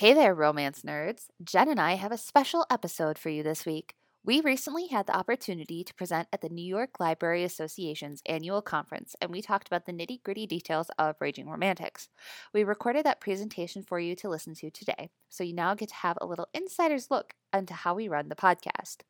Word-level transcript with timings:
Hey 0.00 0.14
there, 0.14 0.34
romance 0.34 0.80
nerds. 0.80 1.26
Jen 1.44 1.68
and 1.68 1.78
I 1.78 1.96
have 1.96 2.10
a 2.10 2.16
special 2.16 2.64
episode 2.70 3.18
for 3.18 3.28
you 3.28 3.42
this 3.42 3.66
week. 3.66 3.92
We 4.24 4.40
recently 4.40 4.86
had 4.86 5.06
the 5.06 5.14
opportunity 5.14 5.84
to 5.84 5.92
present 5.92 6.26
at 6.32 6.40
the 6.40 6.48
New 6.48 6.64
York 6.64 6.98
Library 6.98 7.44
Association's 7.44 8.22
annual 8.24 8.62
conference, 8.62 9.14
and 9.20 9.30
we 9.30 9.42
talked 9.42 9.66
about 9.66 9.84
the 9.84 9.92
nitty 9.92 10.22
gritty 10.22 10.46
details 10.46 10.90
of 10.98 11.16
Raging 11.20 11.50
Romantics. 11.50 12.08
We 12.54 12.64
recorded 12.64 13.04
that 13.04 13.20
presentation 13.20 13.82
for 13.82 14.00
you 14.00 14.16
to 14.16 14.30
listen 14.30 14.54
to 14.54 14.70
today, 14.70 15.10
so 15.28 15.44
you 15.44 15.52
now 15.52 15.74
get 15.74 15.90
to 15.90 15.96
have 15.96 16.16
a 16.18 16.26
little 16.26 16.48
insider's 16.54 17.10
look 17.10 17.34
into 17.52 17.74
how 17.74 17.92
we 17.92 18.08
run 18.08 18.30
the 18.30 18.34
podcast. 18.34 19.02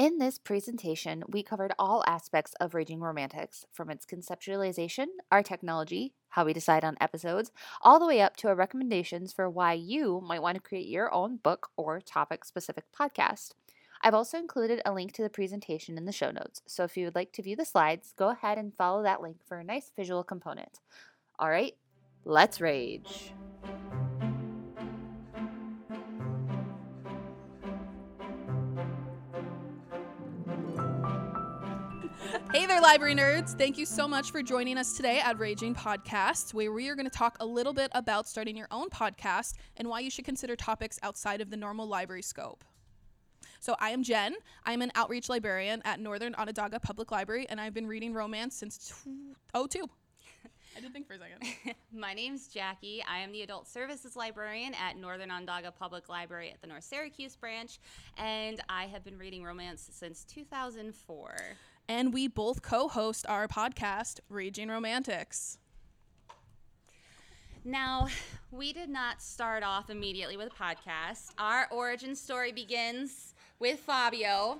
In 0.00 0.16
this 0.16 0.38
presentation, 0.38 1.24
we 1.28 1.42
covered 1.42 1.74
all 1.78 2.02
aspects 2.06 2.54
of 2.58 2.72
Raging 2.72 3.00
Romantics, 3.00 3.66
from 3.70 3.90
its 3.90 4.06
conceptualization, 4.06 5.08
our 5.30 5.42
technology, 5.42 6.14
how 6.30 6.46
we 6.46 6.54
decide 6.54 6.84
on 6.84 6.96
episodes, 7.02 7.52
all 7.82 7.98
the 7.98 8.06
way 8.06 8.22
up 8.22 8.34
to 8.38 8.48
our 8.48 8.54
recommendations 8.54 9.30
for 9.30 9.50
why 9.50 9.74
you 9.74 10.22
might 10.26 10.40
want 10.40 10.54
to 10.54 10.62
create 10.62 10.86
your 10.86 11.12
own 11.12 11.36
book 11.36 11.68
or 11.76 12.00
topic 12.00 12.46
specific 12.46 12.84
podcast. 12.98 13.50
I've 14.00 14.14
also 14.14 14.38
included 14.38 14.80
a 14.86 14.94
link 14.94 15.12
to 15.12 15.22
the 15.22 15.28
presentation 15.28 15.98
in 15.98 16.06
the 16.06 16.12
show 16.12 16.30
notes, 16.30 16.62
so 16.66 16.82
if 16.84 16.96
you 16.96 17.04
would 17.04 17.14
like 17.14 17.32
to 17.32 17.42
view 17.42 17.56
the 17.56 17.66
slides, 17.66 18.14
go 18.16 18.30
ahead 18.30 18.56
and 18.56 18.74
follow 18.74 19.02
that 19.02 19.20
link 19.20 19.36
for 19.46 19.58
a 19.58 19.64
nice 19.64 19.92
visual 19.94 20.24
component. 20.24 20.80
All 21.38 21.50
right, 21.50 21.74
let's 22.24 22.58
rage. 22.58 23.34
Hey 32.52 32.66
there, 32.66 32.80
library 32.80 33.14
nerds. 33.14 33.56
Thank 33.56 33.78
you 33.78 33.86
so 33.86 34.08
much 34.08 34.32
for 34.32 34.42
joining 34.42 34.76
us 34.76 34.96
today 34.96 35.20
at 35.20 35.38
Raging 35.38 35.72
Podcast, 35.72 36.52
where 36.52 36.72
we 36.72 36.88
are 36.88 36.96
going 36.96 37.08
to 37.08 37.16
talk 37.16 37.36
a 37.38 37.46
little 37.46 37.72
bit 37.72 37.92
about 37.94 38.26
starting 38.26 38.56
your 38.56 38.66
own 38.72 38.88
podcast 38.88 39.54
and 39.76 39.88
why 39.88 40.00
you 40.00 40.10
should 40.10 40.24
consider 40.24 40.56
topics 40.56 40.98
outside 41.04 41.40
of 41.40 41.50
the 41.50 41.56
normal 41.56 41.86
library 41.86 42.22
scope. 42.22 42.64
So, 43.60 43.76
I 43.78 43.90
am 43.90 44.02
Jen. 44.02 44.34
I'm 44.66 44.82
an 44.82 44.90
outreach 44.96 45.28
librarian 45.28 45.80
at 45.84 46.00
Northern 46.00 46.34
Onondaga 46.34 46.80
Public 46.80 47.12
Library, 47.12 47.46
and 47.48 47.60
I've 47.60 47.72
been 47.72 47.86
reading 47.86 48.12
romance 48.12 48.56
since 48.56 48.78
2002. 49.04 49.88
I 50.76 50.80
did 50.80 50.92
think 50.92 51.06
for 51.06 51.14
a 51.14 51.18
second. 51.18 51.74
My 51.92 52.14
name's 52.14 52.48
Jackie. 52.48 53.02
I 53.08 53.18
am 53.18 53.30
the 53.30 53.42
Adult 53.42 53.68
Services 53.68 54.16
Librarian 54.16 54.74
at 54.74 54.96
Northern 54.96 55.30
Onondaga 55.30 55.70
Public 55.70 56.08
Library 56.08 56.50
at 56.50 56.60
the 56.60 56.66
North 56.66 56.84
Syracuse 56.84 57.36
branch, 57.36 57.78
and 58.16 58.60
I 58.68 58.86
have 58.86 59.04
been 59.04 59.18
reading 59.18 59.44
romance 59.44 59.88
since 59.92 60.24
2004. 60.24 61.36
And 61.88 62.12
we 62.14 62.28
both 62.28 62.62
co 62.62 62.88
host 62.88 63.26
our 63.28 63.48
podcast, 63.48 64.20
Raging 64.28 64.68
Romantics. 64.68 65.58
Now, 67.64 68.08
we 68.50 68.72
did 68.72 68.88
not 68.88 69.20
start 69.20 69.62
off 69.62 69.90
immediately 69.90 70.36
with 70.36 70.48
a 70.48 70.50
podcast. 70.50 71.32
Our 71.38 71.66
origin 71.70 72.16
story 72.16 72.52
begins 72.52 73.34
with 73.58 73.80
Fabio, 73.80 74.58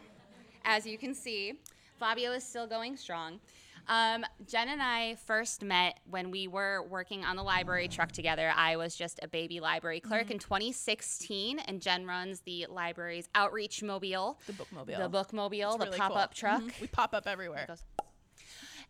as 0.65 0.87
you 0.87 0.99
can 0.99 1.15
see. 1.15 1.55
Fabio 1.99 2.33
is 2.33 2.45
still 2.45 2.67
going 2.67 2.97
strong. 2.97 3.41
Um, 3.91 4.25
Jen 4.47 4.69
and 4.69 4.81
I 4.81 5.17
first 5.27 5.65
met 5.65 5.99
when 6.09 6.31
we 6.31 6.47
were 6.47 6.83
working 6.89 7.25
on 7.25 7.35
the 7.35 7.43
library 7.43 7.89
truck 7.89 8.13
together. 8.13 8.53
I 8.57 8.77
was 8.77 8.95
just 8.95 9.19
a 9.21 9.27
baby 9.29 9.59
library 9.59 9.99
clerk 9.99 10.25
Mm-hmm. 10.27 10.33
in 10.33 10.39
2016, 10.39 11.59
and 11.59 11.83
Jen 11.83 12.07
runs 12.07 12.41
the 12.43 12.67
library's 12.71 13.29
outreach 13.35 13.83
mobile, 13.83 14.39
The 14.47 14.53
bookmobile. 14.53 14.97
the 14.97 15.11
bookmobile, 15.11 15.75
It's 15.75 15.85
the 15.91 15.97
pop 15.99 16.15
up 16.17 16.31
cool. 16.31 16.37
truck. 16.39 16.63
Mhm. 16.63 16.81
We 16.81 16.87
pop 16.87 17.13
up 17.15 17.27
everywhere. 17.27 17.67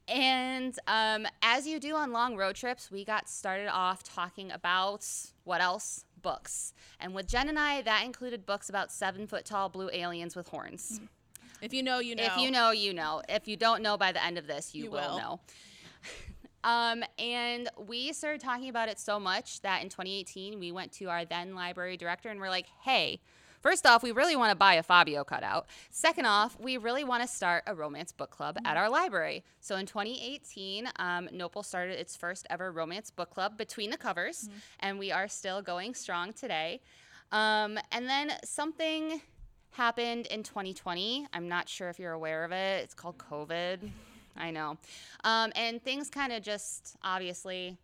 And 0.07 0.79
um, 0.87 1.27
as 1.41 1.67
you 1.67 1.81
do 1.81 1.95
on 1.95 2.13
long 2.13 2.37
road 2.37 2.57
trips, 2.57 2.91
we 2.91 3.05
got 3.05 3.29
started 3.29 3.69
off 3.69 4.03
talking 4.03 4.51
about 4.53 5.07
what 5.45 5.61
else? 5.63 6.05
Books. 6.21 6.75
And 6.99 7.15
with 7.15 7.27
Jen 7.27 7.49
and 7.49 7.59
I, 7.59 7.81
that 7.83 8.05
included 8.05 8.45
books 8.45 8.69
about 8.69 8.93
seven 8.93 9.27
foot 9.27 9.47
tall 9.47 9.71
blue 9.71 9.89
aliens 9.93 10.37
with 10.37 10.49
horns. 10.49 11.01
If 11.63 11.75
you 11.75 11.83
know, 11.83 11.99
you 11.99 12.15
know. 12.15 12.25
If 12.25 12.37
you 12.39 12.51
know, 12.51 12.71
you 12.71 12.95
know. 12.95 13.23
If 13.29 13.49
you 13.49 13.57
don't 13.57 13.83
know 13.83 13.97
by 13.97 14.13
the 14.13 14.25
end 14.25 14.39
of 14.39 14.47
this, 14.47 14.75
you, 14.75 14.85
You 14.85 14.91
will, 14.91 15.11
will. 15.11 15.19
know. 15.19 15.41
um, 16.65 17.05
and 17.19 17.69
we 17.87 18.13
started 18.13 18.41
talking 18.41 18.69
about 18.69 18.89
it 18.89 18.99
so 18.99 19.21
much 19.21 19.61
that 19.63 19.83
in 19.83 19.89
2018, 19.89 20.59
we 20.59 20.73
went 20.73 20.93
to 20.93 21.07
our 21.07 21.25
then 21.25 21.55
library 21.55 21.97
director 21.97 22.29
and 22.29 22.41
we're 22.41 22.49
like, 22.49 22.67
hey, 22.83 23.21
first 23.61 23.85
off, 23.87 24.03
we 24.03 24.11
really 24.11 24.37
want 24.37 24.51
to 24.51 24.57
buy 24.57 24.75
a 24.75 24.83
Fabio 24.83 25.23
cutout. 25.23 25.67
Second 25.91 26.27
off, 26.27 26.59
we 26.59 26.77
really 26.77 27.05
want 27.05 27.23
to 27.23 27.29
start 27.29 27.63
a 27.67 27.75
romance 27.75 28.13
book 28.13 28.31
club 28.31 28.57
at 28.65 28.77
our 28.77 28.89
library. 28.89 29.45
So 29.61 29.77
in 29.77 29.87
2018, 29.87 30.89
um, 30.97 31.29
NOPL 31.33 31.65
started 31.65 31.99
its 31.99 32.17
first 32.17 32.47
ever 32.49 32.73
romance 32.73 33.11
book 33.11 33.31
club, 33.31 33.59
Between 33.59 33.91
the 33.91 33.99
Covers, 33.99 34.49
and 34.81 34.99
we 34.99 35.13
are 35.13 35.29
still 35.29 35.61
going 35.63 35.95
strong 35.95 36.33
today. 36.33 36.81
Um, 37.33 37.79
and 37.93 38.09
then 38.09 38.33
something 38.45 39.21
happened 39.73 40.27
in 40.27 40.43
2020. 40.43 41.27
I'm 41.33 41.49
not 41.49 41.69
sure 41.69 41.89
if 41.89 41.99
you're 41.99 42.13
aware 42.13 42.45
of 42.45 42.53
it. 42.53 42.85
It's 42.85 42.95
called 42.95 43.19
COVID. 43.19 43.91
I 44.37 44.51
know. 44.51 44.79
Um, 45.25 45.53
and 45.55 45.83
things 45.83 46.09
kind 46.09 46.33
of 46.33 46.43
just 46.43 46.97
obviously 47.03 47.77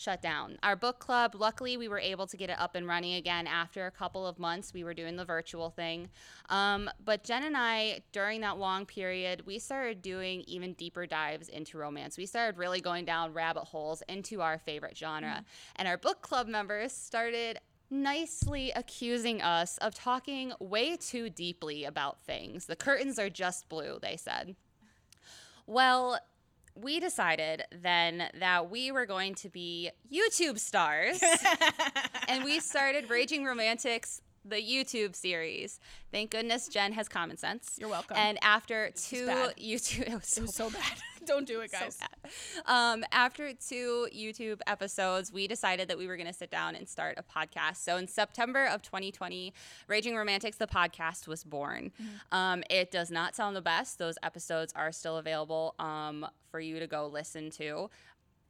shut 0.00 0.22
down. 0.22 0.58
Our 0.62 0.76
book 0.76 0.98
club, 0.98 1.34
luckily, 1.34 1.76
we 1.76 1.86
were 1.86 1.98
able 1.98 2.26
to 2.26 2.36
get 2.36 2.48
it 2.48 2.58
up 2.58 2.74
and 2.74 2.86
running 2.86 3.14
again 3.14 3.46
after 3.46 3.86
a 3.86 3.90
couple 3.90 4.26
of 4.26 4.38
months. 4.38 4.72
We 4.72 4.82
were 4.82 4.94
doing 4.94 5.16
the 5.16 5.26
virtual 5.26 5.68
thing. 5.68 6.08
Um, 6.48 6.88
but 7.04 7.22
Jen 7.22 7.44
and 7.44 7.56
I, 7.56 8.00
during 8.12 8.40
that 8.40 8.56
long 8.56 8.86
period, 8.86 9.44
we 9.46 9.58
started 9.58 10.00
doing 10.00 10.42
even 10.46 10.72
deeper 10.72 11.06
dives 11.06 11.48
into 11.48 11.76
romance. 11.76 12.16
We 12.16 12.26
started 12.26 12.58
really 12.58 12.80
going 12.80 13.04
down 13.04 13.34
rabbit 13.34 13.64
holes 13.64 14.02
into 14.08 14.40
our 14.40 14.58
favorite 14.58 14.96
genre. 14.96 15.44
And 15.76 15.86
our 15.86 15.98
book 15.98 16.22
club 16.22 16.48
members 16.48 16.92
started 16.92 17.58
nicely 17.90 18.70
accusing 18.74 19.42
us 19.42 19.78
of 19.78 19.94
talking 19.94 20.52
way 20.60 20.96
too 20.96 21.28
deeply 21.28 21.84
about 21.84 22.20
things. 22.20 22.66
The 22.66 22.76
curtains 22.76 23.18
are 23.18 23.30
just 23.30 23.68
blue, 23.68 23.98
they 24.00 24.16
said. 24.16 24.54
Well, 25.66 26.18
we 26.74 27.00
decided 27.00 27.64
then 27.72 28.24
that 28.38 28.70
we 28.70 28.92
were 28.92 29.06
going 29.06 29.34
to 29.36 29.48
be 29.48 29.90
YouTube 30.12 30.58
stars. 30.58 31.20
and 32.28 32.44
we 32.44 32.60
started 32.60 33.10
Raging 33.10 33.44
Romantics, 33.44 34.22
the 34.44 34.56
YouTube 34.56 35.14
series. 35.14 35.78
Thank 36.12 36.30
goodness 36.30 36.68
Jen 36.68 36.92
has 36.92 37.08
common 37.08 37.36
sense. 37.36 37.76
You're 37.78 37.88
welcome. 37.88 38.16
And 38.16 38.38
after 38.42 38.90
two. 38.90 39.26
YouTube, 39.58 40.08
it 40.08 40.14
was 40.14 40.28
so 40.28 40.40
It 40.42 40.46
was 40.46 40.54
so 40.56 40.70
bad. 40.70 40.98
Don't 41.26 41.46
do 41.46 41.60
it, 41.60 41.70
guys. 41.70 41.98
so 42.00 42.06
bad. 42.22 42.32
Um, 42.66 43.04
after 43.12 43.52
two 43.52 44.08
YouTube 44.14 44.60
episodes, 44.66 45.30
we 45.30 45.46
decided 45.46 45.88
that 45.88 45.98
we 45.98 46.06
were 46.06 46.16
going 46.16 46.26
to 46.26 46.32
sit 46.32 46.50
down 46.50 46.74
and 46.74 46.88
start 46.88 47.18
a 47.18 47.22
podcast. 47.22 47.76
So 47.76 47.98
in 47.98 48.08
September 48.08 48.66
of 48.66 48.80
2020, 48.82 49.52
Raging 49.86 50.16
Romantics, 50.16 50.56
the 50.56 50.66
podcast, 50.66 51.28
was 51.28 51.44
born. 51.44 51.92
Um, 52.32 52.64
it 52.70 52.90
does 52.90 53.10
not 53.10 53.36
sound 53.36 53.54
the 53.54 53.60
best. 53.60 53.98
Those 53.98 54.16
episodes 54.22 54.72
are 54.74 54.92
still 54.92 55.18
available 55.18 55.74
um, 55.78 56.26
for 56.50 56.58
you 56.58 56.80
to 56.80 56.86
go 56.86 57.06
listen 57.06 57.50
to. 57.52 57.90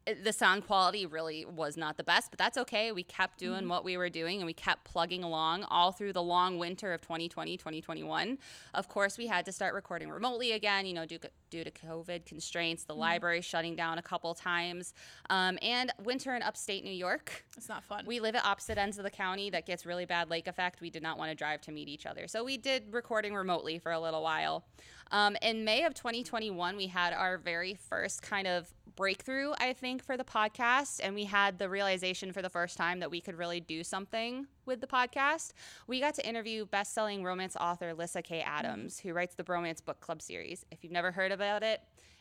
The 0.07 0.33
sound 0.33 0.67
quality 0.67 1.05
really 1.05 1.45
was 1.45 1.77
not 1.77 1.97
the 1.97 2.03
best, 2.03 2.31
but 2.31 2.39
that's 2.39 2.57
okay. 2.57 2.91
We 2.91 3.03
kept 3.03 3.39
doing 3.39 3.69
what 3.69 3.85
we 3.85 3.97
were 3.97 4.09
doing 4.09 4.39
and 4.39 4.47
we 4.47 4.55
kept 4.55 4.85
plugging 4.85 5.23
along 5.23 5.65
all 5.65 5.93
through 5.93 6.15
the 6.15 6.23
long 6.23 6.59
winter 6.59 6.93
of 6.93 7.03
2020, 7.03 7.57
2021. 7.57 8.39
Of 8.75 8.89
course, 8.89 9.19
we 9.19 9.27
had 9.27 9.45
to 9.45 9.53
start 9.53 9.75
recording 9.75 10.09
remotely 10.09 10.53
again, 10.53 10.87
you 10.87 10.95
know, 10.95 11.05
due, 11.05 11.19
due 11.51 11.65
to 11.65 11.71
COVID 11.71 12.25
constraints, 12.25 12.85
the 12.85 12.95
library 12.95 13.43
shutting 13.43 13.77
down 13.77 13.99
a 13.99 14.03
couple 14.03 14.35
times, 14.35 14.95
um, 15.29 15.59
and 15.61 15.93
winter 16.03 16.35
in 16.35 16.43
upstate 16.43 16.83
New 16.83 16.91
York. 16.91 17.45
It's 17.57 17.69
not 17.69 17.85
fun. 17.85 18.07
We 18.07 18.21
live 18.21 18.35
at 18.35 18.45
opposite 18.45 18.79
ends 18.79 18.97
of 18.97 19.05
the 19.05 19.11
county 19.11 19.51
that 19.51 19.67
gets 19.67 19.85
really 19.85 20.07
bad 20.07 20.31
lake 20.31 20.47
effect. 20.47 20.81
We 20.81 20.89
did 20.89 21.03
not 21.03 21.19
want 21.19 21.31
to 21.31 21.35
drive 21.35 21.61
to 21.63 21.73
meet 21.73 21.89
each 21.89 22.07
other. 22.07 22.27
So 22.27 22.43
we 22.43 22.57
did 22.57 22.85
recording 22.91 23.35
remotely 23.35 23.79
for 23.79 23.93
a 23.93 24.01
little 24.01 24.23
while. 24.23 24.65
Um, 25.13 25.37
in 25.43 25.65
May 25.65 25.85
of 25.85 25.95
2021, 25.95 26.77
we 26.77 26.87
had 26.87 27.13
our 27.13 27.37
very 27.37 27.75
first 27.75 28.23
kind 28.23 28.47
of 28.47 28.73
breakthrough, 29.01 29.53
I 29.59 29.73
think, 29.73 30.05
for 30.05 30.19
the 30.19 30.25
podcast. 30.25 31.01
And 31.03 31.15
we 31.15 31.25
had 31.25 31.59
the 31.59 31.71
realization 31.71 32.35
for 32.35 32.43
the 32.43 32.51
first 32.51 32.77
time 32.77 33.01
that 33.01 33.11
we 33.11 33.23
could 33.23 33.35
really 33.39 33.59
do 33.59 33.83
something 33.83 34.47
with 34.67 34.83
the 34.83 34.87
podcast. 34.87 35.55
We 35.87 36.01
got 36.01 36.15
to 36.17 36.29
interview 36.29 36.67
best 36.67 36.93
selling 36.93 37.25
romance 37.25 37.57
author 37.59 37.95
Lyssa 37.95 38.21
Kay 38.21 38.43
Adams, 38.43 38.99
who 39.01 39.15
writes 39.15 39.35
the 39.37 39.43
Bromance 39.43 39.83
Book 39.83 40.01
Club 40.01 40.21
series. 40.21 40.67
If 40.71 40.85
you've 40.85 40.93
never 40.93 41.13
heard 41.13 41.33
about 41.33 41.63
it, 41.63 41.81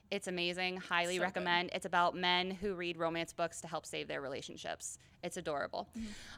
it's 0.10 0.30
amazing. 0.30 0.78
Highly 0.78 1.16
So 1.16 1.20
good. 1.20 1.26
recommend. 1.26 1.72
It's 1.74 1.86
about 1.86 2.16
men 2.16 2.50
who 2.50 2.76
read 2.76 2.96
romance 2.96 3.34
books 3.34 3.60
to 3.60 3.68
help 3.68 3.86
save 3.86 4.08
their 4.08 4.22
relationships. 4.22 4.98
It's 5.22 5.36
adorable. 5.36 5.90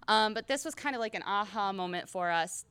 Um, 0.07 0.33
but 0.33 0.47
this 0.47 0.65
was 0.65 0.73
kind 0.73 0.95
of 0.95 1.01
like 1.01 1.13
an 1.13 1.23
aha 1.23 1.71
moment 1.71 2.09
for 2.09 2.31
us. 2.31 2.65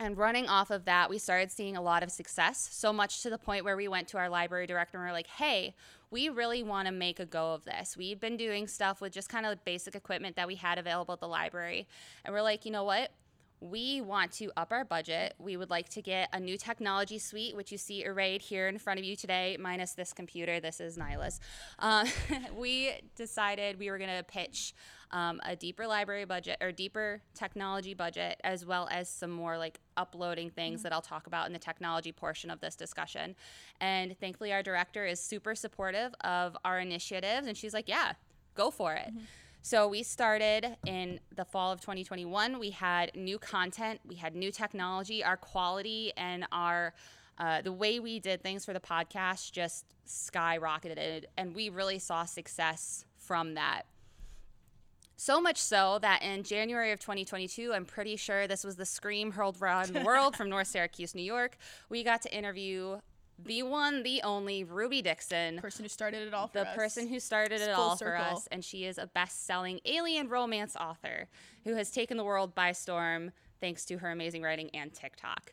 And 0.00 0.16
running 0.16 0.48
off 0.48 0.70
of 0.70 0.86
that, 0.86 1.10
we 1.10 1.18
started 1.18 1.52
seeing 1.52 1.76
a 1.76 1.82
lot 1.82 2.02
of 2.02 2.10
success, 2.10 2.70
so 2.72 2.90
much 2.90 3.22
to 3.22 3.28
the 3.28 3.36
point 3.36 3.66
where 3.66 3.76
we 3.76 3.86
went 3.86 4.08
to 4.08 4.16
our 4.16 4.30
library 4.30 4.66
director 4.66 4.96
and 4.96 5.04
we 5.04 5.10
are 5.10 5.12
like, 5.12 5.26
hey, 5.26 5.74
we 6.10 6.30
really 6.30 6.62
want 6.62 6.86
to 6.86 6.92
make 6.92 7.20
a 7.20 7.26
go 7.26 7.52
of 7.52 7.66
this. 7.66 7.98
We've 7.98 8.18
been 8.18 8.38
doing 8.38 8.66
stuff 8.66 9.02
with 9.02 9.12
just 9.12 9.28
kind 9.28 9.44
of 9.44 9.62
basic 9.62 9.94
equipment 9.94 10.36
that 10.36 10.46
we 10.46 10.54
had 10.54 10.78
available 10.78 11.12
at 11.12 11.20
the 11.20 11.28
library. 11.28 11.86
And 12.24 12.34
we're 12.34 12.40
like, 12.40 12.64
you 12.64 12.72
know 12.72 12.84
what? 12.84 13.10
we 13.60 14.00
want 14.00 14.32
to 14.32 14.50
up 14.56 14.72
our 14.72 14.84
budget. 14.84 15.34
We 15.38 15.56
would 15.56 15.70
like 15.70 15.90
to 15.90 16.02
get 16.02 16.30
a 16.32 16.40
new 16.40 16.56
technology 16.56 17.18
suite, 17.18 17.54
which 17.54 17.70
you 17.70 17.78
see 17.78 18.06
arrayed 18.06 18.40
here 18.40 18.68
in 18.68 18.78
front 18.78 18.98
of 18.98 19.04
you 19.04 19.16
today, 19.16 19.56
minus 19.60 19.92
this 19.92 20.12
computer. 20.12 20.60
This 20.60 20.80
is 20.80 20.96
NYLA's. 20.96 21.40
Uh, 21.78 22.06
we 22.56 22.92
decided 23.16 23.78
we 23.78 23.90
were 23.90 23.98
going 23.98 24.16
to 24.16 24.24
pitch 24.24 24.74
um, 25.12 25.40
a 25.44 25.56
deeper 25.56 25.86
library 25.86 26.24
budget 26.24 26.58
or 26.60 26.72
deeper 26.72 27.22
technology 27.34 27.94
budget, 27.94 28.40
as 28.44 28.64
well 28.64 28.88
as 28.90 29.08
some 29.08 29.30
more 29.30 29.58
like 29.58 29.80
uploading 29.96 30.50
things 30.50 30.82
that 30.82 30.92
I'll 30.92 31.02
talk 31.02 31.26
about 31.26 31.46
in 31.46 31.52
the 31.52 31.58
technology 31.58 32.12
portion 32.12 32.50
of 32.50 32.60
this 32.60 32.76
discussion. 32.76 33.34
And 33.80 34.18
thankfully, 34.18 34.52
our 34.52 34.62
director 34.62 35.04
is 35.04 35.20
super 35.20 35.54
supportive 35.54 36.14
of 36.22 36.56
our 36.64 36.78
initiatives, 36.78 37.46
and 37.46 37.56
she's 37.56 37.74
like, 37.74 37.88
"Yeah, 37.88 38.12
go 38.54 38.70
for 38.70 38.94
it." 38.94 39.12
So 39.62 39.88
we 39.88 40.02
started 40.02 40.76
in 40.86 41.20
the 41.36 41.44
fall 41.44 41.70
of 41.70 41.80
2021. 41.80 42.58
We 42.58 42.70
had 42.70 43.14
new 43.14 43.38
content, 43.38 44.00
we 44.06 44.14
had 44.14 44.34
new 44.34 44.50
technology, 44.50 45.22
our 45.22 45.36
quality 45.36 46.12
and 46.16 46.46
our 46.50 46.94
uh, 47.36 47.62
the 47.62 47.72
way 47.72 47.98
we 48.00 48.20
did 48.20 48.42
things 48.42 48.66
for 48.66 48.74
the 48.74 48.80
podcast 48.80 49.52
just 49.52 49.86
skyrocketed, 50.06 51.24
and 51.38 51.54
we 51.54 51.70
really 51.70 51.98
saw 51.98 52.26
success 52.26 53.06
from 53.16 53.54
that. 53.54 53.84
So 55.20 55.38
much 55.38 55.58
so 55.58 55.98
that 56.00 56.22
in 56.22 56.44
January 56.44 56.92
of 56.92 56.98
2022, 56.98 57.74
I'm 57.74 57.84
pretty 57.84 58.16
sure 58.16 58.48
this 58.48 58.64
was 58.64 58.76
the 58.76 58.86
scream 58.86 59.32
hurled 59.32 59.60
around 59.60 59.88
the 59.88 60.00
world 60.00 60.34
from 60.34 60.48
North 60.48 60.68
Syracuse, 60.68 61.14
New 61.14 61.20
York. 61.20 61.58
We 61.90 62.02
got 62.02 62.22
to 62.22 62.34
interview 62.34 63.00
the 63.38 63.62
one, 63.64 64.02
the 64.02 64.22
only 64.22 64.64
Ruby 64.64 65.02
Dixon, 65.02 65.56
The 65.56 65.60
person 65.60 65.84
who 65.84 65.90
started 65.90 66.26
it 66.26 66.32
all 66.32 66.46
for 66.46 66.60
the 66.60 66.68
us. 66.70 66.74
person 66.74 67.06
who 67.06 67.20
started 67.20 67.56
It's 67.56 67.64
it 67.64 67.72
all 67.72 67.96
for 67.96 68.16
us, 68.16 68.48
and 68.50 68.64
she 68.64 68.86
is 68.86 68.96
a 68.96 69.08
best-selling 69.08 69.80
alien 69.84 70.30
romance 70.30 70.74
author 70.74 71.28
who 71.64 71.74
has 71.74 71.90
taken 71.90 72.16
the 72.16 72.24
world 72.24 72.54
by 72.54 72.72
storm 72.72 73.30
thanks 73.60 73.84
to 73.84 73.98
her 73.98 74.10
amazing 74.10 74.40
writing 74.40 74.70
and 74.72 74.94
TikTok. 74.94 75.52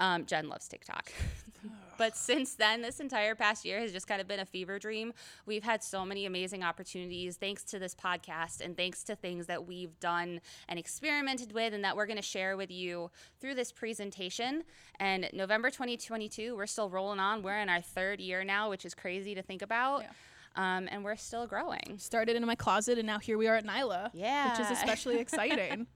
Um, 0.00 0.24
Jen 0.24 0.48
loves 0.48 0.68
TikTok. 0.68 1.12
but 2.02 2.16
since 2.16 2.54
then, 2.54 2.82
this 2.82 2.98
entire 2.98 3.36
past 3.36 3.64
year 3.64 3.78
has 3.78 3.92
just 3.92 4.08
kind 4.08 4.20
of 4.20 4.26
been 4.26 4.40
a 4.40 4.44
fever 4.44 4.76
dream. 4.80 5.12
We've 5.46 5.62
had 5.62 5.84
so 5.84 6.04
many 6.04 6.26
amazing 6.26 6.64
opportunities 6.64 7.36
thanks 7.36 7.62
to 7.66 7.78
this 7.78 7.94
podcast 7.94 8.60
and 8.60 8.76
thanks 8.76 9.04
to 9.04 9.14
things 9.14 9.46
that 9.46 9.68
we've 9.68 10.00
done 10.00 10.40
and 10.68 10.80
experimented 10.80 11.52
with 11.52 11.72
and 11.72 11.84
that 11.84 11.94
we're 11.94 12.06
going 12.06 12.16
to 12.16 12.20
share 12.20 12.56
with 12.56 12.72
you 12.72 13.12
through 13.40 13.54
this 13.54 13.70
presentation. 13.70 14.64
And 14.98 15.30
November 15.32 15.70
2022, 15.70 16.56
we're 16.56 16.66
still 16.66 16.90
rolling 16.90 17.20
on. 17.20 17.40
We're 17.40 17.60
in 17.60 17.68
our 17.68 17.80
third 17.80 18.20
year 18.20 18.42
now, 18.42 18.68
which 18.68 18.84
is 18.84 18.96
crazy 18.96 19.36
to 19.36 19.42
think 19.42 19.62
about. 19.62 20.02
Yeah. 20.02 20.08
Um, 20.56 20.88
and 20.90 21.04
we're 21.04 21.14
still 21.14 21.46
growing. 21.46 21.98
started 21.98 22.34
in 22.34 22.44
my 22.44 22.56
closet 22.56 22.98
and 22.98 23.06
now 23.06 23.20
here 23.20 23.38
we 23.38 23.46
are 23.46 23.54
at 23.54 23.64
NYLA. 23.64 24.12
Which 24.50 24.66
is 24.66 24.72
especially 24.72 25.18
exciting. 25.20 25.86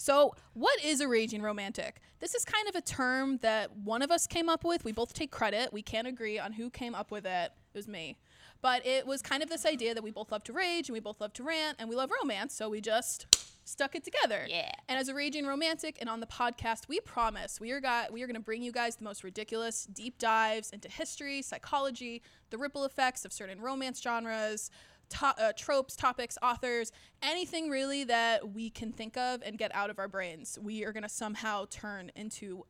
So, 0.00 0.34
what 0.54 0.82
is 0.82 1.02
a 1.02 1.08
raging 1.08 1.42
romantic? 1.42 2.00
This 2.20 2.34
is 2.34 2.42
kind 2.42 2.66
of 2.66 2.74
a 2.74 2.80
term 2.80 3.36
that 3.42 3.76
one 3.76 4.00
of 4.00 4.10
us 4.10 4.26
came 4.26 4.48
up 4.48 4.64
with. 4.64 4.82
We 4.82 4.92
both 4.92 5.12
take 5.12 5.30
credit. 5.30 5.74
We 5.74 5.82
can't 5.82 6.06
agree 6.06 6.38
on 6.38 6.54
who 6.54 6.70
came 6.70 6.94
up 6.94 7.10
with 7.10 7.26
it. 7.26 7.52
It 7.74 7.78
was 7.78 7.86
me. 7.86 8.16
But 8.62 8.86
it 8.86 9.06
was 9.06 9.20
kind 9.20 9.42
of 9.42 9.50
this 9.50 9.66
idea 9.66 9.94
that 9.94 10.02
we 10.02 10.10
both 10.10 10.32
love 10.32 10.42
to 10.44 10.54
rage 10.54 10.88
and 10.88 10.94
we 10.94 11.00
both 11.00 11.20
love 11.20 11.34
to 11.34 11.42
rant 11.42 11.76
and 11.78 11.90
we 11.90 11.96
love 11.96 12.10
romance, 12.18 12.54
so 12.54 12.70
we 12.70 12.80
just 12.80 13.26
stuck 13.66 13.94
it 13.94 14.02
together. 14.02 14.46
Yeah. 14.48 14.72
And 14.88 14.98
as 14.98 15.08
a 15.08 15.14
raging 15.14 15.44
romantic 15.44 15.98
and 16.00 16.08
on 16.08 16.20
the 16.20 16.26
podcast, 16.26 16.88
we 16.88 17.00
promise 17.00 17.60
we 17.60 17.70
are 17.70 17.80
got 17.80 18.10
we 18.10 18.22
are 18.22 18.26
going 18.26 18.36
to 18.36 18.40
bring 18.40 18.62
you 18.62 18.72
guys 18.72 18.96
the 18.96 19.04
most 19.04 19.22
ridiculous 19.22 19.84
deep 19.84 20.18
dives 20.18 20.70
into 20.70 20.88
history, 20.88 21.42
psychology, 21.42 22.22
the 22.48 22.56
ripple 22.56 22.86
effects 22.86 23.26
of 23.26 23.34
certain 23.34 23.60
romance 23.60 24.00
genres, 24.00 24.70
to- 25.10 25.34
uh, 25.38 25.52
tropes, 25.56 25.96
topics, 25.96 26.36
authors, 26.42 26.92
anything 27.22 27.68
really 27.68 28.04
that 28.04 28.52
we 28.52 28.70
can 28.70 28.92
think 28.92 29.16
of 29.16 29.42
and 29.44 29.58
get 29.58 29.74
out 29.74 29.90
of 29.90 29.98
our 29.98 30.08
brains. 30.08 30.58
We 30.60 30.84
are 30.84 30.92
going 30.92 31.02
to 31.02 31.08
somehow 31.08 31.66
turn 31.70 32.10
into 32.16 32.64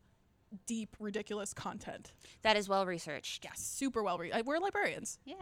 deep, 0.66 0.96
ridiculous 0.98 1.54
content. 1.54 2.12
That 2.42 2.56
is 2.56 2.68
well 2.68 2.84
researched. 2.86 3.44
Yes, 3.44 3.60
super 3.60 4.02
well 4.02 4.18
researched. 4.18 4.46
We're 4.46 4.58
librarians. 4.58 5.18
Yeah. 5.24 5.36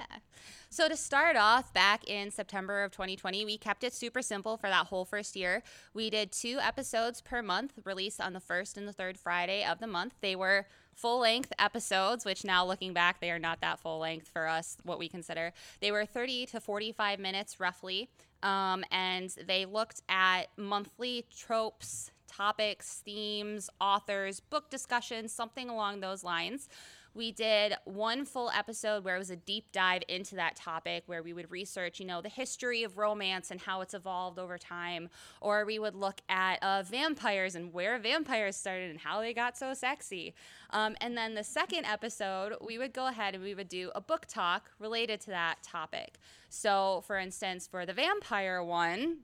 So 0.68 0.88
to 0.88 0.96
start 0.96 1.36
off, 1.36 1.72
back 1.72 2.04
in 2.08 2.30
September 2.30 2.84
of 2.84 2.92
2020, 2.92 3.44
we 3.44 3.56
kept 3.56 3.84
it 3.84 3.94
super 3.94 4.20
simple 4.22 4.56
for 4.56 4.68
that 4.68 4.86
whole 4.86 5.04
first 5.04 5.34
year. 5.34 5.62
We 5.94 6.10
did 6.10 6.32
two 6.32 6.58
episodes 6.60 7.22
per 7.22 7.42
month, 7.42 7.72
released 7.84 8.20
on 8.20 8.34
the 8.34 8.40
first 8.40 8.76
and 8.76 8.86
the 8.86 8.92
third 8.92 9.18
Friday 9.18 9.64
of 9.64 9.80
the 9.80 9.86
month. 9.86 10.14
They 10.20 10.36
were 10.36 10.66
full 10.98 11.20
length 11.20 11.52
episodes, 11.58 12.24
which 12.24 12.44
now 12.44 12.66
looking 12.66 12.92
back, 12.92 13.20
they 13.20 13.30
are 13.30 13.38
not 13.38 13.60
that 13.60 13.78
full 13.78 13.98
length 13.98 14.28
for 14.28 14.48
us, 14.48 14.76
what 14.82 14.98
we 14.98 15.08
consider. 15.08 15.52
They 15.80 15.92
were 15.92 16.04
30 16.04 16.46
to 16.46 16.60
45 16.60 17.18
minutes 17.18 17.60
roughly. 17.60 18.08
Um, 18.42 18.84
and 18.90 19.30
they 19.46 19.64
looked 19.64 20.02
at 20.08 20.44
monthly 20.56 21.24
tropes, 21.36 22.10
topics, 22.38 23.02
themes, 23.04 23.68
authors, 23.80 24.38
book 24.38 24.70
discussions, 24.70 25.32
something 25.32 25.68
along 25.68 26.00
those 26.00 26.22
lines. 26.22 26.68
We 27.14 27.32
did 27.32 27.74
one 27.84 28.24
full 28.24 28.48
episode 28.56 29.02
where 29.02 29.16
it 29.16 29.18
was 29.18 29.30
a 29.30 29.36
deep 29.36 29.72
dive 29.72 30.02
into 30.06 30.36
that 30.36 30.54
topic 30.54 31.02
where 31.06 31.20
we 31.20 31.32
would 31.32 31.50
research, 31.50 31.98
you 31.98 32.06
know, 32.06 32.20
the 32.20 32.28
history 32.28 32.84
of 32.84 32.96
romance 32.96 33.50
and 33.50 33.60
how 33.60 33.80
it's 33.80 33.92
evolved 33.92 34.38
over 34.38 34.56
time. 34.56 35.08
Or 35.40 35.64
we 35.64 35.80
would 35.80 35.96
look 35.96 36.20
at 36.28 36.62
uh, 36.62 36.84
vampires 36.84 37.56
and 37.56 37.72
where 37.72 37.98
vampires 37.98 38.54
started 38.54 38.90
and 38.90 39.00
how 39.00 39.20
they 39.20 39.34
got 39.34 39.58
so 39.58 39.74
sexy. 39.74 40.32
Um, 40.70 40.94
and 41.00 41.16
then 41.16 41.34
the 41.34 41.42
second 41.42 41.86
episode, 41.86 42.54
we 42.64 42.78
would 42.78 42.92
go 42.92 43.08
ahead 43.08 43.34
and 43.34 43.42
we 43.42 43.54
would 43.54 43.68
do 43.68 43.90
a 43.96 44.00
book 44.00 44.26
talk 44.26 44.70
related 44.78 45.20
to 45.22 45.30
that 45.30 45.56
topic. 45.64 46.18
So, 46.50 47.02
for 47.04 47.18
instance, 47.18 47.66
for 47.66 47.84
the 47.84 47.94
vampire 47.94 48.62
one, 48.62 49.18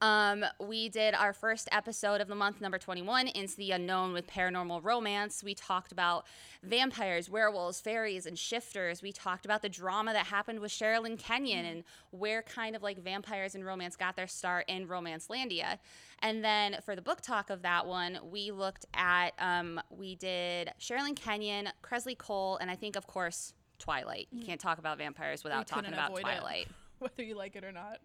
um, 0.00 0.44
we 0.58 0.88
did 0.88 1.14
our 1.14 1.32
first 1.32 1.68
episode 1.72 2.20
of 2.20 2.28
the 2.28 2.34
month, 2.34 2.60
number 2.60 2.78
21, 2.78 3.28
Into 3.28 3.56
the 3.56 3.72
Unknown 3.72 4.12
with 4.12 4.26
Paranormal 4.26 4.82
Romance. 4.82 5.44
We 5.44 5.54
talked 5.54 5.92
about 5.92 6.26
vampires, 6.62 7.28
werewolves, 7.28 7.80
fairies, 7.80 8.24
and 8.24 8.38
shifters. 8.38 9.02
We 9.02 9.12
talked 9.12 9.44
about 9.44 9.62
the 9.62 9.68
drama 9.68 10.12
that 10.14 10.26
happened 10.26 10.60
with 10.60 10.72
Sherilyn 10.72 11.18
Kenyon 11.18 11.66
and 11.66 11.84
where 12.10 12.42
kind 12.42 12.74
of 12.74 12.82
like 12.82 12.98
vampires 12.98 13.54
and 13.54 13.64
romance 13.64 13.94
got 13.94 14.16
their 14.16 14.26
start 14.26 14.64
in 14.68 14.88
Romancelandia. 14.88 15.78
And 16.20 16.42
then 16.42 16.78
for 16.84 16.96
the 16.96 17.02
book 17.02 17.20
talk 17.20 17.50
of 17.50 17.62
that 17.62 17.86
one, 17.86 18.18
we 18.30 18.50
looked 18.50 18.86
at, 18.94 19.30
um, 19.38 19.80
we 19.90 20.14
did 20.16 20.72
Sherilyn 20.80 21.16
Kenyon, 21.16 21.68
Kresley 21.82 22.16
Cole, 22.16 22.56
and 22.56 22.70
I 22.70 22.76
think, 22.76 22.96
of 22.96 23.06
course, 23.06 23.52
Twilight. 23.78 24.28
You 24.30 24.44
can't 24.44 24.60
talk 24.60 24.78
about 24.78 24.98
vampires 24.98 25.44
without 25.44 25.66
talking 25.66 25.92
about 25.92 26.10
avoid 26.10 26.20
it. 26.20 26.22
Twilight. 26.22 26.68
whether 27.00 27.22
you 27.22 27.34
like 27.34 27.56
it 27.56 27.64
or 27.64 27.72
not. 27.72 27.98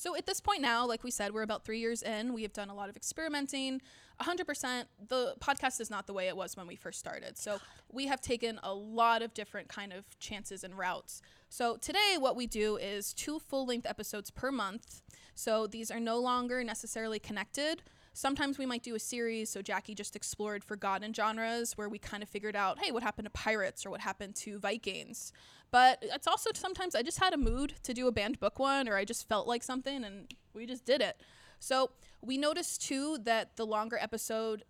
So 0.00 0.16
at 0.16 0.24
this 0.24 0.40
point 0.40 0.62
now, 0.62 0.86
like 0.86 1.04
we 1.04 1.10
said, 1.10 1.34
we're 1.34 1.42
about 1.42 1.62
three 1.62 1.78
years 1.78 2.02
in. 2.02 2.32
We 2.32 2.40
have 2.40 2.54
done 2.54 2.70
a 2.70 2.74
lot 2.74 2.88
of 2.88 2.96
experimenting. 2.96 3.82
100%, 4.18 4.84
the 5.08 5.34
podcast 5.40 5.78
is 5.78 5.90
not 5.90 6.06
the 6.06 6.14
way 6.14 6.26
it 6.26 6.34
was 6.34 6.56
when 6.56 6.66
we 6.66 6.74
first 6.74 6.98
started. 6.98 7.36
So 7.36 7.58
we 7.92 8.06
have 8.06 8.22
taken 8.22 8.58
a 8.62 8.72
lot 8.72 9.20
of 9.20 9.34
different 9.34 9.68
kind 9.68 9.92
of 9.92 10.18
chances 10.18 10.64
and 10.64 10.78
routes. 10.78 11.20
So 11.50 11.76
today, 11.76 12.16
what 12.18 12.34
we 12.34 12.46
do 12.46 12.78
is 12.78 13.12
two 13.12 13.38
full 13.40 13.66
length 13.66 13.86
episodes 13.86 14.30
per 14.30 14.50
month. 14.50 15.02
So 15.34 15.66
these 15.66 15.90
are 15.90 16.00
no 16.00 16.18
longer 16.18 16.64
necessarily 16.64 17.18
connected. 17.18 17.82
Sometimes 18.14 18.56
we 18.56 18.64
might 18.64 18.82
do 18.82 18.94
a 18.94 18.98
series. 18.98 19.50
So 19.50 19.60
Jackie 19.60 19.94
just 19.94 20.16
explored 20.16 20.64
forgotten 20.64 21.12
genres 21.12 21.74
where 21.76 21.90
we 21.90 21.98
kind 21.98 22.22
of 22.22 22.28
figured 22.30 22.56
out, 22.56 22.78
hey, 22.78 22.90
what 22.90 23.02
happened 23.02 23.26
to 23.26 23.30
pirates 23.30 23.84
or 23.84 23.90
what 23.90 24.00
happened 24.00 24.34
to 24.36 24.58
Vikings. 24.58 25.32
But 25.70 25.98
it's 26.02 26.26
also 26.26 26.50
sometimes 26.54 26.94
I 26.94 27.02
just 27.02 27.20
had 27.20 27.32
a 27.32 27.36
mood 27.36 27.74
to 27.84 27.94
do 27.94 28.08
a 28.08 28.12
banned 28.12 28.40
book 28.40 28.58
one 28.58 28.88
or 28.88 28.96
I 28.96 29.04
just 29.04 29.28
felt 29.28 29.46
like 29.46 29.62
something 29.62 30.04
and 30.04 30.32
we 30.54 30.66
just 30.66 30.84
did 30.84 31.00
it. 31.00 31.20
So 31.58 31.90
we 32.22 32.38
noticed 32.38 32.82
too 32.82 33.18
that 33.22 33.56
the 33.56 33.66
longer 33.66 33.98
episode 34.00 34.64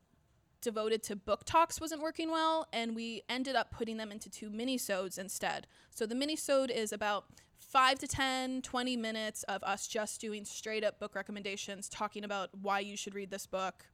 devoted 0.61 1.03
to 1.03 1.17
book 1.17 1.45
talks 1.45 1.81
wasn't 1.81 2.03
working 2.03 2.31
well 2.31 2.67
and 2.73 2.95
we 2.95 3.23
ended 3.29 3.57
up 3.57 3.71
putting 3.71 3.97
them 3.97 4.13
into 4.13 4.29
two 4.29 4.51
minisodes 4.51 5.19
instead. 5.19 5.67
So 5.91 6.05
the 6.07 6.15
minisode 6.15 6.71
is 6.71 6.93
about 6.93 7.25
5 7.57 7.99
to 8.01 8.09
10, 8.09 8.63
20 8.63 8.97
minutes 8.97 9.43
of 9.45 9.63
us 9.63 9.87
just 9.87 10.21
doing 10.21 10.45
straight 10.45 10.85
up 10.85 10.99
book 10.99 11.15
recommendations, 11.15 11.89
talking 11.89 12.25
about 12.25 12.51
why 12.61 12.81
you 12.81 12.97
should 12.97 13.15
read 13.15 13.31
this 13.31 13.47
book. 13.47 13.87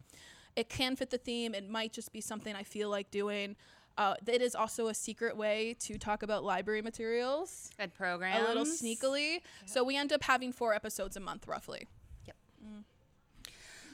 It 0.56 0.68
can 0.70 0.96
fit 0.96 1.10
the 1.10 1.18
theme. 1.18 1.54
It 1.54 1.68
might 1.68 1.92
just 1.92 2.12
be 2.12 2.22
something 2.22 2.54
I 2.54 2.62
feel 2.62 2.88
like 2.88 3.10
doing. 3.10 3.56
Uh, 3.98 4.14
it 4.26 4.42
is 4.42 4.54
also 4.54 4.88
a 4.88 4.94
secret 4.94 5.36
way 5.36 5.74
to 5.80 5.98
talk 5.98 6.22
about 6.22 6.44
library 6.44 6.82
materials 6.82 7.70
and 7.78 7.92
programs. 7.94 8.44
a 8.44 8.48
little 8.48 8.64
sneakily. 8.64 9.40
So 9.64 9.82
we 9.82 9.96
end 9.96 10.12
up 10.12 10.22
having 10.22 10.52
four 10.52 10.74
episodes 10.74 11.16
a 11.16 11.20
month 11.20 11.48
roughly. 11.48 11.86
Yep. 12.26 12.36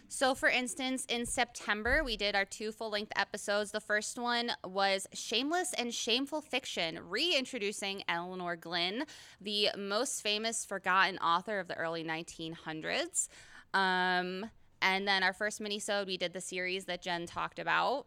So, 0.09 0.35
for 0.35 0.50
instance, 0.50 1.06
in 1.09 1.25
September, 1.25 2.02
we 2.04 2.18
did 2.18 2.35
our 2.35 2.44
two 2.44 2.71
full 2.71 2.90
length 2.90 3.12
episodes. 3.16 3.71
The 3.71 3.80
first 3.80 4.18
one 4.18 4.52
was 4.62 5.06
Shameless 5.14 5.73
and 5.73 5.94
Shameful 5.94 6.42
Fiction, 6.42 6.99
reintroducing 7.09 8.02
Elinor 8.09 8.56
Glyn, 8.56 9.04
the 9.40 9.71
most 9.78 10.21
famous 10.21 10.66
forgotten 10.66 11.16
author 11.18 11.61
of 11.61 11.68
the 11.68 11.78
early 11.78 12.04
1900s. 12.04 13.28
Um, 13.73 14.50
and 14.82 15.09
then 15.09 15.23
our 15.23 15.32
first 15.32 15.62
minisode, 15.62 16.06
we 16.06 16.18
did 16.18 16.35
the 16.35 16.42
series 16.42 16.85
that 16.85 17.00
Jen 17.00 17.25
talked 17.25 17.59
about. 17.59 18.06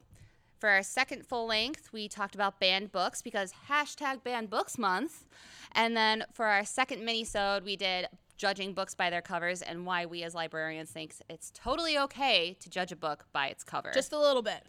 For 0.59 0.69
our 0.69 0.83
second 0.83 1.25
full 1.25 1.47
length, 1.47 1.89
we 1.91 2.07
talked 2.07 2.33
about 2.33 2.59
banned 2.59 2.91
books 2.91 3.21
because 3.21 3.53
hashtag 3.69 4.23
banned 4.23 4.49
books 4.49 4.77
month. 4.77 5.25
And 5.73 5.95
then 5.95 6.23
for 6.31 6.45
our 6.45 6.63
second 6.63 7.01
minisode, 7.01 7.63
we 7.63 7.75
did 7.75 8.07
judging 8.37 8.73
books 8.73 8.95
by 8.95 9.09
their 9.09 9.21
covers 9.21 9.61
and 9.61 9.85
why 9.85 10.05
we 10.05 10.23
as 10.23 10.33
librarians 10.33 10.89
think 10.91 11.13
it's 11.29 11.51
totally 11.53 11.97
okay 11.97 12.55
to 12.59 12.69
judge 12.69 12.91
a 12.91 12.95
book 12.95 13.25
by 13.33 13.47
its 13.47 13.63
cover. 13.63 13.91
Just 13.93 14.13
a 14.13 14.19
little 14.19 14.41
bit. 14.41 14.63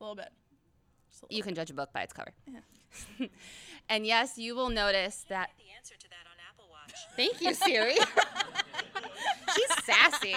A 0.00 0.04
little 0.04 0.16
bit. 0.16 0.28
A 0.28 1.24
little 1.24 1.36
you 1.36 1.42
can 1.42 1.54
judge 1.54 1.70
a 1.70 1.74
book 1.74 1.92
by 1.92 2.02
its 2.02 2.12
cover. 2.12 2.32
and 3.88 4.06
yes, 4.06 4.38
you 4.38 4.54
will 4.54 4.70
notice 4.70 5.24
that 5.28 5.50
the 5.58 5.74
answer 5.76 5.94
to 5.98 6.08
that 6.08 6.26
on 6.30 6.36
Apple 6.50 6.68
Watch. 6.70 6.94
Thank 7.16 7.40
you, 7.40 7.54
Siri. 7.54 7.96
She's 9.54 9.84
sassy. 9.84 10.34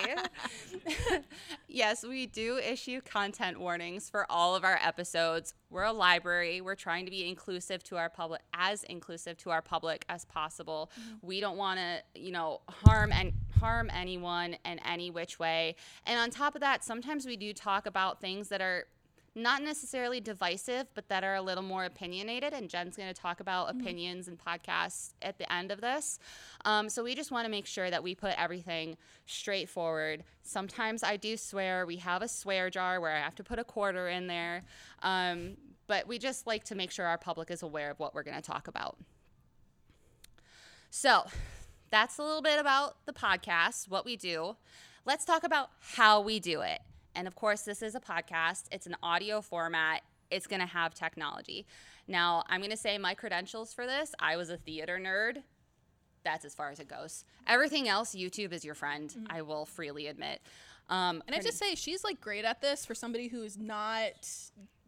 yes, 1.68 2.04
we 2.04 2.26
do 2.26 2.58
issue 2.58 3.02
content 3.02 3.60
warnings 3.60 4.10
for 4.10 4.26
all 4.30 4.56
of 4.56 4.64
our 4.64 4.80
episodes. 4.84 5.54
We're 5.70 5.84
a 5.84 5.94
library. 5.94 6.62
We're 6.62 6.76
trying 6.76 7.06
to 7.06 7.12
be 7.12 7.28
inclusive 7.28 7.84
to 7.86 7.98
our 7.98 8.10
public, 8.10 8.42
as 8.54 8.84
inclusive 8.84 9.38
to 9.38 9.52
our 9.52 9.62
public 9.62 10.06
as 10.10 10.26
possible. 10.26 10.92
Mm-hmm. 11.00 11.28
We 11.28 11.40
don't 11.40 11.58
want 11.58 11.80
to, 11.80 12.20
you 12.20 12.32
know, 12.32 12.62
harm 12.70 13.12
and 13.12 13.34
harm 13.60 13.90
anyone 13.94 14.58
in 14.66 14.80
any 14.80 15.12
which 15.12 15.40
way. 15.40 15.76
And 16.06 16.20
on 16.20 16.30
top 16.30 16.56
of 16.56 16.62
that, 16.62 16.84
sometimes 16.84 17.26
we 17.26 17.36
do 17.38 17.54
talk 17.54 17.86
about 17.86 18.22
things 18.22 18.50
that 18.50 18.62
are 18.62 18.86
not 19.36 19.64
necessarily 19.64 20.20
divisive, 20.20 20.88
but 20.94 21.08
that 21.10 21.24
are 21.24 21.36
a 21.36 21.42
little 21.42 21.64
more 21.64 21.86
opinionated. 21.86 22.54
And 22.54 22.70
Jen's 22.70 22.96
going 22.96 23.14
to 23.14 23.20
talk 23.20 23.40
about 23.40 23.68
mm-hmm. 23.68 23.80
opinions 23.80 24.28
and 24.28 24.38
podcasts 24.38 25.14
at 25.22 25.38
the 25.38 25.52
end 25.52 25.72
of 25.72 25.82
this. 25.82 26.20
Um, 26.66 26.90
so 26.90 27.04
we 27.04 27.16
just 27.16 27.32
want 27.32 27.46
to 27.46 27.52
make 27.52 27.66
sure 27.66 27.90
that 27.90 28.04
we 28.04 28.16
put 28.16 28.34
everything 28.38 28.98
straightforward. 29.26 30.24
Sometimes 30.44 31.04
I 31.04 31.18
do 31.18 31.38
swear. 31.38 31.86
We 31.86 31.98
have 31.98 32.22
a 32.22 32.28
swear 32.28 32.70
jar 32.70 33.00
where 33.00 33.16
I 33.16 33.20
have 33.20 33.36
to 33.36 33.44
put 33.44 33.60
a 33.60 33.64
quarter 33.64 34.08
in 34.08 34.28
there. 34.28 34.64
Um, 35.04 35.58
but 35.88 36.08
we 36.08 36.20
just 36.20 36.46
like 36.46 36.64
to 36.66 36.76
make 36.76 36.92
sure 36.92 37.06
our 37.06 37.18
public 37.18 37.50
is 37.50 37.64
aware 37.64 37.92
of 37.92 38.00
what 38.00 38.14
we're 38.14 38.24
going 38.24 38.38
to 38.38 38.44
talk 38.44 38.68
about. 38.68 38.98
So 40.92 41.24
that's 41.92 42.18
a 42.18 42.24
little 42.24 42.42
bit 42.42 42.60
about 42.60 43.06
the 43.06 43.14
podcast, 43.14 43.90
what 43.90 44.06
we 44.06 44.16
do. 44.16 44.56
Let's 45.06 45.26
talk 45.26 45.44
about 45.44 45.70
how 45.80 46.22
we 46.22 46.40
do 46.40 46.62
it. 46.62 46.82
And 47.16 47.28
of 47.28 47.36
course, 47.36 47.62
this 47.62 47.82
is 47.82 47.96
a 47.96 48.00
podcast, 48.00 48.66
it's 48.72 48.86
an 48.86 48.96
audio 49.02 49.42
format, 49.42 50.02
it's 50.32 50.48
going 50.48 50.62
to 50.62 50.68
have 50.68 50.94
technology. 50.94 51.66
Now, 52.08 52.44
I'm 52.48 52.60
going 52.62 52.72
to 52.72 52.78
say 52.78 52.98
my 52.98 53.14
credentials 53.14 53.74
for 53.74 53.86
this 53.86 54.14
I 54.20 54.36
was 54.38 54.50
a 54.50 54.58
theater 54.58 55.00
nerd. 55.02 55.44
That's 56.24 56.46
as 56.46 56.54
far 56.54 56.70
as 56.70 56.80
it 56.80 56.88
goes. 56.88 57.24
Everything 57.48 57.88
else, 57.88 58.14
YouTube 58.14 58.52
is 58.54 58.66
your 58.66 58.76
friend, 58.76 59.10
mm-hmm. 59.10 59.26
I 59.30 59.42
will 59.42 59.66
freely 59.66 60.08
admit. 60.08 60.42
Um, 60.90 61.24
and 61.28 61.36
I 61.36 61.40
just 61.40 61.60
say, 61.60 61.76
she's 61.76 62.04
like 62.04 62.20
great 62.20 62.46
at 62.46 62.62
this 62.62 62.86
for 62.86 62.96
somebody 62.96 63.28
who's 63.28 63.58
not 63.58 64.28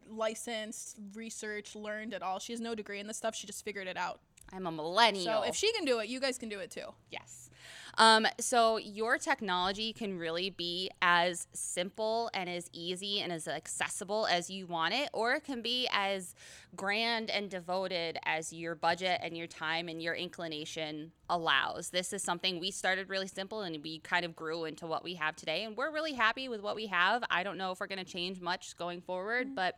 licensed, 0.09 0.97
researched, 1.13 1.75
learned 1.75 2.13
at 2.13 2.23
all. 2.23 2.39
She 2.39 2.53
has 2.53 2.59
no 2.59 2.73
degree 2.73 2.99
in 2.99 3.07
this 3.07 3.17
stuff. 3.17 3.35
She 3.35 3.47
just 3.47 3.63
figured 3.63 3.87
it 3.87 3.97
out. 3.97 4.19
I'm 4.51 4.65
a 4.67 4.71
millennial. 4.71 5.25
So 5.25 5.43
if 5.43 5.55
she 5.55 5.71
can 5.73 5.85
do 5.85 5.99
it, 5.99 6.09
you 6.09 6.19
guys 6.19 6.37
can 6.37 6.49
do 6.49 6.59
it 6.59 6.71
too. 6.71 6.87
Yes. 7.11 7.49
Um, 7.97 8.25
so 8.39 8.77
your 8.77 9.17
technology 9.17 9.93
can 9.93 10.17
really 10.17 10.49
be 10.49 10.89
as 11.01 11.47
simple 11.53 12.29
and 12.33 12.49
as 12.49 12.69
easy 12.73 13.19
and 13.19 13.31
as 13.31 13.47
accessible 13.47 14.27
as 14.27 14.49
you 14.49 14.65
want 14.65 14.93
it, 14.93 15.09
or 15.13 15.33
it 15.33 15.43
can 15.43 15.61
be 15.61 15.87
as 15.91 16.35
grand 16.75 17.29
and 17.29 17.49
devoted 17.49 18.17
as 18.25 18.53
your 18.53 18.75
budget 18.75 19.19
and 19.21 19.37
your 19.37 19.47
time 19.47 19.89
and 19.89 20.01
your 20.01 20.13
inclination 20.13 21.11
allows. 21.29 21.89
This 21.89 22.13
is 22.13 22.23
something 22.23 22.59
we 22.59 22.71
started 22.71 23.09
really 23.09 23.27
simple 23.27 23.61
and 23.61 23.81
we 23.83 23.99
kind 23.99 24.25
of 24.25 24.35
grew 24.35 24.65
into 24.65 24.87
what 24.87 25.03
we 25.03 25.15
have 25.15 25.35
today. 25.35 25.63
And 25.63 25.75
we're 25.75 25.91
really 25.91 26.13
happy 26.13 26.47
with 26.47 26.61
what 26.61 26.75
we 26.75 26.87
have. 26.87 27.23
I 27.29 27.43
don't 27.43 27.57
know 27.57 27.71
if 27.71 27.79
we're 27.79 27.87
going 27.87 28.03
to 28.03 28.05
change 28.05 28.39
much 28.39 28.77
going 28.77 29.01
forward, 29.01 29.47
mm-hmm. 29.47 29.55
but 29.55 29.75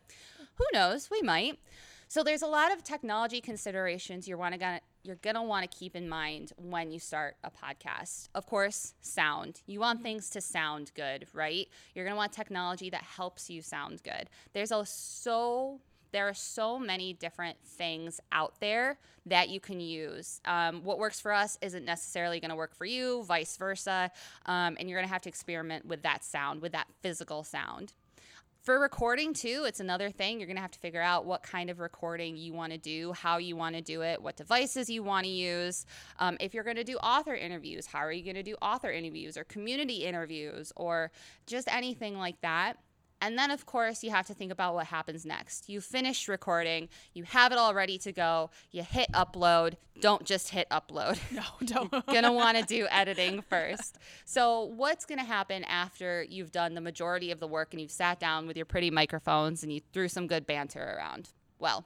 who 0.56 0.66
knows? 0.74 1.10
We 1.10 1.22
might. 1.22 1.60
So 2.13 2.22
there's 2.22 2.43
a 2.43 2.48
lot 2.48 2.72
of 2.72 2.84
technology 2.84 3.41
considerations 3.41 4.27
you're 4.27 4.38
want 4.38 4.60
to 4.60 4.82
you're 5.01 5.15
going 5.15 5.36
to 5.36 5.41
want 5.41 5.63
to 5.70 5.77
keep 5.79 5.96
in 5.96 6.08
mind 6.08 6.53
when 6.58 6.91
you 6.91 7.00
start 7.00 7.38
a 7.43 7.50
podcast. 7.50 8.29
Of 8.36 8.46
course, 8.46 8.93
sound. 9.01 9.62
You 9.65 9.79
want 9.79 10.03
things 10.03 10.29
to 10.29 10.39
sound 10.39 10.91
good, 10.93 11.25
right? 11.34 11.67
You're 11.96 12.05
going 12.05 12.13
to 12.13 12.17
want 12.17 12.32
technology 12.32 12.91
that 12.91 13.01
helps 13.01 13.50
you 13.50 13.63
sound 13.63 14.03
good. 14.03 14.29
There's 14.53 14.72
a 14.72 14.86
so 14.86 15.79
there 16.12 16.29
are 16.29 16.36
so 16.36 16.77
many 16.77 17.13
different 17.13 17.58
things 17.65 18.22
out 18.32 18.60
there 18.60 19.00
that 19.25 19.50
you 19.50 19.60
can 19.60 19.79
use. 19.79 20.39
Um, 20.46 20.84
what 20.84 21.00
works 21.00 21.20
for 21.20 21.34
us 21.34 21.58
isn't 21.63 21.84
necessarily 21.84 22.39
going 22.39 22.51
to 22.51 22.55
work 22.55 22.75
for 22.75 22.86
you, 22.86 23.24
vice 23.24 23.58
versa. 23.58 24.12
Um, 24.46 24.77
and 24.79 24.88
you're 24.88 25.00
going 25.00 25.08
to 25.08 25.12
have 25.13 25.24
to 25.24 25.29
experiment 25.29 25.88
with 25.88 26.03
that 26.03 26.24
sound, 26.24 26.62
with 26.62 26.74
that 26.74 26.86
physical 27.01 27.43
sound. 27.43 27.93
For 28.63 28.79
recording 28.79 29.34
too, 29.34 29.65
it's 29.67 29.82
another 29.82 30.10
thing. 30.10 30.39
You're 30.39 30.48
going 30.48 30.55
to 30.55 30.62
have 30.62 30.72
to 30.72 30.79
figure 30.79 31.01
out 31.01 31.25
what 31.25 31.43
kind 31.43 31.70
of 31.70 31.82
recording 31.82 32.38
you 32.38 32.53
want 32.53 32.72
to 32.72 32.77
do, 32.77 33.12
how 33.12 33.38
you 33.38 33.58
want 33.58 33.75
to 33.75 33.82
do 33.82 34.03
it, 34.03 34.22
what 34.22 34.38
devices 34.38 34.89
you 34.89 35.03
want 35.03 35.25
to 35.25 35.29
use. 35.29 35.86
Um, 36.17 36.38
if 36.39 36.53
you're 36.53 36.63
going 36.63 36.77
to 36.77 36.86
do 36.86 36.96
author 37.00 37.36
interviews, 37.36 37.86
how 37.86 38.00
are 38.00 38.13
you 38.13 38.24
going 38.24 38.38
to 38.38 38.43
do 38.43 38.55
author 38.62 38.89
interviews 38.89 39.36
or 39.36 39.43
community 39.43 40.05
interviews 40.05 40.72
or 40.77 41.12
just 41.46 41.67
anything 41.67 42.17
like 42.17 42.39
that? 42.39 42.77
And 43.24 43.39
then, 43.39 43.51
of 43.51 43.65
course, 43.65 44.03
you 44.03 44.10
have 44.12 44.27
to 44.27 44.34
think 44.34 44.51
about 44.51 44.75
what 44.75 44.88
happens 44.88 45.25
next. 45.25 45.70
You 45.70 45.80
finish 45.80 46.27
recording, 46.27 46.89
you 47.13 47.24
have 47.24 47.53
it 47.53 47.58
all 47.58 47.74
ready 47.74 47.98
to 48.00 48.12
go, 48.12 48.50
you 48.72 48.84
hit 48.84 49.10
upload. 49.13 49.75
Don't 50.01 50.25
just 50.25 50.50
hit 50.50 50.68
upload. 50.70 51.18
No, 51.32 51.44
don't. 51.63 51.92
You're 51.92 52.22
gonna 52.22 52.34
wanna 52.34 52.63
do 52.63 52.86
editing 52.92 53.42
first. 53.42 53.98
So, 54.25 54.65
what's 54.65 55.06
gonna 55.06 55.24
happen 55.24 55.63
after 55.63 56.25
you've 56.27 56.51
done 56.51 56.75
the 56.75 56.82
majority 56.82 57.32
of 57.32 57.39
the 57.39 57.48
work 57.48 57.70
and 57.72 57.80
you've 57.80 57.92
sat 57.92 58.20
down 58.20 58.46
with 58.46 58.58
your 58.58 58.65
pretty 58.65 58.92
microphones 58.92 59.63
and 59.63 59.72
you 59.72 59.80
threw 59.94 60.10
some 60.10 60.27
good 60.27 60.46
banter 60.46 60.96
around? 60.98 61.30
Well, 61.60 61.86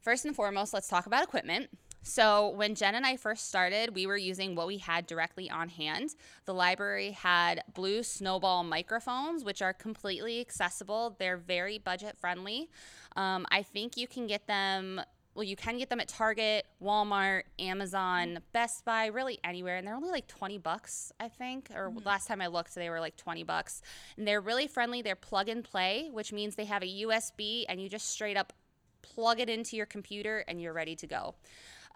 first 0.00 0.24
and 0.24 0.34
foremost, 0.34 0.74
let's 0.74 0.88
talk 0.88 1.06
about 1.06 1.22
equipment. 1.22 1.70
So, 2.08 2.50
when 2.50 2.76
Jen 2.76 2.94
and 2.94 3.04
I 3.04 3.16
first 3.16 3.48
started, 3.48 3.92
we 3.96 4.06
were 4.06 4.16
using 4.16 4.54
what 4.54 4.68
we 4.68 4.78
had 4.78 5.08
directly 5.08 5.50
on 5.50 5.68
hand. 5.68 6.14
The 6.44 6.54
library 6.54 7.10
had 7.10 7.64
blue 7.74 8.04
snowball 8.04 8.62
microphones, 8.62 9.42
which 9.42 9.60
are 9.60 9.72
completely 9.72 10.40
accessible. 10.40 11.16
They're 11.18 11.36
very 11.36 11.78
budget 11.78 12.16
friendly. 12.16 12.70
Um, 13.16 13.44
I 13.50 13.64
think 13.64 13.96
you 13.96 14.06
can 14.06 14.28
get 14.28 14.46
them 14.46 15.00
well, 15.34 15.42
you 15.42 15.56
can 15.56 15.76
get 15.76 15.90
them 15.90 16.00
at 16.00 16.08
Target, 16.08 16.64
Walmart, 16.82 17.42
Amazon, 17.58 18.38
Best 18.52 18.84
Buy, 18.86 19.06
really 19.06 19.38
anywhere. 19.44 19.76
And 19.76 19.86
they're 19.86 19.94
only 19.94 20.08
like 20.08 20.28
20 20.28 20.56
bucks, 20.58 21.12
I 21.20 21.28
think. 21.28 21.70
Or 21.74 21.90
mm-hmm. 21.90 22.06
last 22.06 22.26
time 22.28 22.40
I 22.40 22.46
looked, 22.46 22.74
they 22.74 22.88
were 22.88 23.00
like 23.00 23.16
20 23.16 23.42
bucks. 23.42 23.82
And 24.16 24.26
they're 24.26 24.40
really 24.40 24.66
friendly. 24.66 25.02
They're 25.02 25.14
plug 25.14 25.50
and 25.50 25.62
play, 25.62 26.08
which 26.10 26.32
means 26.32 26.54
they 26.54 26.64
have 26.64 26.82
a 26.82 27.02
USB 27.02 27.64
and 27.68 27.82
you 27.82 27.90
just 27.90 28.08
straight 28.08 28.38
up 28.38 28.54
plug 29.02 29.40
it 29.40 29.50
into 29.50 29.76
your 29.76 29.86
computer 29.86 30.44
and 30.48 30.60
you're 30.60 30.72
ready 30.72 30.96
to 30.96 31.06
go. 31.06 31.34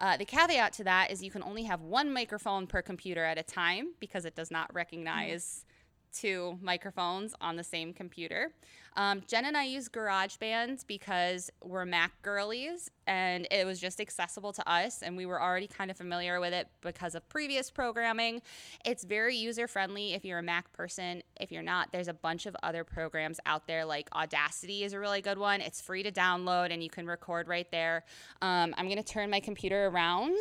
Uh, 0.01 0.17
the 0.17 0.25
caveat 0.25 0.73
to 0.73 0.83
that 0.83 1.11
is 1.11 1.21
you 1.21 1.29
can 1.29 1.43
only 1.43 1.61
have 1.63 1.81
one 1.81 2.11
microphone 2.11 2.65
per 2.65 2.81
computer 2.81 3.23
at 3.23 3.37
a 3.37 3.43
time 3.43 3.93
because 3.99 4.25
it 4.25 4.35
does 4.35 4.49
not 4.49 4.73
recognize 4.73 5.63
two 6.11 6.57
microphones 6.61 7.33
on 7.41 7.55
the 7.55 7.63
same 7.63 7.93
computer. 7.93 8.51
Um, 8.97 9.21
Jen 9.25 9.45
and 9.45 9.55
I 9.55 9.63
use 9.63 9.87
GarageBand 9.87 10.85
because 10.85 11.49
we're 11.63 11.85
Mac 11.85 12.11
girlies 12.23 12.91
and 13.07 13.47
it 13.49 13.65
was 13.65 13.79
just 13.79 14.01
accessible 14.01 14.51
to 14.51 14.69
us 14.69 15.01
and 15.01 15.15
we 15.15 15.25
were 15.25 15.41
already 15.41 15.67
kind 15.67 15.89
of 15.89 15.95
familiar 15.95 16.41
with 16.41 16.53
it 16.53 16.67
because 16.81 17.15
of 17.15 17.27
previous 17.29 17.71
programming. 17.71 18.41
It's 18.83 19.05
very 19.05 19.37
user 19.37 19.67
friendly 19.67 20.13
if 20.13 20.25
you're 20.25 20.39
a 20.39 20.43
Mac 20.43 20.71
person. 20.73 21.23
If 21.39 21.53
you're 21.53 21.63
not, 21.63 21.93
there's 21.93 22.09
a 22.09 22.13
bunch 22.13 22.45
of 22.45 22.55
other 22.63 22.83
programs 22.83 23.39
out 23.45 23.65
there 23.65 23.85
like 23.85 24.09
Audacity 24.13 24.83
is 24.83 24.91
a 24.91 24.99
really 24.99 25.21
good 25.21 25.37
one. 25.37 25.61
It's 25.61 25.79
free 25.79 26.03
to 26.03 26.11
download 26.11 26.73
and 26.73 26.83
you 26.83 26.89
can 26.89 27.07
record 27.07 27.47
right 27.47 27.69
there. 27.71 28.03
Um, 28.41 28.75
I'm 28.77 28.87
going 28.87 28.97
to 28.97 29.03
turn 29.03 29.29
my 29.29 29.39
computer 29.39 29.87
around 29.87 30.35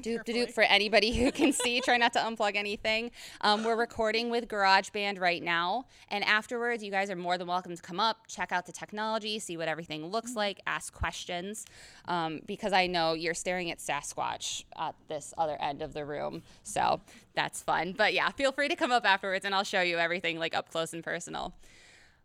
Doop 0.00 0.24
doop 0.24 0.50
for 0.50 0.62
anybody 0.62 1.12
who 1.12 1.30
can 1.30 1.52
see. 1.64 1.80
Try 1.80 1.96
not 1.96 2.12
to 2.14 2.18
unplug 2.18 2.56
anything. 2.56 3.10
Um, 3.42 3.64
we're 3.64 3.76
recording 3.76 4.30
with 4.30 4.48
GarageBand 4.48 5.20
right 5.20 5.42
now, 5.42 5.86
and 6.08 6.24
afterwards, 6.24 6.82
you 6.82 6.90
guys 6.90 7.10
are 7.10 7.16
more 7.16 7.36
than 7.36 7.46
welcome 7.46 7.76
to 7.76 7.82
come 7.82 8.00
up, 8.00 8.26
check 8.26 8.52
out 8.52 8.66
the 8.66 8.72
technology, 8.72 9.38
see 9.38 9.56
what 9.56 9.68
everything 9.68 10.06
looks 10.06 10.34
like, 10.34 10.60
ask 10.66 10.92
questions, 10.92 11.66
um, 12.06 12.40
because 12.46 12.72
I 12.72 12.86
know 12.86 13.12
you're 13.12 13.34
staring 13.34 13.70
at 13.70 13.78
Sasquatch 13.78 14.64
at 14.78 14.94
this 15.08 15.34
other 15.36 15.56
end 15.60 15.82
of 15.82 15.92
the 15.92 16.04
room, 16.04 16.42
so 16.62 17.00
that's 17.34 17.62
fun. 17.62 17.94
But 17.96 18.14
yeah, 18.14 18.30
feel 18.30 18.52
free 18.52 18.68
to 18.68 18.76
come 18.76 18.92
up 18.92 19.04
afterwards, 19.04 19.44
and 19.44 19.54
I'll 19.54 19.64
show 19.64 19.82
you 19.82 19.98
everything 19.98 20.38
like 20.38 20.54
up 20.54 20.70
close 20.70 20.92
and 20.92 21.04
personal. 21.04 21.54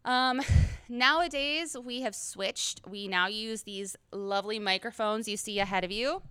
Um, 0.05 0.41
nowadays, 0.87 1.75
we 1.83 2.01
have 2.01 2.15
switched. 2.15 2.81
We 2.87 3.07
now 3.07 3.27
use 3.27 3.63
these 3.63 3.95
lovely 4.11 4.59
microphones 4.59 5.27
you 5.27 5.35
see 5.35 5.59
ahead 5.59 5.83
of 5.83 5.91
you. 5.91 6.21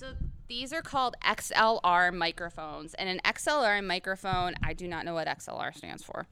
So 0.00 0.14
these 0.48 0.72
are 0.72 0.80
called 0.80 1.14
XLR 1.22 2.14
microphones. 2.14 2.94
And 2.94 3.06
an 3.06 3.20
XLR 3.22 3.84
microphone, 3.84 4.54
I 4.62 4.72
do 4.72 4.88
not 4.88 5.04
know 5.04 5.12
what 5.12 5.28
XLR 5.28 5.76
stands 5.76 6.02
for. 6.02 6.26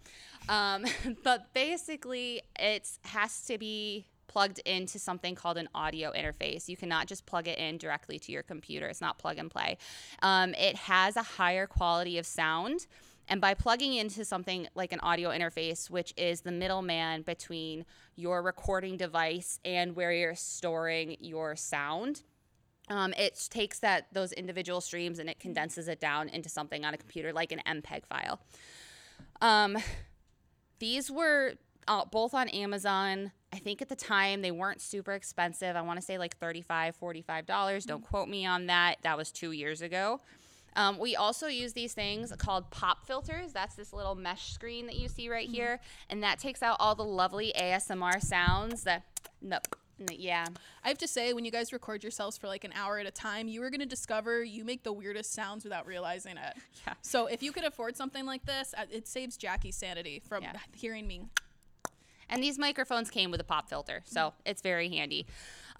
Um, 0.49 0.87
but 1.23 1.53
basically, 1.53 2.41
it 2.59 2.89
has 3.05 3.45
to 3.45 3.59
be 3.59 4.07
plugged 4.27 4.61
into 4.61 4.99
something 4.99 5.35
called 5.35 5.59
an 5.59 5.69
audio 5.75 6.13
interface. 6.13 6.67
You 6.67 6.79
cannot 6.79 7.09
just 7.09 7.27
plug 7.27 7.47
it 7.47 7.59
in 7.59 7.77
directly 7.77 8.19
to 8.21 8.33
your 8.33 8.43
computer, 8.43 8.87
it's 8.87 9.03
not 9.03 9.19
plug 9.19 9.37
and 9.37 9.51
play. 9.51 9.77
Um, 10.23 10.55
it 10.55 10.77
has 10.77 11.17
a 11.17 11.23
higher 11.23 11.67
quality 11.67 12.17
of 12.17 12.25
sound. 12.25 12.87
And 13.31 13.43
by 13.43 13.53
plugging 13.53 13.93
into 13.93 14.25
something 14.25 14.69
like 14.75 14.93
an 14.93 15.01
audio 15.01 15.29
interface, 15.29 15.91
which 15.91 16.15
is 16.17 16.41
the 16.41 16.53
middleman 16.53 17.21
between 17.21 17.85
your 18.17 18.43
recording 18.43 18.97
device 18.97 19.61
and 19.67 19.95
where 19.95 20.13
you're 20.13 20.35
storing 20.35 21.19
your 21.21 21.55
sound, 21.55 22.23
um, 22.91 23.13
it 23.15 23.49
takes 23.51 23.79
that 23.81 24.07
those 24.13 24.33
individual 24.33 24.81
streams 24.81 25.19
and 25.19 25.29
it 25.29 25.39
condenses 25.39 25.89
it 25.89 26.01
down 26.01 26.29
into 26.29 26.49
something 26.49 26.85
on 26.85 26.95
a 26.95 26.97
computer 26.97 27.33
like 27.33 27.53
an 27.53 27.61
MPEG 27.67 28.05
file. 28.07 28.41
Um, 29.41 29.79
these 30.79 31.11
were 31.11 31.55
uh, 31.87 32.05
both 32.05 32.35
on 32.35 32.49
Amazon. 32.49 33.33
I 33.53 33.59
think 33.59 33.81
at 33.81 33.89
the 33.89 33.97
time 33.97 34.43
they 34.43 34.51
weren't 34.51 34.81
super 34.81 35.13
expensive. 35.13 35.75
I 35.75 35.81
want 35.81 35.99
to 35.99 36.05
say 36.05 36.19
like 36.19 36.39
$35, 36.39 36.95
45. 36.95 37.47
dollars 37.47 37.85
Don't 37.85 38.03
quote 38.05 38.29
me 38.29 38.45
on 38.47 38.67
that. 38.67 38.97
That 39.03 39.17
was 39.17 39.31
two 39.33 39.53
years 39.53 39.81
ago. 39.83 40.21
Um, 40.77 40.99
we 40.99 41.17
also 41.17 41.49
use 41.49 41.73
these 41.73 41.93
things 41.93 42.33
called 42.39 42.71
pop 42.71 43.05
filters. 43.07 43.53
That's 43.53 43.75
this 43.75 43.93
little 43.93 44.15
mesh 44.15 44.53
screen 44.53 44.87
that 44.87 44.97
you 44.97 45.09
see 45.09 45.29
right 45.29 45.49
here. 45.49 45.81
And 46.09 46.23
that 46.23 46.39
takes 46.39 46.63
out 46.63 46.77
all 46.79 46.95
the 46.95 47.05
lovely 47.05 47.53
ASMR 47.59 48.23
sounds 48.23 48.85
that, 48.85 49.03
no, 49.41 49.57
no, 49.57 49.59
yeah. 50.13 50.47
I 50.85 50.89
have 50.89 50.99
to 50.99 51.09
say, 51.09 51.33
when 51.33 51.45
you 51.45 51.51
guys 51.51 51.73
record 51.73 52.03
yourselves 52.03 52.37
for 52.39 52.47
like 52.47 52.65
an 52.65 52.73
hour 52.75 52.99
at 52.99 53.07
a 53.07 53.11
time, 53.11 53.49
you 53.49 53.63
are 53.63 53.71
going 53.71 53.81
to 53.81 53.87
discover 53.87 54.43
you 54.45 54.65
make 54.65 54.83
the 54.83 54.93
weirdest 54.93 55.33
sounds 55.33 55.65
without 55.65 55.87
realizing 55.87 56.37
it. 56.37 56.57
Yeah. 56.87 56.95
So 57.03 57.27
if 57.27 57.43
you 57.43 57.51
could 57.53 57.65
afford 57.65 57.97
something 57.97 58.25
like 58.25 58.47
this, 58.47 58.73
uh, 58.79 58.85
it 58.91 59.09
saves 59.09 59.37
Jackie's 59.37 59.77
sanity 59.77 60.23
from 60.27 60.43
Yeah. 60.45 60.53
hearing 60.77 61.07
me. 61.07 61.23
And 62.31 62.43
these 62.43 62.59
microphones 62.59 63.11
came 63.11 63.31
with 63.31 63.41
a 63.41 63.45
pop 63.45 63.69
filter, 63.69 64.03
so 64.05 64.35
it's 64.47 64.61
very 64.63 64.89
handy. 64.91 65.27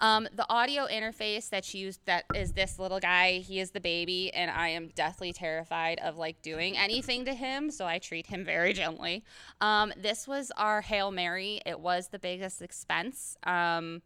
Um, 0.01 0.27
the 0.33 0.45
audio 0.49 0.87
interface 0.87 1.49
that's 1.49 1.73
used 1.73 1.99
that 2.05 2.25
is 2.33 2.53
this 2.53 2.79
little 2.79 2.99
guy. 2.99 3.39
He 3.39 3.59
is 3.59 3.71
the 3.71 3.81
baby, 3.81 4.33
and 4.33 4.49
I 4.49 4.69
am 4.69 4.89
deathly 4.95 5.33
terrified 5.33 5.99
of 5.99 6.17
like 6.17 6.41
doing 6.41 6.77
anything 6.77 7.25
to 7.25 7.33
him, 7.33 7.69
so 7.71 7.85
I 7.85 7.99
treat 7.99 8.27
him 8.27 8.45
very 8.45 8.73
gently. 8.73 9.23
Um, 9.61 9.93
this 9.97 10.27
was 10.27 10.51
our 10.57 10.81
Hail 10.81 11.11
Mary. 11.11 11.61
It 11.65 11.79
was 11.79 12.09
the 12.09 12.19
biggest 12.19 12.61
expense. 12.61 13.37
Um, 13.43 14.01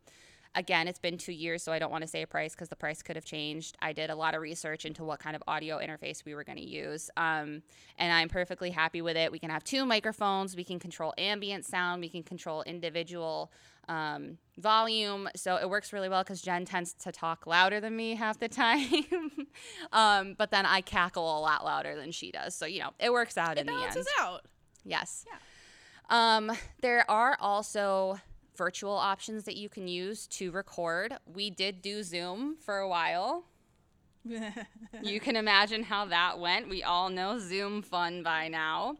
again, 0.55 0.87
it's 0.87 0.99
been 0.99 1.17
two 1.17 1.31
years, 1.33 1.63
so 1.63 1.71
I 1.71 1.79
don't 1.79 1.91
want 1.91 2.03
to 2.03 2.07
say 2.07 2.21
a 2.21 2.27
price 2.27 2.53
because 2.53 2.69
the 2.69 2.75
price 2.75 3.01
could 3.01 3.15
have 3.15 3.25
changed. 3.25 3.75
I 3.81 3.93
did 3.93 4.09
a 4.09 4.15
lot 4.15 4.35
of 4.35 4.41
research 4.41 4.85
into 4.85 5.03
what 5.03 5.19
kind 5.19 5.35
of 5.35 5.43
audio 5.47 5.79
interface 5.79 6.23
we 6.25 6.35
were 6.35 6.43
going 6.43 6.57
to 6.59 6.63
use, 6.65 7.09
um, 7.17 7.63
and 7.97 8.13
I'm 8.13 8.29
perfectly 8.29 8.69
happy 8.71 9.01
with 9.01 9.17
it. 9.17 9.31
We 9.31 9.39
can 9.39 9.49
have 9.49 9.63
two 9.63 9.85
microphones, 9.85 10.55
we 10.55 10.63
can 10.63 10.79
control 10.79 11.13
ambient 11.17 11.65
sound, 11.65 12.01
we 12.01 12.09
can 12.09 12.23
control 12.23 12.61
individual 12.63 13.51
um, 13.89 14.37
volume, 14.57 15.27
so 15.35 15.57
it 15.57 15.69
works 15.69 15.91
really 15.91 16.07
well 16.09 16.23
because 16.23 16.41
Jen 16.41 16.65
tends 16.65 16.93
to 16.93 17.11
talk 17.11 17.45
louder 17.47 17.79
than 17.79 17.95
me 17.95 18.15
half 18.15 18.39
the 18.39 18.47
time, 18.49 19.31
um, 19.91 20.35
but 20.37 20.51
then 20.51 20.65
I 20.65 20.81
cackle 20.81 21.37
a 21.37 21.41
lot 21.41 21.65
louder 21.65 21.95
than 21.95 22.11
she 22.11 22.31
does, 22.31 22.55
so 22.55 22.65
you 22.65 22.79
know 22.79 22.91
it 22.99 23.11
works 23.11 23.37
out 23.37 23.57
It 23.57 23.61
in 23.61 23.65
the 23.67 23.73
end. 23.73 23.81
balances 23.81 24.07
out. 24.19 24.45
Yes. 24.85 25.25
Um, 26.09 26.51
there 26.81 27.09
are 27.09 27.37
also 27.39 28.19
virtual 28.55 28.93
options 28.93 29.43
that 29.45 29.55
you 29.55 29.69
can 29.69 29.87
use 29.87 30.27
to 30.27 30.51
record. 30.51 31.15
We 31.25 31.49
did 31.49 31.81
do 31.81 32.03
Zoom 32.03 32.57
for 32.59 32.77
a 32.79 32.87
while. 32.87 33.45
You 35.01 35.19
can 35.19 35.35
imagine 35.35 35.83
how 35.83 36.05
that 36.05 36.39
went. 36.39 36.69
We 36.69 36.81
all 36.83 37.09
know 37.09 37.39
Zoom 37.39 37.81
fun 37.81 38.23
by 38.23 38.47
now. 38.47 38.95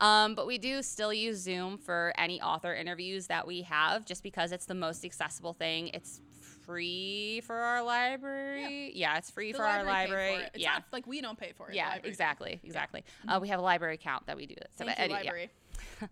Um, 0.00 0.34
but 0.34 0.46
we 0.46 0.56
do 0.56 0.82
still 0.82 1.12
use 1.12 1.38
Zoom 1.38 1.76
for 1.76 2.12
any 2.16 2.40
author 2.40 2.74
interviews 2.74 3.26
that 3.26 3.46
we 3.46 3.62
have 3.62 4.06
just 4.06 4.22
because 4.22 4.50
it's 4.52 4.64
the 4.64 4.74
most 4.74 5.04
accessible 5.04 5.52
thing. 5.52 5.88
It's 5.88 6.20
free 6.64 7.42
for 7.44 7.56
our 7.56 7.82
library. 7.82 8.92
Yeah, 8.94 9.18
it's 9.18 9.30
free 9.30 9.52
The 9.52 9.58
for 9.58 9.64
our 9.64 9.84
library 9.84 10.06
paid 10.06 10.10
library. 10.10 10.34
it. 10.44 10.50
It's 10.54 10.62
yeah. 10.62 10.72
not 10.74 10.84
like 10.92 11.06
we 11.06 11.20
don't 11.20 11.38
pay 11.38 11.52
for 11.54 11.68
it. 11.68 11.74
yeah, 11.74 11.88
library. 11.90 12.08
exactly, 12.08 12.60
exactly. 12.64 13.04
Uh, 13.28 13.38
we 13.42 13.48
have 13.48 13.58
a 13.58 13.62
library 13.62 13.94
account 13.94 14.26
that 14.26 14.36
we 14.36 14.46
do. 14.46 14.54
So 14.78 14.86
Thank 14.86 14.98
you, 14.98 15.04
any- 15.16 15.24
yeah. 15.24 15.46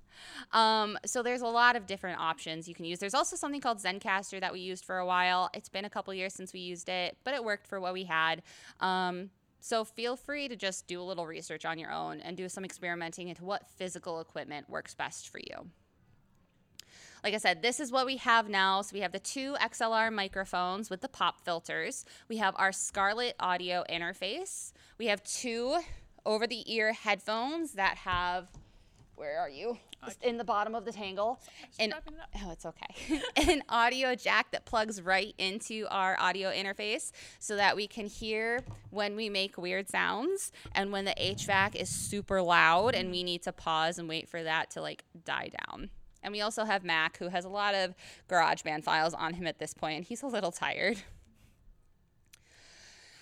Um, 0.53 0.99
so 1.07 1.23
there's 1.23 1.43
a 1.43 1.47
lot 1.47 1.77
of 1.77 1.87
different 1.87 2.19
options 2.19 2.69
you 2.69 2.75
can 2.75 2.85
use. 2.85 2.99
There's 2.99 3.15
also 3.15 3.37
something 3.37 3.61
called 3.61 3.79
Zencastr 3.79 4.41
that 4.41 4.53
we 4.53 4.61
used 4.61 4.85
for 4.85 4.99
a 4.99 5.07
while. 5.07 5.49
It's 5.55 5.69
been 5.69 5.85
a 5.85 5.91
couple 5.91 6.13
years 6.13 6.35
since 6.35 6.53
we 6.53 6.61
used 6.61 6.89
it, 6.89 7.17
but 7.25 7.35
it 7.35 7.45
worked 7.45 7.67
for 7.67 7.81
what 7.81 7.93
we 7.93 8.05
had. 8.05 8.43
Um, 8.81 9.31
so 9.61 9.85
feel 9.85 10.17
free 10.17 10.49
to 10.49 10.57
just 10.57 10.87
do 10.87 11.01
a 11.01 11.05
little 11.05 11.27
research 11.27 11.65
on 11.65 11.79
your 11.79 11.93
own 11.93 12.21
and 12.21 12.37
do 12.37 12.49
some 12.49 12.65
experimenting 12.65 13.29
into 13.29 13.45
what 13.45 13.69
physical 13.69 14.21
equipment 14.21 14.69
works 14.69 14.95
best 14.95 15.29
for 15.29 15.39
you. 15.39 15.69
Like 17.23 17.35
I 17.35 17.39
said, 17.39 17.61
this 17.61 17.81
is 17.81 17.93
what 17.93 18.07
we 18.07 18.17
have 18.17 18.49
now. 18.49 18.81
So 18.81 18.95
we 18.95 19.01
have 19.01 19.13
the 19.13 19.19
two 19.19 19.55
XLR 19.61 20.11
microphones 20.11 20.89
with 20.89 21.03
the 21.03 21.09
pop 21.09 21.45
filters. 21.45 22.07
We 22.29 22.39
have 22.39 22.55
our 22.57 22.73
Scarlett 22.73 23.37
audio 23.39 23.85
interface. 23.91 24.73
We 24.99 25.07
have 25.07 25.23
two 25.23 25.79
over 26.25 26.47
the 26.47 26.73
ear 26.73 26.95
headphones 26.95 27.73
that 27.73 27.99
have 27.99 28.49
where 29.21 29.39
are 29.39 29.51
you? 29.51 29.77
Just 30.07 30.25
in 30.25 30.39
the 30.39 30.45
bottom 30.45 30.75
of 30.75 30.87
the 30.87 30.93
tangle. 30.93 31.39
And 31.79 31.93
it 31.93 31.99
oh, 32.43 32.51
it's 32.51 32.65
okay. 32.65 33.21
An 33.51 33.63
audio 33.69 34.15
jack 34.15 34.51
that 34.53 34.65
plugs 34.65 35.03
right 35.03 35.35
into 35.37 35.87
our 35.91 36.19
audio 36.19 36.51
interface 36.51 37.13
so 37.39 37.57
that 37.57 37.77
we 37.77 37.87
can 37.87 38.07
hear 38.07 38.61
when 38.89 39.15
we 39.15 39.29
make 39.29 39.59
weird 39.59 39.91
sounds 39.91 40.53
and 40.75 40.91
when 40.91 41.05
the 41.05 41.15
HVAC 41.21 41.77
is 41.77 41.91
super 41.91 42.41
loud 42.41 42.95
and 42.95 43.11
we 43.11 43.23
need 43.23 43.43
to 43.43 43.53
pause 43.53 43.99
and 43.99 44.09
wait 44.09 44.27
for 44.27 44.43
that 44.43 44.71
to 44.71 44.81
like 44.81 45.05
die 45.27 45.51
down. 45.69 45.91
And 46.23 46.33
we 46.33 46.41
also 46.41 46.65
have 46.65 46.83
Mac, 46.83 47.19
who 47.19 47.29
has 47.29 47.45
a 47.45 47.51
lot 47.51 47.75
of 47.75 47.95
GarageBand 48.29 48.85
files 48.85 49.13
on 49.13 49.35
him 49.35 49.47
at 49.47 49.59
this 49.59 49.75
point, 49.75 49.97
and 49.97 50.05
he's 50.05 50.23
a 50.23 50.27
little 50.27 50.53
tired. 50.53 50.99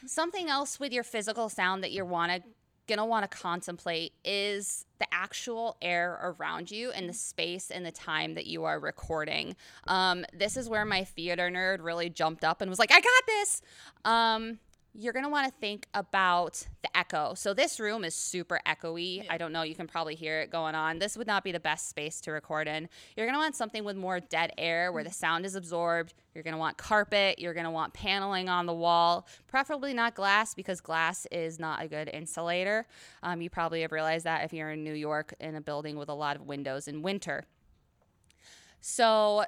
Something 0.07 0.49
else 0.49 0.79
with 0.79 0.93
your 0.93 1.05
physical 1.05 1.49
sound 1.49 1.83
that 1.83 1.93
you're 1.93 2.05
wanna 2.88 2.98
gonna 2.98 3.09
want 3.09 3.31
to 3.31 3.37
contemplate 3.38 4.12
is 4.24 4.87
the 4.98 5.07
actual 5.12 5.77
air 5.81 6.18
around 6.22 6.70
you 6.70 6.90
and 6.90 7.09
the 7.09 7.12
space 7.12 7.70
and 7.70 7.85
the 7.85 7.92
time 7.92 8.35
that 8.35 8.46
you 8.46 8.64
are 8.64 8.81
recording. 8.81 9.55
Um, 9.87 10.24
this 10.33 10.57
is 10.57 10.68
where 10.68 10.85
my 10.85 11.05
theater 11.05 11.51
nerd 11.51 11.79
really 11.83 12.11
jumped 12.11 12.44
up 12.44 12.61
and 12.61 12.68
was 12.68 12.79
like, 12.79 12.90
"I 12.90 13.01
got 13.01 13.27
this." 13.27 13.62
Um, 14.05 14.59
you're 14.99 15.13
gonna 15.13 15.29
want 15.29 15.47
to 15.47 15.61
think 15.61 15.87
about 15.95 16.67
the 16.83 16.97
echo. 16.97 17.33
So 17.35 17.55
this 17.55 17.79
room 17.79 18.03
is 18.03 18.17
super 18.17 18.61
echoey. 18.67 19.25
I 19.31 19.39
don't 19.39 19.53
know. 19.53 19.63
You 19.63 19.77
can 19.77 19.87
probably 19.87 20.17
hear 20.17 20.41
it 20.41 20.51
going 20.51 20.75
on. 20.75 20.99
This 20.99 21.17
would 21.17 21.29
not 21.29 21.45
be 21.45 21.53
the 21.53 21.61
best 21.61 21.89
space 21.89 22.21
to 22.23 22.33
record 22.33 22.67
in. 22.67 22.89
You're 23.17 23.27
gonna 23.27 23.39
want 23.39 23.55
something 23.55 23.85
with 23.85 23.97
more 23.97 24.19
dead 24.19 24.53
air 24.59 24.91
where 24.91 25.05
the 25.05 25.13
sound 25.13 25.47
is 25.47 25.55
absorbed. 25.55 26.15
You're 26.35 26.43
gonna 26.43 26.59
want 26.59 26.79
carpet. 26.79 27.39
You're 27.39 27.55
gonna 27.55 27.71
want 27.71 27.95
paneling 27.95 28.49
on 28.49 28.67
the 28.67 28.75
wall, 28.75 29.29
preferably 29.47 29.95
not 29.95 30.17
glass 30.17 30.53
because 30.53 30.81
glass 30.81 31.29
is 31.31 31.61
not 31.61 31.81
a 31.81 31.87
good 31.87 32.11
insulator. 32.13 32.85
Um, 33.23 33.41
you 33.41 33.51
probably 33.51 33.83
have 33.83 33.93
realized 33.93 34.25
that 34.25 34.45
if 34.45 34.53
you're 34.53 34.71
in 34.71 34.83
New 34.83 34.95
York 34.95 35.33
in 35.39 35.55
a 35.55 35.61
building 35.61 35.97
with 35.97 36.09
a 36.09 36.15
lot 36.15 36.35
of 36.35 36.43
windows 36.43 36.89
in 36.89 37.03
winter. 37.03 37.45
So 38.81 39.45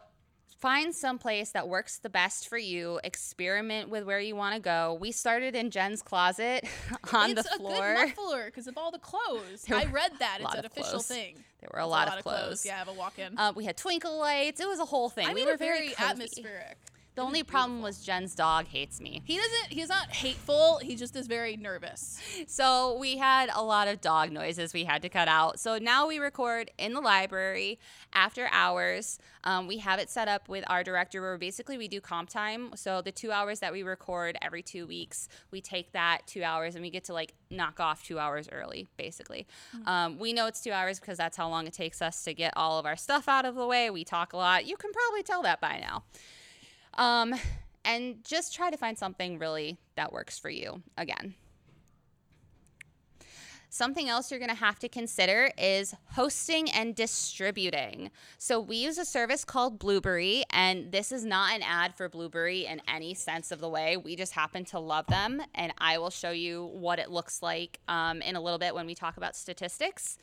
find 0.60 0.94
some 0.94 1.18
place 1.18 1.50
that 1.50 1.68
works 1.68 1.98
the 1.98 2.10
best 2.10 2.48
for 2.48 2.58
you. 2.58 3.00
Experiment 3.02 3.88
with 3.88 4.04
where 4.04 4.20
you 4.20 4.36
want 4.36 4.54
to 4.54 4.60
go. 4.60 4.96
We 5.00 5.12
started 5.12 5.56
in 5.56 5.70
Jen's 5.70 6.02
closet 6.02 6.64
on 7.12 7.30
it's 7.30 7.42
the 7.42 7.56
floor. 7.58 7.72
It's 7.72 7.80
a 7.80 8.06
good 8.06 8.16
muffler 8.16 8.44
because 8.46 8.66
of 8.66 8.76
all 8.76 8.90
the 8.90 8.98
clothes. 8.98 9.64
I 9.70 9.86
read 9.86 10.12
that. 10.18 10.38
It's 10.40 10.54
an 10.54 10.64
official 10.64 10.90
clothes. 10.90 11.06
thing. 11.06 11.36
There 11.60 11.70
were 11.72 11.80
a 11.80 11.84
It's 11.84 11.90
lot, 11.90 12.16
of 12.16 12.22
clothes. 12.22 12.64
Yeah, 12.64 12.76
I 12.76 12.78
have 12.78 12.88
a 12.88 12.92
walk-in. 12.92 13.38
Uh, 13.38 13.52
we 13.54 13.64
had 13.64 13.76
twinkle 13.76 14.18
lights. 14.18 14.60
It 14.60 14.68
was 14.68 14.80
a 14.80 14.84
whole 14.84 15.08
thing. 15.10 15.26
I 15.26 15.34
we 15.34 15.40
made 15.42 15.46
were 15.46 15.54
it 15.54 15.58
very, 15.58 15.94
atmospheric. 15.98 16.76
The 17.20 17.26
only 17.26 17.42
problem 17.42 17.82
was 17.82 18.02
Jen's 18.02 18.34
dog 18.34 18.66
hates 18.66 18.98
me. 18.98 19.20
He 19.26 19.36
doesn't. 19.36 19.66
He's 19.68 19.90
not 19.90 20.10
hateful. 20.10 20.78
He 20.78 20.96
just 20.96 21.14
is 21.14 21.26
very 21.26 21.54
nervous. 21.54 22.18
So 22.46 22.96
we 22.98 23.18
had 23.18 23.50
a 23.54 23.62
lot 23.62 23.88
of 23.88 24.00
dog 24.00 24.32
noises 24.32 24.72
we 24.72 24.84
had 24.84 25.02
to 25.02 25.10
cut 25.10 25.28
out. 25.28 25.60
So 25.60 25.76
now 25.76 26.08
we 26.08 26.18
record 26.18 26.70
in 26.78 26.94
the 26.94 27.02
library 27.02 27.78
after 28.14 28.48
hours. 28.50 29.18
Um, 29.44 29.66
we 29.66 29.76
have 29.78 29.98
it 29.98 30.08
set 30.08 30.28
up 30.28 30.48
with 30.48 30.64
our 30.66 30.82
director 30.82 31.20
where 31.20 31.36
basically 31.36 31.76
we 31.76 31.88
do 31.88 32.00
comp 32.00 32.30
time. 32.30 32.70
So 32.74 33.02
the 33.02 33.12
two 33.12 33.30
hours 33.30 33.60
that 33.60 33.70
we 33.70 33.82
record 33.82 34.38
every 34.40 34.62
two 34.62 34.86
weeks, 34.86 35.28
we 35.50 35.60
take 35.60 35.92
that 35.92 36.20
two 36.26 36.42
hours 36.42 36.74
and 36.74 36.82
we 36.82 36.88
get 36.88 37.04
to 37.04 37.12
like 37.12 37.34
knock 37.50 37.80
off 37.80 38.02
two 38.02 38.18
hours 38.18 38.48
early, 38.50 38.88
basically. 38.96 39.46
Um, 39.84 40.18
we 40.18 40.32
know 40.32 40.46
it's 40.46 40.62
two 40.62 40.72
hours 40.72 40.98
because 40.98 41.18
that's 41.18 41.36
how 41.36 41.50
long 41.50 41.66
it 41.66 41.74
takes 41.74 42.00
us 42.00 42.24
to 42.24 42.32
get 42.32 42.54
all 42.56 42.78
of 42.78 42.86
our 42.86 42.96
stuff 42.96 43.28
out 43.28 43.44
of 43.44 43.56
the 43.56 43.66
way. 43.66 43.90
We 43.90 44.04
talk 44.04 44.32
a 44.32 44.38
lot. 44.38 44.64
You 44.64 44.78
can 44.78 44.90
probably 44.90 45.22
tell 45.22 45.42
that 45.42 45.60
by 45.60 45.78
now. 45.80 46.04
Um, 47.00 47.34
and 47.82 48.22
just 48.24 48.54
try 48.54 48.70
to 48.70 48.76
find 48.76 48.96
something 48.96 49.38
really 49.38 49.78
that 49.96 50.12
works 50.12 50.38
for 50.38 50.50
you 50.50 50.82
again. 50.98 51.34
Something 53.72 54.08
else 54.08 54.30
you're 54.30 54.40
going 54.40 54.50
to 54.50 54.56
have 54.56 54.80
to 54.80 54.88
consider 54.88 55.50
is 55.56 55.94
hosting 56.12 56.68
and 56.70 56.94
distributing. 56.94 58.10
So, 58.36 58.60
we 58.60 58.76
use 58.76 58.98
a 58.98 59.04
service 59.04 59.44
called 59.44 59.78
Blubrry, 59.78 60.42
and 60.50 60.90
this 60.90 61.12
is 61.12 61.24
not 61.24 61.54
an 61.54 61.62
ad 61.62 61.94
for 61.94 62.08
Blubrry 62.08 62.66
in 62.66 62.82
any 62.88 63.14
sense 63.14 63.52
of 63.52 63.60
the 63.60 63.68
way. 63.68 63.96
We 63.96 64.16
just 64.16 64.32
happen 64.32 64.64
to 64.66 64.80
love 64.80 65.06
them, 65.06 65.40
and 65.54 65.72
I 65.78 65.98
will 65.98 66.10
show 66.10 66.32
you 66.32 66.68
what 66.72 66.98
it 66.98 67.10
looks 67.10 67.42
like 67.42 67.78
um, 67.86 68.20
in 68.22 68.34
a 68.34 68.40
little 68.40 68.58
bit 68.58 68.74
when 68.74 68.86
we 68.86 68.96
talk 68.96 69.16
about 69.16 69.36
statistics. 69.36 70.18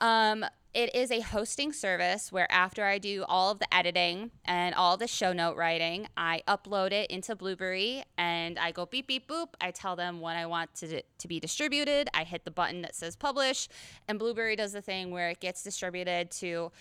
Um, 0.00 0.44
it 0.74 0.94
is 0.94 1.10
a 1.10 1.20
hosting 1.20 1.70
service 1.72 2.32
where 2.32 2.50
after 2.50 2.84
I 2.84 2.96
do 2.96 3.26
all 3.28 3.50
of 3.50 3.58
the 3.58 3.72
editing 3.74 4.30
and 4.46 4.74
all 4.74 4.96
the 4.96 5.06
show 5.06 5.34
note 5.34 5.54
writing, 5.54 6.08
I 6.16 6.42
upload 6.48 6.92
it 6.92 7.10
into 7.10 7.36
Blubrry 7.36 8.04
and 8.16 8.58
I 8.58 8.72
go 8.72 8.86
beep 8.86 9.06
beep 9.06 9.28
boop. 9.28 9.48
I 9.60 9.70
tell 9.70 9.96
them 9.96 10.20
when 10.20 10.36
I 10.36 10.46
want 10.46 10.74
to 10.76 11.02
to 11.02 11.28
be 11.28 11.38
distributed. 11.38 12.08
I 12.14 12.24
hit 12.24 12.46
the 12.46 12.50
button 12.50 12.80
that 12.82 12.94
says 12.94 13.16
publish, 13.16 13.68
and 14.08 14.18
Blubrry 14.18 14.56
does 14.56 14.72
the 14.72 14.80
thing 14.80 15.10
where 15.10 15.28
it 15.28 15.40
gets 15.40 15.62
distributed 15.62 16.30
to 16.32 16.72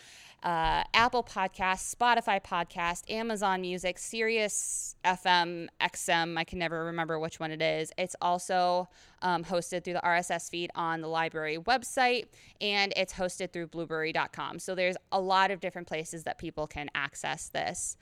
uh, 0.43 0.83
Apple 0.93 1.23
Podcasts, 1.23 1.95
Spotify 1.95 2.43
Podcast, 2.43 3.09
Amazon 3.09 3.61
Music, 3.61 3.99
Sirius 3.99 4.95
FM, 5.05 5.67
XM. 5.79 6.37
I 6.37 6.43
can 6.43 6.57
never 6.57 6.85
remember 6.85 7.19
which 7.19 7.39
one 7.39 7.51
it 7.51 7.61
is. 7.61 7.91
It's 7.97 8.15
also 8.21 8.89
um, 9.21 9.43
hosted 9.43 9.83
through 9.83 9.93
the 9.93 10.01
RSS 10.01 10.49
feed 10.49 10.71
on 10.73 11.01
the 11.01 11.07
library 11.07 11.57
website, 11.57 12.25
and 12.59 12.91
it's 12.95 13.13
hosted 13.13 13.53
through 13.53 13.67
blubrry.com. 13.67 14.59
So 14.59 14.73
there's 14.73 14.97
a 15.11 15.21
lot 15.21 15.51
of 15.51 15.59
different 15.59 15.87
places 15.87 16.23
that 16.23 16.39
people 16.39 16.65
can 16.65 16.89
access 16.95 17.49
this. 17.49 17.95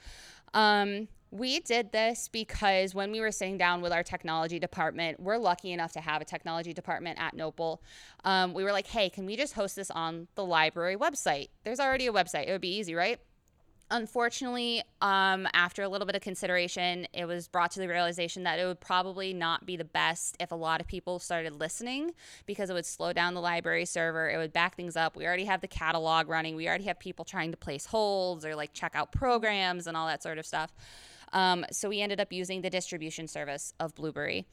Um, 0.54 1.10
we 1.32 1.60
did 1.60 1.92
this 1.92 2.28
because 2.28 2.96
when 2.96 3.12
we 3.12 3.22
were 3.22 3.32
sitting 3.32 3.58
down 3.58 3.82
with 3.82 3.92
our 3.92 4.04
technology 4.04 4.60
department, 4.60 5.20
we're 5.20 5.38
lucky 5.38 5.72
enough 5.72 5.92
to 5.94 6.02
have 6.02 6.22
a 6.22 6.26
technology 6.26 6.74
department 6.74 7.20
at 7.20 7.36
NOPL. 7.36 7.80
Um, 8.24 8.54
we 8.54 8.64
were 8.64 8.72
like, 8.72 8.88
hey, 8.88 9.10
can 9.10 9.26
we 9.26 9.36
just 9.36 9.54
host 9.54 9.76
this 9.76 9.92
on 9.92 10.28
the 10.36 10.44
library 10.44 10.96
website? 10.96 11.50
There's 11.64 11.80
already 11.80 12.08
a 12.08 12.14
website. 12.14 12.48
It 12.48 12.52
would 12.52 12.62
be 12.62 12.76
easy, 12.78 12.96
right? 12.96 13.20
Unfortunately, 13.92 14.84
um, 15.02 15.48
after 15.54 15.82
a 15.82 15.90
little 15.90 16.06
bit 16.06 16.16
of 16.16 16.22
consideration, 16.22 17.08
it 17.12 17.26
was 17.26 17.48
brought 17.48 17.72
to 17.72 17.80
the 17.80 17.88
realization 17.88 18.44
that 18.44 18.60
it 18.60 18.66
would 18.66 18.80
probably 18.80 19.34
not 19.34 19.66
be 19.66 19.78
the 19.78 19.84
best 19.84 20.38
if 20.40 20.52
a 20.52 20.56
lot 20.56 20.80
of 20.80 20.86
people 20.86 21.18
started 21.18 21.60
listening 21.60 22.12
because 22.46 22.70
it 22.70 22.74
would 22.74 22.86
slow 22.86 23.14
down 23.14 23.34
the 23.34 23.42
library 23.42 23.86
server. 23.86 24.30
It 24.30 24.38
would 24.38 24.54
back 24.54 24.76
things 24.76 24.96
up. 24.96 25.16
We 25.16 25.26
already 25.26 25.46
have 25.46 25.62
the 25.62 25.68
catalog 25.68 26.30
running. 26.30 26.56
We 26.56 26.68
already 26.68 26.84
have 26.84 27.00
people 27.00 27.26
trying 27.26 27.50
to 27.50 27.58
place 27.58 27.88
holds 27.88 28.46
or 28.46 28.56
like 28.56 28.74
check 28.74 28.92
out 28.94 29.12
programs 29.12 29.88
and 29.88 29.98
all 29.98 30.06
that 30.06 30.22
sort 30.22 30.38
of 30.38 30.46
stuff. 30.46 30.72
Um, 31.34 31.66
so 31.72 31.90
we 31.90 32.02
ended 32.02 32.20
up 32.20 32.32
using 32.32 32.62
the 32.62 32.70
distribution 32.70 33.28
service 33.28 33.74
of 33.80 33.96
Blubrry. 33.96 34.46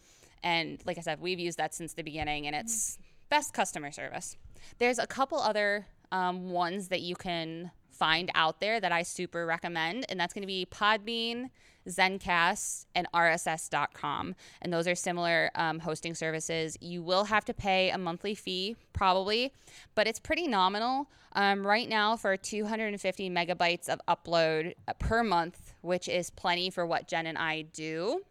And 0.42 0.80
like 0.86 0.98
I 0.98 1.00
said, 1.00 1.20
we've 1.20 1.38
used 1.38 1.58
that 1.58 1.74
since 1.74 1.94
the 1.94 2.02
beginning 2.02 2.46
and 2.46 2.54
it's 2.54 2.98
best 3.28 3.52
customer 3.52 3.90
service. 3.90 4.36
There's 4.78 4.98
a 4.98 5.06
couple 5.06 5.38
other 5.38 5.86
um, 6.12 6.50
ones 6.50 6.88
that 6.88 7.00
you 7.00 7.16
can 7.16 7.70
find 7.90 8.30
out 8.34 8.60
there 8.60 8.78
that 8.78 8.92
I 8.92 9.02
super 9.02 9.46
recommend, 9.46 10.04
and 10.08 10.20
that's 10.20 10.34
going 10.34 10.42
to 10.42 10.46
be 10.46 10.66
Podbean, 10.70 11.50
Zencast, 11.88 12.86
and 12.94 13.06
RSS.com. 13.14 14.34
And 14.60 14.72
those 14.72 14.86
are 14.86 14.94
similar 14.94 15.50
um, 15.54 15.78
hosting 15.78 16.14
services. 16.14 16.76
You 16.80 17.02
will 17.02 17.24
have 17.24 17.44
to 17.46 17.54
pay 17.54 17.90
a 17.90 17.98
monthly 17.98 18.34
fee, 18.34 18.76
probably, 18.92 19.52
but 19.94 20.06
it's 20.06 20.20
pretty 20.20 20.46
nominal. 20.46 21.08
Um, 21.32 21.66
right 21.66 21.88
now, 21.88 22.16
for 22.16 22.36
250 22.36 23.30
megabytes 23.30 23.88
of 23.88 24.00
upload 24.08 24.74
uh, 24.88 24.92
per 24.98 25.22
month, 25.22 25.65
which 25.86 26.08
is 26.08 26.30
plenty 26.30 26.70
for 26.70 26.84
what 26.84 27.08
Jen 27.08 27.26
and 27.26 27.38
I 27.38 27.62
do, 27.62 28.22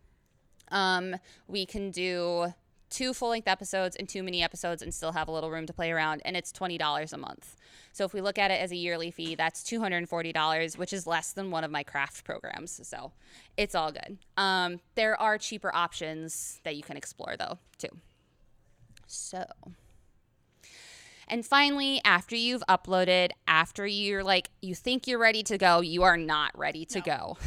um, 0.71 1.15
we 1.47 1.65
can 1.65 1.91
do 1.91 2.53
two 2.89 3.13
full 3.13 3.29
length 3.29 3.47
episodes 3.47 3.95
and 3.95 4.07
two 4.07 4.23
mini 4.23 4.43
episodes 4.43 4.81
and 4.81 4.93
still 4.93 5.11
have 5.11 5.27
a 5.27 5.31
little 5.31 5.51
room 5.51 5.65
to 5.65 5.73
play 5.73 5.91
around. 5.91 6.21
And 6.25 6.37
it's 6.37 6.51
$20 6.51 7.13
a 7.13 7.17
month. 7.17 7.55
So 7.91 8.05
if 8.05 8.13
we 8.13 8.21
look 8.21 8.37
at 8.37 8.51
it 8.51 8.61
as 8.61 8.71
a 8.71 8.75
yearly 8.75 9.11
fee, 9.11 9.35
that's 9.35 9.63
$240, 9.63 10.77
which 10.77 10.93
is 10.93 11.07
less 11.07 11.33
than 11.33 11.51
one 11.51 11.63
of 11.63 11.71
my 11.71 11.83
craft 11.83 12.23
programs. 12.23 12.79
So 12.87 13.11
it's 13.57 13.75
all 13.75 13.91
good. 13.91 14.17
Um, 14.37 14.79
there 14.95 15.19
are 15.19 15.37
cheaper 15.37 15.73
options 15.73 16.59
that 16.63 16.75
you 16.75 16.83
can 16.83 16.97
explore, 16.97 17.35
though, 17.37 17.57
too. 17.77 17.89
So. 19.07 19.45
And 21.27 21.45
finally, 21.45 22.01
after 22.05 22.35
you've 22.35 22.63
uploaded, 22.69 23.31
after 23.47 23.85
you're 23.85 24.23
like, 24.23 24.49
you 24.61 24.75
think 24.75 25.07
you're 25.07 25.19
ready 25.19 25.43
to 25.43 25.57
go, 25.57 25.81
you 25.81 26.03
are 26.03 26.17
not 26.17 26.57
ready 26.57 26.85
to 26.85 26.99
No. 26.99 27.03
go. 27.05 27.38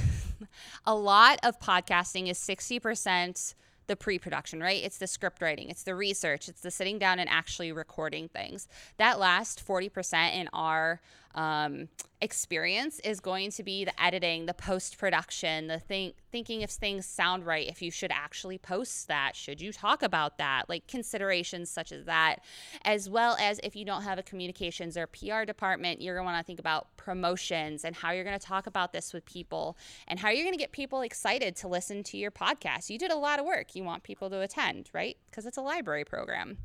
a 0.86 0.94
lot 0.94 1.38
of 1.42 1.58
podcasting 1.60 2.28
is 2.28 2.38
60% 2.38 3.54
the 3.86 3.96
pre 3.96 4.18
production, 4.18 4.60
right? 4.60 4.84
It's 4.84 4.98
the 4.98 5.06
script 5.06 5.40
writing, 5.40 5.70
it's 5.70 5.82
the 5.82 5.94
research, 5.94 6.48
it's 6.48 6.60
the 6.60 6.70
sitting 6.70 6.98
down 6.98 7.18
and 7.18 7.28
actually 7.28 7.72
recording 7.72 8.28
things. 8.28 8.68
That 8.98 9.18
last 9.18 9.66
40% 9.66 10.34
in 10.34 10.48
our 10.52 11.00
um, 11.34 11.88
experience 12.20 12.98
is 13.00 13.20
going 13.20 13.50
to 13.52 13.62
be 13.62 13.84
the 13.84 14.02
editing, 14.02 14.46
the 14.46 14.54
post 14.54 14.98
production, 14.98 15.68
the 15.68 15.78
think, 15.78 16.16
thinking 16.32 16.62
if 16.62 16.70
things 16.70 17.06
sound 17.06 17.46
right, 17.46 17.68
if 17.68 17.80
you 17.80 17.90
should 17.90 18.10
actually 18.10 18.58
post 18.58 19.08
that, 19.08 19.36
should 19.36 19.60
you 19.60 19.72
talk 19.72 20.02
about 20.02 20.38
that, 20.38 20.68
like 20.68 20.86
considerations 20.86 21.70
such 21.70 21.92
as 21.92 22.06
that, 22.06 22.36
as 22.84 23.08
well 23.08 23.36
as 23.40 23.60
if 23.62 23.76
you 23.76 23.84
don't 23.84 24.02
have 24.02 24.18
a 24.18 24.22
communications 24.22 24.96
or 24.96 25.06
PR 25.06 25.44
department, 25.44 26.00
you're 26.00 26.14
going 26.14 26.26
to 26.26 26.32
want 26.32 26.44
to 26.44 26.46
think 26.46 26.58
about 26.58 26.88
promotions 26.96 27.84
and 27.84 27.94
how 27.94 28.10
you're 28.10 28.24
going 28.24 28.38
to 28.38 28.46
talk 28.46 28.66
about 28.66 28.92
this 28.92 29.12
with 29.12 29.24
people 29.24 29.76
and 30.08 30.18
how 30.18 30.30
you're 30.30 30.44
going 30.44 30.54
to 30.54 30.58
get 30.58 30.72
people 30.72 31.02
excited 31.02 31.54
to 31.56 31.68
listen 31.68 32.02
to 32.02 32.16
your 32.16 32.30
podcast. 32.30 32.90
You 32.90 32.98
did 32.98 33.12
a 33.12 33.16
lot 33.16 33.38
of 33.38 33.44
work. 33.44 33.74
You 33.74 33.84
want 33.84 34.02
people 34.02 34.28
to 34.30 34.40
attend, 34.40 34.90
right? 34.92 35.16
Because 35.30 35.46
it's 35.46 35.56
a 35.56 35.62
library 35.62 36.04
program. 36.04 36.58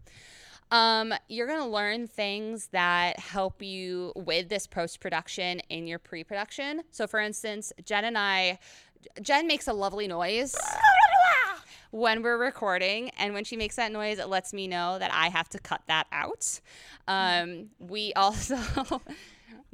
Um, 0.72 1.14
you're 1.30 1.48
going 1.48 1.60
to 1.60 1.68
learn 1.68 2.08
things 2.08 2.68
that 2.68 3.20
help 3.20 3.62
you 3.62 4.12
with 4.16 4.50
this 4.50 4.68
post 4.68 5.00
production 5.00 5.60
in 5.70 5.88
your 5.88 6.00
pre 6.00 6.24
production. 6.24 6.82
So, 6.92 7.08
for 7.08 7.20
instance, 7.20 7.72
Jen 7.86 8.06
and 8.06 8.18
I, 8.18 8.60
Jen 9.22 9.48
makes 9.48 9.68
a 9.68 9.74
lovely 9.74 10.08
noise 10.08 10.56
when 11.94 12.24
we're 12.24 12.40
recording. 12.40 13.12
And 13.20 13.36
when 13.36 13.44
she 13.44 13.56
makes 13.56 13.76
that 13.76 13.92
noise, 13.92 14.18
it 14.18 14.28
lets 14.28 14.52
me 14.52 14.68
know 14.68 14.98
that 14.98 15.14
I 15.14 15.30
have 15.30 15.48
to 15.50 15.60
cut 15.60 15.82
that 15.88 16.08
out. 16.12 16.60
Um, 17.08 17.70
we 17.78 18.14
also, 18.16 18.58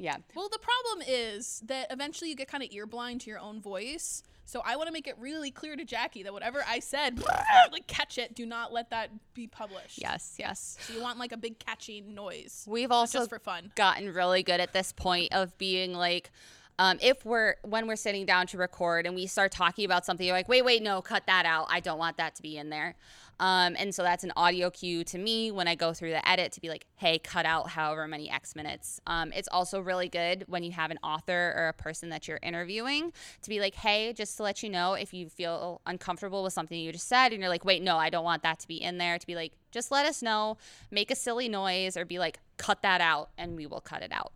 yeah. 0.00 0.16
Well, 0.34 0.48
the 0.50 0.58
problem 0.58 1.06
is 1.06 1.62
that 1.66 1.88
eventually 1.90 2.30
you 2.30 2.36
get 2.36 2.48
kind 2.48 2.62
of 2.62 2.70
ear 2.72 2.86
blind 2.86 3.20
to 3.22 3.30
your 3.30 3.38
own 3.38 3.60
voice. 3.60 4.22
So 4.46 4.62
I 4.64 4.74
want 4.76 4.88
to 4.88 4.92
make 4.92 5.06
it 5.06 5.14
really 5.18 5.50
clear 5.50 5.76
to 5.76 5.84
Jackie 5.84 6.22
that 6.22 6.32
whatever 6.32 6.64
I 6.66 6.80
said, 6.80 7.22
like 7.72 7.86
catch 7.86 8.18
it. 8.18 8.34
Do 8.34 8.46
not 8.46 8.72
let 8.72 8.90
that 8.90 9.10
be 9.34 9.46
published. 9.46 10.00
Yes, 10.00 10.36
yes. 10.38 10.78
So 10.80 10.94
you 10.94 11.02
want 11.02 11.18
like 11.18 11.32
a 11.32 11.36
big 11.36 11.58
catchy 11.58 12.00
noise. 12.00 12.64
We've 12.66 12.90
also 12.90 13.18
just 13.18 13.28
for 13.28 13.38
fun. 13.38 13.72
gotten 13.76 14.12
really 14.12 14.42
good 14.42 14.58
at 14.58 14.72
this 14.72 14.90
point 14.90 15.32
of 15.32 15.56
being 15.58 15.92
like, 15.92 16.30
um, 16.78 16.98
if 17.02 17.26
we're 17.26 17.56
when 17.62 17.86
we're 17.86 17.94
sitting 17.94 18.24
down 18.24 18.46
to 18.48 18.58
record 18.58 19.06
and 19.06 19.14
we 19.14 19.26
start 19.26 19.52
talking 19.52 19.84
about 19.84 20.06
something, 20.06 20.26
you're 20.26 20.34
like, 20.34 20.48
wait, 20.48 20.64
wait, 20.64 20.82
no, 20.82 21.02
cut 21.02 21.26
that 21.26 21.44
out. 21.44 21.66
I 21.68 21.80
don't 21.80 21.98
want 21.98 22.16
that 22.16 22.34
to 22.36 22.42
be 22.42 22.56
in 22.56 22.70
there. 22.70 22.96
Um, 23.40 23.74
and 23.78 23.94
so 23.94 24.02
that's 24.02 24.22
an 24.22 24.32
audio 24.36 24.68
cue 24.68 25.02
to 25.04 25.16
me 25.16 25.50
when 25.50 25.66
I 25.66 25.74
go 25.74 25.94
through 25.94 26.10
the 26.10 26.28
edit 26.28 26.52
to 26.52 26.60
be 26.60 26.68
like, 26.68 26.84
hey, 26.96 27.18
cut 27.18 27.46
out 27.46 27.70
however 27.70 28.06
many 28.06 28.30
X 28.30 28.54
minutes. 28.54 29.00
Um, 29.06 29.32
it's 29.32 29.48
also 29.50 29.80
really 29.80 30.10
good 30.10 30.44
when 30.46 30.62
you 30.62 30.72
have 30.72 30.90
an 30.90 30.98
author 31.02 31.54
or 31.56 31.68
a 31.68 31.72
person 31.72 32.10
that 32.10 32.28
you're 32.28 32.38
interviewing 32.42 33.14
to 33.40 33.48
be 33.48 33.58
like, 33.58 33.74
hey, 33.74 34.12
just 34.12 34.36
to 34.36 34.42
let 34.42 34.62
you 34.62 34.68
know 34.68 34.92
if 34.92 35.14
you 35.14 35.30
feel 35.30 35.80
uncomfortable 35.86 36.42
with 36.42 36.52
something 36.52 36.78
you 36.78 36.92
just 36.92 37.08
said 37.08 37.32
and 37.32 37.40
you're 37.40 37.48
like, 37.48 37.64
wait, 37.64 37.82
no, 37.82 37.96
I 37.96 38.10
don't 38.10 38.24
want 38.24 38.42
that 38.42 38.60
to 38.60 38.68
be 38.68 38.76
in 38.76 38.98
there, 38.98 39.18
to 39.18 39.26
be 39.26 39.34
like, 39.34 39.52
just 39.70 39.90
let 39.90 40.04
us 40.04 40.20
know, 40.20 40.58
make 40.90 41.10
a 41.10 41.16
silly 41.16 41.48
noise 41.48 41.96
or 41.96 42.04
be 42.04 42.18
like, 42.18 42.40
cut 42.58 42.82
that 42.82 43.00
out 43.00 43.30
and 43.38 43.56
we 43.56 43.66
will 43.66 43.80
cut 43.80 44.02
it 44.02 44.12
out. 44.12 44.32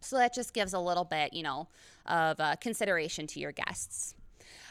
So 0.00 0.18
that 0.18 0.34
just 0.34 0.52
gives 0.52 0.74
a 0.74 0.78
little 0.78 1.04
bit, 1.04 1.32
you 1.32 1.42
know, 1.42 1.68
of 2.04 2.38
uh, 2.40 2.56
consideration 2.56 3.26
to 3.28 3.40
your 3.40 3.52
guests. 3.52 4.14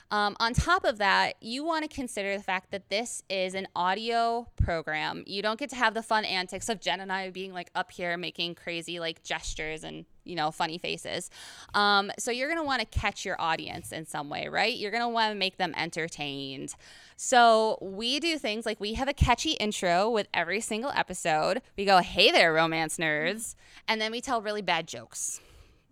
Um, 0.10 0.38
on 0.40 0.54
top 0.54 0.86
of 0.86 1.00
that, 1.00 1.34
you 1.42 1.66
want 1.66 1.84
to 1.84 1.94
consider 1.94 2.38
the 2.38 2.44
fact 2.44 2.72
that 2.72 2.90
this 2.90 3.24
is 3.30 3.54
an 3.54 3.68
audio 3.76 4.48
program. 4.56 5.24
You 5.28 5.42
don't 5.42 5.60
get 5.60 5.70
to 5.72 5.76
have 5.76 5.94
the 5.94 6.02
fun 6.02 6.24
antics 6.24 6.70
of 6.70 6.80
Jen 6.80 7.02
and 7.02 7.12
I 7.12 7.30
being 7.30 7.54
like 7.54 7.70
up 7.76 7.92
here 7.92 8.16
making 8.16 8.56
crazy 8.56 9.00
like 9.00 9.24
gestures 9.24 9.84
and 9.84 10.06
you 10.24 10.36
know 10.36 10.52
funny 10.52 10.78
faces. 10.78 11.30
Um, 11.74 12.12
so 12.18 12.32
you're 12.32 12.48
gonna 12.48 12.64
want 12.64 12.80
to 12.80 13.00
catch 13.00 13.26
your 13.26 13.40
audience 13.40 13.92
in 13.92 14.06
some 14.06 14.30
way, 14.30 14.48
right? 14.48 14.76
You're 14.76 14.92
gonna 14.92 15.10
want 15.10 15.34
to 15.34 15.38
make 15.38 15.58
them 15.58 15.74
entertained. 15.76 16.74
So 17.18 17.78
we 17.82 18.20
do 18.20 18.38
things 18.38 18.66
like 18.66 18.80
we 18.80 18.94
have 18.94 19.10
a 19.10 19.14
catchy 19.14 19.52
intro 19.52 20.10
with 20.10 20.28
every 20.34 20.62
single 20.62 20.92
episode. 20.92 21.62
We 21.76 21.84
go, 21.84 22.00
"Hey 22.00 22.32
there, 22.32 22.54
romance 22.54 22.98
nerds," 22.98 23.56
and 23.88 24.00
then 24.00 24.12
we 24.12 24.22
tell 24.22 24.42
really 24.42 24.62
bad 24.62 24.88
jokes. 24.88 25.42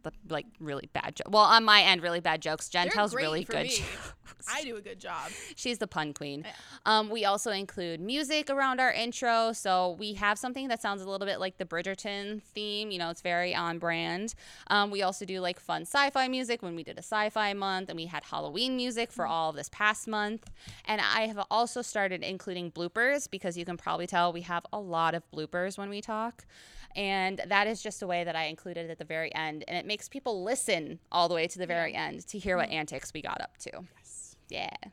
But 0.05 0.13
like 0.29 0.45
really 0.59 0.87
bad 0.93 1.15
jokes. 1.15 1.31
Well, 1.31 1.41
on 1.41 1.63
my 1.63 1.81
end, 1.81 2.03
really 2.03 2.19
bad 2.19 2.39
jokes. 2.39 2.69
Jen 2.69 2.89
tells 2.89 3.15
really 3.15 3.43
good 3.43 3.63
me. 3.63 3.69
jokes. 3.69 4.13
I 4.47 4.63
do 4.63 4.75
a 4.75 4.81
good 4.81 4.99
job. 4.99 5.31
She's 5.55 5.79
the 5.79 5.87
pun 5.87 6.13
queen. 6.13 6.43
Yeah. 6.45 6.51
Um, 6.85 7.09
we 7.09 7.25
also 7.25 7.49
include 7.49 7.99
music 7.99 8.51
around 8.51 8.79
our 8.79 8.91
intro. 8.91 9.51
So 9.53 9.95
we 9.97 10.13
have 10.13 10.37
something 10.37 10.67
that 10.67 10.79
sounds 10.79 11.01
a 11.01 11.09
little 11.09 11.25
bit 11.25 11.39
like 11.39 11.57
the 11.57 11.65
Bridgerton 11.65 12.43
theme. 12.43 12.91
You 12.91 12.99
know, 12.99 13.09
it's 13.09 13.21
very 13.21 13.55
on 13.55 13.79
brand. 13.79 14.35
Um, 14.67 14.91
we 14.91 15.01
also 15.01 15.25
do 15.25 15.39
like 15.39 15.59
fun 15.59 15.81
sci 15.81 16.11
fi 16.11 16.27
music 16.27 16.61
when 16.61 16.75
we 16.75 16.83
did 16.83 16.97
a 16.97 17.03
sci 17.03 17.29
fi 17.31 17.53
month, 17.53 17.89
and 17.89 17.97
we 17.97 18.05
had 18.05 18.23
Halloween 18.23 18.75
music 18.75 19.11
for 19.11 19.25
all 19.25 19.49
of 19.49 19.55
this 19.55 19.69
past 19.69 20.07
month. 20.07 20.51
And 20.85 21.01
I 21.01 21.21
have 21.25 21.43
also 21.49 21.81
started 21.81 22.21
including 22.21 22.71
bloopers 22.71 23.27
because 23.27 23.57
you 23.57 23.65
can 23.65 23.77
probably 23.77 24.05
tell 24.05 24.31
we 24.31 24.41
have 24.41 24.67
a 24.71 24.79
lot 24.79 25.15
of 25.15 25.23
bloopers 25.31 25.79
when 25.79 25.89
we 25.89 26.01
talk. 26.01 26.45
And 26.95 27.41
that 27.47 27.67
is 27.67 27.81
just 27.81 28.01
a 28.01 28.07
way 28.07 28.23
that 28.23 28.35
I 28.35 28.45
included 28.45 28.89
at 28.89 28.97
the 28.97 29.05
very 29.05 29.33
end. 29.35 29.65
And 29.67 29.77
it 29.77 29.85
makes 29.85 30.07
people 30.07 30.43
listen 30.43 30.99
all 31.11 31.27
the 31.27 31.35
way 31.35 31.47
to 31.47 31.59
the 31.59 31.67
very 31.67 31.93
end 31.93 32.25
to 32.27 32.39
hear 32.39 32.55
what 32.55 32.69
mm-hmm. 32.69 32.77
antics 32.77 33.11
we 33.13 33.21
got 33.21 33.41
up 33.41 33.57
to. 33.59 33.71
Yes. 33.97 34.35
Yeah. 34.49 34.89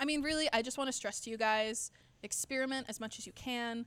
I 0.00 0.04
mean, 0.04 0.22
really, 0.22 0.48
I 0.52 0.62
just 0.62 0.78
want 0.78 0.88
to 0.88 0.92
stress 0.92 1.20
to 1.20 1.30
you 1.30 1.36
guys 1.36 1.90
experiment 2.22 2.86
as 2.88 3.00
much 3.00 3.18
as 3.18 3.26
you 3.26 3.32
can. 3.32 3.84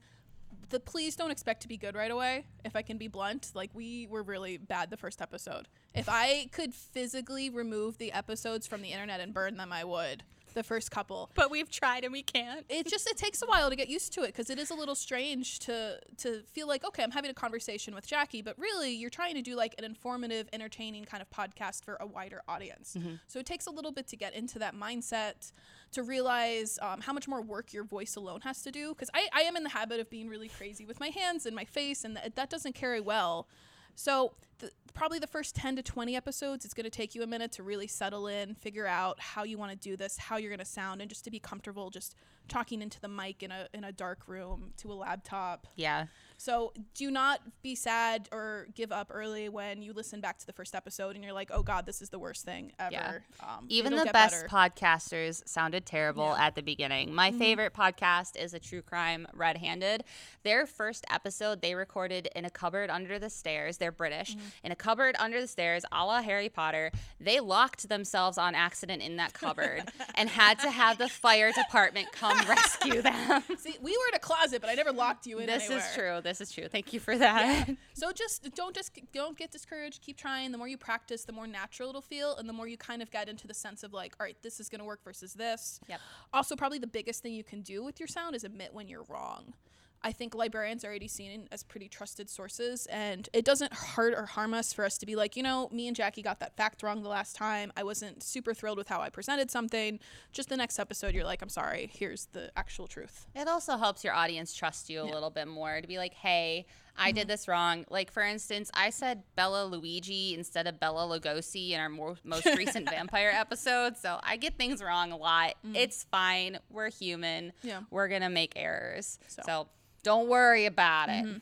The 0.68 0.78
please 0.78 1.16
don't 1.16 1.30
expect 1.30 1.62
to 1.62 1.68
be 1.68 1.76
good 1.76 1.94
right 1.94 2.10
away. 2.10 2.46
If 2.64 2.76
I 2.76 2.82
can 2.82 2.98
be 2.98 3.08
blunt, 3.08 3.50
like 3.54 3.70
we 3.74 4.06
were 4.06 4.22
really 4.22 4.56
bad 4.56 4.90
the 4.90 4.96
first 4.96 5.20
episode. 5.20 5.68
If 5.94 6.08
I 6.08 6.48
could 6.52 6.74
physically 6.74 7.50
remove 7.50 7.98
the 7.98 8.12
episodes 8.12 8.66
from 8.66 8.82
the 8.82 8.92
internet 8.92 9.20
and 9.20 9.34
burn 9.34 9.56
them, 9.56 9.72
I 9.72 9.84
would. 9.84 10.22
The 10.56 10.64
first 10.64 10.90
couple. 10.90 11.30
But 11.34 11.50
we've 11.52 11.70
tried 11.70 12.02
and 12.02 12.12
we 12.12 12.22
can't. 12.22 12.66
It 12.68 12.88
just 12.88 13.08
it 13.08 13.16
takes 13.16 13.42
a 13.42 13.46
while 13.46 13.70
to 13.70 13.76
get 13.76 13.88
used 13.88 14.12
to 14.14 14.22
it 14.22 14.28
because 14.28 14.50
it 14.50 14.58
is 14.58 14.70
a 14.70 14.74
little 14.74 14.96
strange 14.96 15.60
to 15.60 16.00
to 16.18 16.40
feel 16.52 16.66
like 16.66 16.84
okay, 16.84 17.04
I'm 17.04 17.12
having 17.12 17.30
a 17.30 17.34
conversation 17.34 17.94
with 17.94 18.06
Jackie, 18.06 18.42
but 18.42 18.58
really 18.58 18.92
you're 18.92 19.10
trying 19.10 19.34
to 19.34 19.42
do 19.42 19.54
like 19.54 19.74
an 19.78 19.84
informative, 19.84 20.48
entertaining 20.52 21.04
kind 21.04 21.22
of 21.22 21.30
podcast 21.30 21.84
for 21.84 21.96
a 22.00 22.06
wider 22.06 22.42
audience. 22.48 22.96
So 23.28 23.38
it 23.38 23.46
takes 23.46 23.66
a 23.66 23.70
little 23.70 23.92
bit 23.92 24.08
to 24.08 24.16
get 24.16 24.34
into 24.34 24.58
that 24.58 24.74
mindset 24.74 25.52
to 25.92 26.02
realize 26.02 26.78
um, 26.82 27.00
how 27.02 27.12
much 27.12 27.28
more 27.28 27.40
work 27.42 27.72
your 27.72 27.84
voice 27.84 28.16
alone 28.16 28.40
has 28.40 28.62
to 28.62 28.72
do 28.72 28.88
because 28.94 29.10
I, 29.14 29.28
I 29.32 29.40
am 29.42 29.56
in 29.56 29.62
the 29.62 29.68
habit 29.70 30.00
of 30.00 30.10
being 30.10 30.28
really 30.28 30.48
crazy 30.48 30.84
with 30.84 30.98
my 30.98 31.08
hands 31.08 31.46
and 31.46 31.54
my 31.54 31.64
face 31.64 32.04
and 32.04 32.16
th- 32.16 32.34
that 32.34 32.50
doesn't 32.50 32.74
carry 32.74 33.00
well 33.00 33.46
so 33.96 34.32
the, 34.58 34.70
probably 34.94 35.18
the 35.18 35.26
first 35.26 35.56
10 35.56 35.76
to 35.76 35.82
20 35.82 36.14
episodes 36.14 36.64
it's 36.64 36.72
going 36.72 36.84
to 36.84 36.90
take 36.90 37.14
you 37.14 37.22
a 37.22 37.26
minute 37.26 37.50
to 37.52 37.62
really 37.62 37.88
settle 37.88 38.28
in 38.28 38.54
figure 38.54 38.86
out 38.86 39.18
how 39.18 39.42
you 39.42 39.58
want 39.58 39.72
to 39.72 39.76
do 39.76 39.96
this 39.96 40.16
how 40.16 40.36
you're 40.36 40.50
going 40.50 40.58
to 40.58 40.64
sound 40.64 41.00
and 41.00 41.10
just 41.10 41.24
to 41.24 41.30
be 41.30 41.40
comfortable 41.40 41.90
just 41.90 42.14
talking 42.48 42.80
into 42.80 43.00
the 43.00 43.08
mic 43.08 43.42
in 43.42 43.50
a 43.50 43.66
in 43.74 43.82
a 43.82 43.92
dark 43.92 44.28
room 44.28 44.72
to 44.76 44.92
a 44.92 44.94
laptop 44.94 45.66
Yeah. 45.74 46.06
So 46.38 46.72
do 46.94 47.10
not 47.10 47.40
be 47.62 47.74
sad 47.74 48.28
or 48.32 48.68
give 48.74 48.92
up 48.92 49.10
early 49.12 49.48
when 49.48 49.82
you 49.82 49.92
listen 49.92 50.20
back 50.20 50.38
to 50.38 50.46
the 50.46 50.52
first 50.52 50.74
episode 50.74 51.14
and 51.16 51.24
you're 51.24 51.32
like, 51.32 51.50
oh 51.52 51.62
God, 51.62 51.86
this 51.86 52.02
is 52.02 52.10
the 52.10 52.18
worst 52.18 52.44
thing 52.44 52.72
ever. 52.78 52.92
Yeah. 52.92 53.18
Um, 53.42 53.66
Even 53.68 53.96
the 53.96 54.04
best 54.12 54.46
better. 54.46 54.48
podcasters 54.48 55.46
sounded 55.48 55.86
terrible 55.86 56.24
Yeah. 56.24 56.32
Mm-hmm. 56.32 56.42
at 56.42 56.54
the 56.54 56.62
beginning. 56.62 57.14
My 57.14 57.32
favorite 57.32 57.72
podcast 57.74 58.36
is 58.36 58.54
a 58.54 58.58
true 58.58 58.82
crime 58.82 59.26
Red 59.32 59.56
Handed. 59.56 60.04
Their 60.42 60.66
first 60.66 61.04
episode 61.10 61.62
they 61.62 61.74
recorded 61.74 62.28
in 62.36 62.44
a 62.44 62.50
cupboard 62.50 62.90
under 62.90 63.18
the 63.18 63.30
stairs. 63.30 63.78
They're 63.78 63.92
British. 63.92 64.32
Mm-hmm. 64.36 64.46
In 64.64 64.72
a 64.72 64.76
cupboard 64.76 65.16
under 65.18 65.40
the 65.40 65.46
stairs, 65.48 65.84
a 65.90 66.04
la 66.04 66.22
Harry 66.22 66.48
Potter. 66.48 66.90
They 67.20 67.40
locked 67.40 67.88
themselves 67.88 68.38
on 68.38 68.54
accident 68.54 69.02
in 69.02 69.16
that 69.16 69.32
cupboard 69.32 69.84
and 70.14 70.28
had 70.28 70.58
to 70.60 70.70
have 70.70 70.98
the 70.98 71.08
fire 71.08 71.50
department 71.52 72.12
come 72.12 72.38
rescue 72.48 73.00
them. 73.02 73.42
See, 73.58 73.76
we 73.80 73.92
were 73.92 74.08
in 74.08 74.14
a 74.14 74.18
closet, 74.18 74.60
but 74.60 74.70
I 74.70 74.74
never 74.74 74.92
locked 74.92 75.26
you 75.26 75.38
in 75.38 75.46
this 75.46 75.64
anywhere. 75.64 75.78
is 75.86 75.94
true. 75.94 76.20
This 76.26 76.40
is 76.40 76.50
true. 76.50 76.66
Thank 76.68 76.92
you 76.92 77.00
for 77.00 77.16
that. 77.16 77.68
So 77.94 78.12
just 78.12 78.54
don't 78.54 78.74
just 78.74 78.98
don't 79.14 79.38
get 79.38 79.50
discouraged. 79.50 80.02
Keep 80.02 80.18
trying. 80.18 80.52
The 80.52 80.58
more 80.58 80.68
you 80.68 80.76
practice, 80.76 81.24
the 81.24 81.32
more 81.32 81.46
natural 81.46 81.88
it'll 81.88 82.02
feel, 82.02 82.36
and 82.36 82.46
the 82.46 82.52
more 82.52 82.68
you 82.68 82.76
kind 82.76 83.00
of 83.00 83.10
get 83.10 83.28
into 83.28 83.46
the 83.46 83.54
sense 83.54 83.82
of 83.82 83.94
like, 83.94 84.14
all 84.20 84.24
right, 84.24 84.36
this 84.42 84.60
is 84.60 84.68
gonna 84.68 84.84
work 84.84 85.02
versus 85.02 85.32
this. 85.32 85.80
Yep. 85.88 86.00
Also, 86.34 86.56
probably 86.56 86.78
the 86.78 86.86
biggest 86.86 87.22
thing 87.22 87.32
you 87.32 87.44
can 87.44 87.62
do 87.62 87.82
with 87.82 87.98
your 87.98 88.06
sound 88.06 88.36
is 88.36 88.44
admit 88.44 88.74
when 88.74 88.86
you're 88.86 89.04
wrong. 89.08 89.54
I 90.02 90.12
think 90.12 90.34
librarians 90.34 90.84
are 90.84 90.88
already 90.88 91.08
seen 91.08 91.48
as 91.50 91.62
pretty 91.62 91.88
trusted 91.88 92.30
sources, 92.30 92.86
and 92.86 93.28
it 93.32 93.44
doesn't 93.44 93.72
hurt 93.72 94.14
or 94.14 94.26
harm 94.26 94.54
us 94.54 94.72
for 94.72 94.84
us 94.84 94.98
to 94.98 95.06
be 95.06 95.16
like, 95.16 95.36
you 95.36 95.42
know, 95.42 95.68
me 95.72 95.88
and 95.88 95.96
Jackie 95.96 96.22
got 96.22 96.40
that 96.40 96.56
fact 96.56 96.82
wrong 96.82 97.02
the 97.02 97.08
last 97.08 97.34
time. 97.34 97.72
I 97.76 97.82
wasn't 97.82 98.22
super 98.22 98.54
thrilled 98.54 98.78
with 98.78 98.88
how 98.88 99.00
I 99.00 99.10
presented 99.10 99.50
something. 99.50 99.98
Just 100.32 100.48
the 100.48 100.56
next 100.56 100.78
episode, 100.78 101.14
you're 101.14 101.24
like, 101.24 101.42
I'm 101.42 101.48
sorry. 101.48 101.90
Here's 101.92 102.26
the 102.26 102.52
actual 102.56 102.86
truth. 102.86 103.26
It 103.34 103.48
also 103.48 103.76
helps 103.76 104.04
your 104.04 104.14
audience 104.14 104.54
trust 104.54 104.88
you 104.90 105.02
a 105.02 105.04
little 105.04 105.30
bit 105.30 105.48
more 105.48 105.80
to 105.80 105.88
be 105.88 105.98
like, 105.98 106.14
hey, 106.14 106.66
I 106.98 107.12
did 107.12 107.22
mm-hmm. 107.22 107.28
this 107.28 107.48
wrong. 107.48 107.84
Like, 107.90 108.10
for 108.10 108.22
instance, 108.22 108.70
I 108.74 108.90
said 108.90 109.22
Bella 109.34 109.66
Luigi 109.66 110.34
instead 110.34 110.66
of 110.66 110.80
Bella 110.80 111.06
Lugosi 111.06 111.70
in 111.70 111.80
our 111.80 111.88
more, 111.88 112.16
most 112.24 112.46
recent 112.46 112.88
vampire 112.90 113.30
episode. 113.34 113.96
So 113.96 114.18
I 114.22 114.36
get 114.36 114.56
things 114.56 114.82
wrong 114.82 115.12
a 115.12 115.16
lot. 115.16 115.54
Mm-hmm. 115.64 115.76
It's 115.76 116.04
fine. 116.04 116.58
We're 116.70 116.90
human. 116.90 117.52
Yeah. 117.62 117.80
We're 117.90 118.08
going 118.08 118.22
to 118.22 118.28
make 118.28 118.52
errors. 118.56 119.18
So- 119.28 119.42
So, 119.44 119.68
don't 120.02 120.28
worry 120.28 120.66
about 120.66 121.08
it. 121.08 121.24
Mm-hmm. 121.24 121.38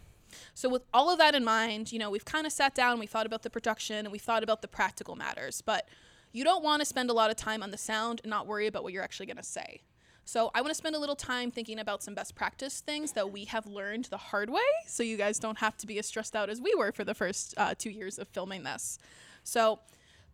So, 0.54 0.68
with 0.68 0.82
all 0.92 1.10
of 1.10 1.18
that 1.18 1.34
in 1.34 1.44
mind, 1.44 1.92
you 1.92 1.98
know, 1.98 2.10
we've 2.10 2.24
kind 2.24 2.46
of 2.46 2.52
sat 2.52 2.74
down, 2.74 2.98
we 2.98 3.06
thought 3.06 3.26
about 3.26 3.42
the 3.42 3.50
production, 3.50 3.98
and 3.98 4.10
we 4.10 4.18
thought 4.18 4.42
about 4.42 4.62
the 4.62 4.68
practical 4.68 5.16
matters. 5.16 5.60
But 5.60 5.88
you 6.32 6.44
don't 6.44 6.64
want 6.64 6.80
to 6.80 6.86
spend 6.86 7.10
a 7.10 7.12
lot 7.12 7.30
of 7.30 7.36
time 7.36 7.62
on 7.62 7.70
the 7.70 7.78
sound 7.78 8.20
and 8.24 8.30
not 8.30 8.46
worry 8.46 8.66
about 8.66 8.82
what 8.82 8.92
you're 8.92 9.02
actually 9.02 9.26
going 9.26 9.36
to 9.36 9.42
say. 9.42 9.82
So, 10.24 10.50
I 10.54 10.60
want 10.60 10.70
to 10.70 10.74
spend 10.74 10.96
a 10.96 10.98
little 10.98 11.16
time 11.16 11.50
thinking 11.50 11.78
about 11.78 12.02
some 12.02 12.14
best 12.14 12.34
practice 12.34 12.80
things 12.80 13.12
that 13.12 13.30
we 13.30 13.44
have 13.46 13.66
learned 13.66 14.06
the 14.06 14.16
hard 14.16 14.50
way 14.50 14.60
so 14.86 15.02
you 15.02 15.16
guys 15.16 15.38
don't 15.38 15.58
have 15.58 15.76
to 15.78 15.86
be 15.86 15.98
as 15.98 16.06
stressed 16.06 16.34
out 16.34 16.48
as 16.48 16.60
we 16.60 16.74
were 16.74 16.92
for 16.92 17.04
the 17.04 17.14
first 17.14 17.54
uh, 17.56 17.74
two 17.76 17.90
years 17.90 18.18
of 18.18 18.28
filming 18.28 18.62
this. 18.62 18.98
So, 19.42 19.80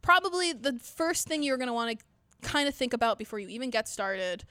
probably 0.02 0.52
the 0.52 0.78
first 0.78 1.26
thing 1.26 1.42
you're 1.42 1.58
going 1.58 1.68
to 1.68 1.74
want 1.74 1.98
to 1.98 2.04
kind 2.48 2.68
of 2.68 2.74
think 2.74 2.92
about 2.92 3.18
before 3.18 3.38
you 3.38 3.48
even 3.48 3.70
get 3.70 3.88
started 3.88 4.44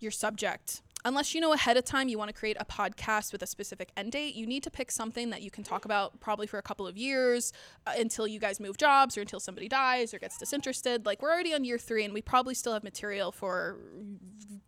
your 0.00 0.10
subject. 0.10 0.82
Unless 1.06 1.36
you 1.36 1.40
know 1.40 1.52
ahead 1.52 1.76
of 1.76 1.84
time 1.84 2.08
you 2.08 2.18
want 2.18 2.30
to 2.30 2.32
create 2.32 2.56
a 2.58 2.64
podcast 2.64 3.30
with 3.30 3.40
a 3.40 3.46
specific 3.46 3.92
end 3.96 4.10
date, 4.10 4.34
you 4.34 4.44
need 4.44 4.64
to 4.64 4.72
pick 4.72 4.90
something 4.90 5.30
that 5.30 5.40
you 5.40 5.52
can 5.52 5.62
talk 5.62 5.84
about 5.84 6.18
probably 6.18 6.48
for 6.48 6.58
a 6.58 6.62
couple 6.62 6.84
of 6.84 6.96
years 6.96 7.52
uh, 7.86 7.92
until 7.96 8.26
you 8.26 8.40
guys 8.40 8.58
move 8.58 8.76
jobs 8.76 9.16
or 9.16 9.20
until 9.20 9.38
somebody 9.38 9.68
dies 9.68 10.12
or 10.12 10.18
gets 10.18 10.36
disinterested. 10.36 11.06
Like 11.06 11.22
we're 11.22 11.30
already 11.30 11.54
on 11.54 11.64
year 11.64 11.78
three 11.78 12.04
and 12.04 12.12
we 12.12 12.22
probably 12.22 12.54
still 12.54 12.72
have 12.72 12.82
material 12.82 13.30
for 13.30 13.76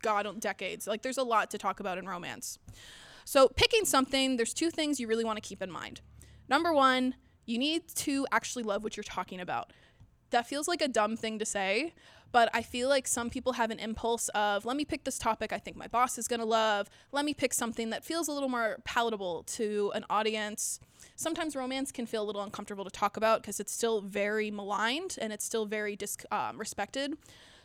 God 0.00 0.28
decades. 0.38 0.86
Like 0.86 1.02
there's 1.02 1.18
a 1.18 1.24
lot 1.24 1.50
to 1.50 1.58
talk 1.58 1.80
about 1.80 1.98
in 1.98 2.06
romance. 2.06 2.60
So 3.24 3.48
picking 3.48 3.84
something, 3.84 4.36
there's 4.36 4.54
two 4.54 4.70
things 4.70 5.00
you 5.00 5.08
really 5.08 5.24
want 5.24 5.38
to 5.38 5.46
keep 5.46 5.60
in 5.60 5.72
mind. 5.72 6.02
Number 6.48 6.72
one, 6.72 7.16
you 7.46 7.58
need 7.58 7.88
to 7.96 8.28
actually 8.30 8.62
love 8.62 8.84
what 8.84 8.96
you're 8.96 9.02
talking 9.02 9.40
about. 9.40 9.72
That 10.30 10.46
feels 10.46 10.68
like 10.68 10.82
a 10.82 10.88
dumb 10.88 11.16
thing 11.16 11.40
to 11.40 11.44
say, 11.44 11.94
but 12.32 12.50
I 12.52 12.62
feel 12.62 12.88
like 12.88 13.06
some 13.06 13.30
people 13.30 13.54
have 13.54 13.70
an 13.70 13.78
impulse 13.78 14.28
of, 14.30 14.64
let 14.64 14.76
me 14.76 14.84
pick 14.84 15.04
this 15.04 15.18
topic 15.18 15.52
I 15.52 15.58
think 15.58 15.76
my 15.76 15.88
boss 15.88 16.18
is 16.18 16.28
going 16.28 16.40
to 16.40 16.46
love. 16.46 16.88
Let 17.12 17.24
me 17.24 17.34
pick 17.34 17.54
something 17.54 17.90
that 17.90 18.04
feels 18.04 18.28
a 18.28 18.32
little 18.32 18.48
more 18.48 18.78
palatable 18.84 19.44
to 19.44 19.92
an 19.94 20.04
audience. 20.10 20.80
Sometimes 21.16 21.56
romance 21.56 21.92
can 21.92 22.06
feel 22.06 22.22
a 22.22 22.26
little 22.26 22.42
uncomfortable 22.42 22.84
to 22.84 22.90
talk 22.90 23.16
about 23.16 23.42
because 23.42 23.60
it's 23.60 23.72
still 23.72 24.00
very 24.00 24.50
maligned 24.50 25.16
and 25.20 25.32
it's 25.32 25.44
still 25.44 25.66
very 25.66 25.96
dis- 25.96 26.16
um. 26.30 26.58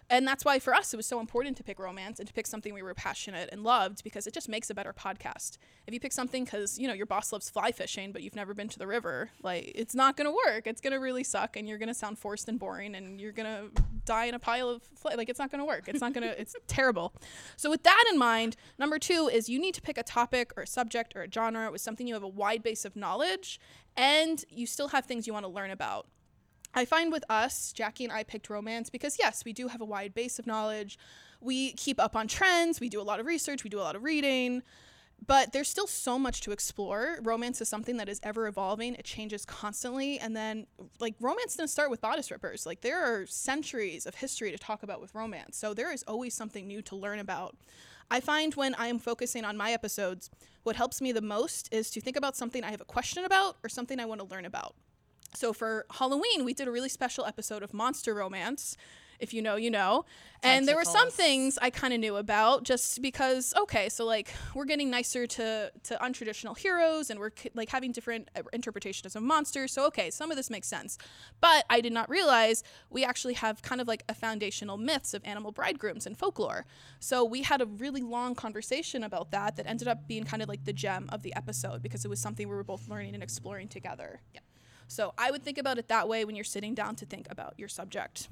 And 0.10 0.28
that's 0.28 0.46
why 0.46 0.60
for 0.60 0.74
us 0.74 0.94
it 0.94 0.98
was 0.98 1.06
so 1.06 1.20
important 1.20 1.58
to 1.58 1.63
pick 1.63 1.80
romance 1.80 2.20
and 2.20 2.28
to 2.28 2.34
pick 2.34 2.48
something 2.48 2.74
we 2.74 2.82
were 2.82 2.94
passionate 2.94 3.50
and 3.52 3.63
loved 3.63 4.04
because 4.04 4.28
it 4.28 4.34
just 4.34 4.50
makes 4.50 4.70
a 4.70 4.74
better 4.74 4.94
podcast. 4.94 5.58
If 5.88 5.94
you 5.94 6.00
pick 6.00 6.12
something 6.12 6.44
because 6.44 6.78
you 6.78 6.88
know 6.88 6.94
your 6.94 7.06
boss 7.06 7.32
loves 7.32 7.50
fly 7.50 7.72
fishing 7.72 8.12
but 8.12 8.22
you've 8.22 8.36
never 8.36 8.54
been 8.54 8.70
to 8.70 8.80
the 8.80 8.88
river, 8.88 9.32
like 9.42 9.72
it's 9.76 9.96
not 9.96 10.18
gonna 10.18 10.32
work. 10.32 10.68
It's 10.68 10.82
gonna 10.82 11.00
really 11.00 11.24
suck 11.24 11.58
and 11.58 11.68
you're 11.68 11.78
gonna 11.78 11.94
sound 11.94 12.20
forced 12.20 12.48
and 12.48 12.60
boring 12.60 12.96
and 12.96 13.20
you're 13.20 13.32
gonna 13.32 13.70
die 14.06 14.26
in 14.26 14.34
a 14.34 14.39
pile 14.39 14.70
of 14.70 14.84
fly. 14.96 15.16
Like 15.16 15.30
it's 15.30 15.39
not 15.39 15.52
gonna 15.52 15.66
work. 15.66 15.88
It's 15.88 16.02
not 16.02 16.13
gonna. 16.13 16.28
it's 16.38 16.56
terrible. 16.68 17.13
So 17.56 17.70
with 17.70 17.84
that 17.84 18.04
in 18.12 18.20
mind, 18.20 18.56
number 18.78 19.00
two 19.00 19.30
is 19.32 19.50
you 19.50 19.60
need 19.60 19.74
to 19.76 19.82
pick 19.82 19.98
a 19.98 20.04
topic 20.04 20.52
or 20.58 20.63
a 20.63 20.68
subject 20.68 21.16
or 21.16 21.24
a 21.24 21.32
genre 21.32 21.72
with 21.72 21.82
something 21.82 22.08
you 22.08 22.13
have 22.13 22.24
a 22.24 22.28
wide 22.28 22.63
base 22.63 22.86
of 22.86 22.96
knowledge 22.96 23.60
and 23.96 24.44
you 24.50 24.66
still 24.66 24.89
have 24.89 25.06
things 25.06 25.28
you 25.28 25.34
want 25.34 25.46
to 25.46 25.52
learn 25.52 25.72
about. 25.72 26.08
I 26.76 26.86
find 26.86 27.12
with 27.12 27.24
us, 27.30 27.72
Jackie 27.72 28.04
and 28.04 28.14
I 28.14 28.24
picked 28.24 28.50
romance 28.50 28.90
because, 28.90 29.18
yes, 29.20 29.46
we 29.46 29.54
do 29.54 29.68
have 29.68 29.82
a 29.82 29.86
wide 29.86 30.14
base 30.14 30.40
of 30.40 30.48
knowledge. 30.48 30.98
We 31.40 31.74
keep 31.74 32.00
up 32.00 32.16
on 32.16 32.28
trends, 32.28 32.80
we 32.80 32.90
do 32.90 33.02
a 33.02 33.04
lot 33.04 33.20
of 33.20 33.26
research, 33.26 33.64
we 33.64 33.70
do 33.70 33.80
a 33.80 33.82
lot 33.82 33.96
of 33.96 34.04
reading, 34.04 34.64
but 35.26 35.54
there's 35.54 35.70
still 35.70 35.88
so 35.88 36.18
much 36.18 36.42
to 36.42 36.52
explore. 36.52 37.20
Romance 37.22 37.62
is 37.62 37.70
something 37.70 37.98
that 37.98 38.10
is 38.10 38.20
ever 38.24 38.48
evolving, 38.48 38.96
it 38.96 39.06
changes 39.06 39.46
constantly. 39.46 40.20
And 40.20 40.36
then, 40.36 40.68
like, 41.00 41.16
romance 41.20 41.56
didn't 41.56 41.70
start 41.70 41.90
with 41.90 42.02
bodice 42.02 42.32
rippers. 42.32 42.66
Like, 42.66 42.82
there 42.82 43.04
are 43.04 43.26
centuries 43.28 44.06
of 44.06 44.16
history 44.16 44.52
to 44.52 44.58
talk 44.58 44.84
about 44.84 45.00
with 45.00 45.14
romance. 45.14 45.58
So, 45.58 45.74
there 45.74 45.94
is 45.94 46.04
always 46.08 46.34
something 46.34 46.66
new 46.66 46.82
to 46.84 46.96
learn 46.96 47.20
about. 47.20 47.56
I 48.10 48.20
find 48.20 48.54
when 48.56 48.76
I 48.76 48.88
am 48.88 49.00
focusing 49.00 49.46
on 49.46 49.58
my 49.58 49.72
episodes, 49.72 50.30
what 50.64 50.76
helps 50.76 51.02
me 51.02 51.12
the 51.12 51.22
most 51.22 51.74
is 51.74 51.90
to 51.92 52.02
think 52.02 52.18
about 52.18 52.36
something 52.36 52.64
I 52.64 52.72
have 52.72 52.82
a 52.82 52.86
question 52.86 53.26
about 53.26 53.58
or 53.64 53.70
something 53.70 54.00
I 54.00 54.06
want 54.06 54.22
to 54.22 54.28
learn 54.28 54.46
about. 54.46 54.76
So 55.36 55.54
for 55.54 55.86
Halloween, 55.91 56.46
we 56.46 56.54
did 56.54 56.67
a 56.67 56.72
really 56.72 56.89
special 56.89 57.26
episode 57.26 57.63
of 57.63 57.74
Monster 57.74 58.13
Romance. 58.13 58.78
If 59.19 59.34
you 59.34 59.41
know, 59.41 59.56
you 59.56 59.72
know. 59.72 60.06
And 60.41 60.67
there 60.67 60.76
were 60.76 60.84
some 60.84 61.10
things 61.10 61.58
I 61.62 61.69
kind 61.69 61.93
of 61.93 62.02
knew 62.02 62.17
about 62.17 62.63
just 62.63 63.02
because 63.02 63.54
okay, 63.56 63.88
so 63.88 64.04
like 64.04 64.34
we're 64.54 64.65
getting 64.65 64.89
nicer 64.89 65.26
to 65.26 65.72
to 65.84 65.96
untraditional 66.02 66.58
heroes 66.58 67.10
and 67.10 67.17
we're 67.17 67.32
like 67.54 67.69
having 67.69 67.93
different 67.93 68.30
uh, 68.36 68.41
interpretations 68.52 69.15
of 69.15 69.24
monsters. 69.24 69.72
So 69.72 69.86
okay, 69.86 70.10
some 70.10 70.30
of 70.30 70.36
this 70.36 70.50
makes 70.50 70.67
sense. 70.67 70.98
But 71.39 71.63
I 71.69 71.80
did 71.80 71.93
not 71.93 72.10
realize 72.10 72.63
we 72.89 73.06
actually 73.06 73.36
have 73.36 73.62
kind 73.62 73.80
of 73.80 73.88
like 73.88 74.04
a 74.10 74.13
foundational 74.13 74.78
myths 74.78 75.13
of 75.13 75.22
animal 75.24 75.54
bridegrooms 75.54 76.06
and 76.06 76.17
folklore. 76.17 76.65
So 77.00 77.24
we 77.24 77.43
had 77.43 77.62
a 77.62 77.65
really 77.65 78.02
long 78.02 78.36
conversation 78.36 79.04
about 79.04 79.32
that 79.32 79.56
that 79.56 79.67
ended 79.67 79.88
up 79.88 80.06
being 80.08 80.26
kind 80.26 80.43
of 80.43 80.50
like 80.50 80.65
the 80.65 80.74
gem 80.74 81.08
of 81.13 81.22
the 81.22 81.34
episode 81.36 81.82
because 81.82 82.04
it 82.04 82.10
was 82.10 82.19
something 82.19 82.50
we 82.50 82.56
were 82.56 82.63
both 82.65 82.89
learning 82.89 83.13
and 83.13 83.24
exploring 83.24 83.69
together. 83.69 84.19
So 84.88 85.13
I 85.17 85.32
would 85.32 85.43
think 85.43 85.58
about 85.58 85.78
it 85.78 85.88
that 85.88 86.08
way 86.08 86.26
when 86.26 86.36
you're 86.36 86.43
sitting 86.43 86.74
down 86.74 86.96
to 86.98 87.06
think 87.06 87.28
about 87.30 87.54
your 87.58 87.67
subject. 87.67 88.28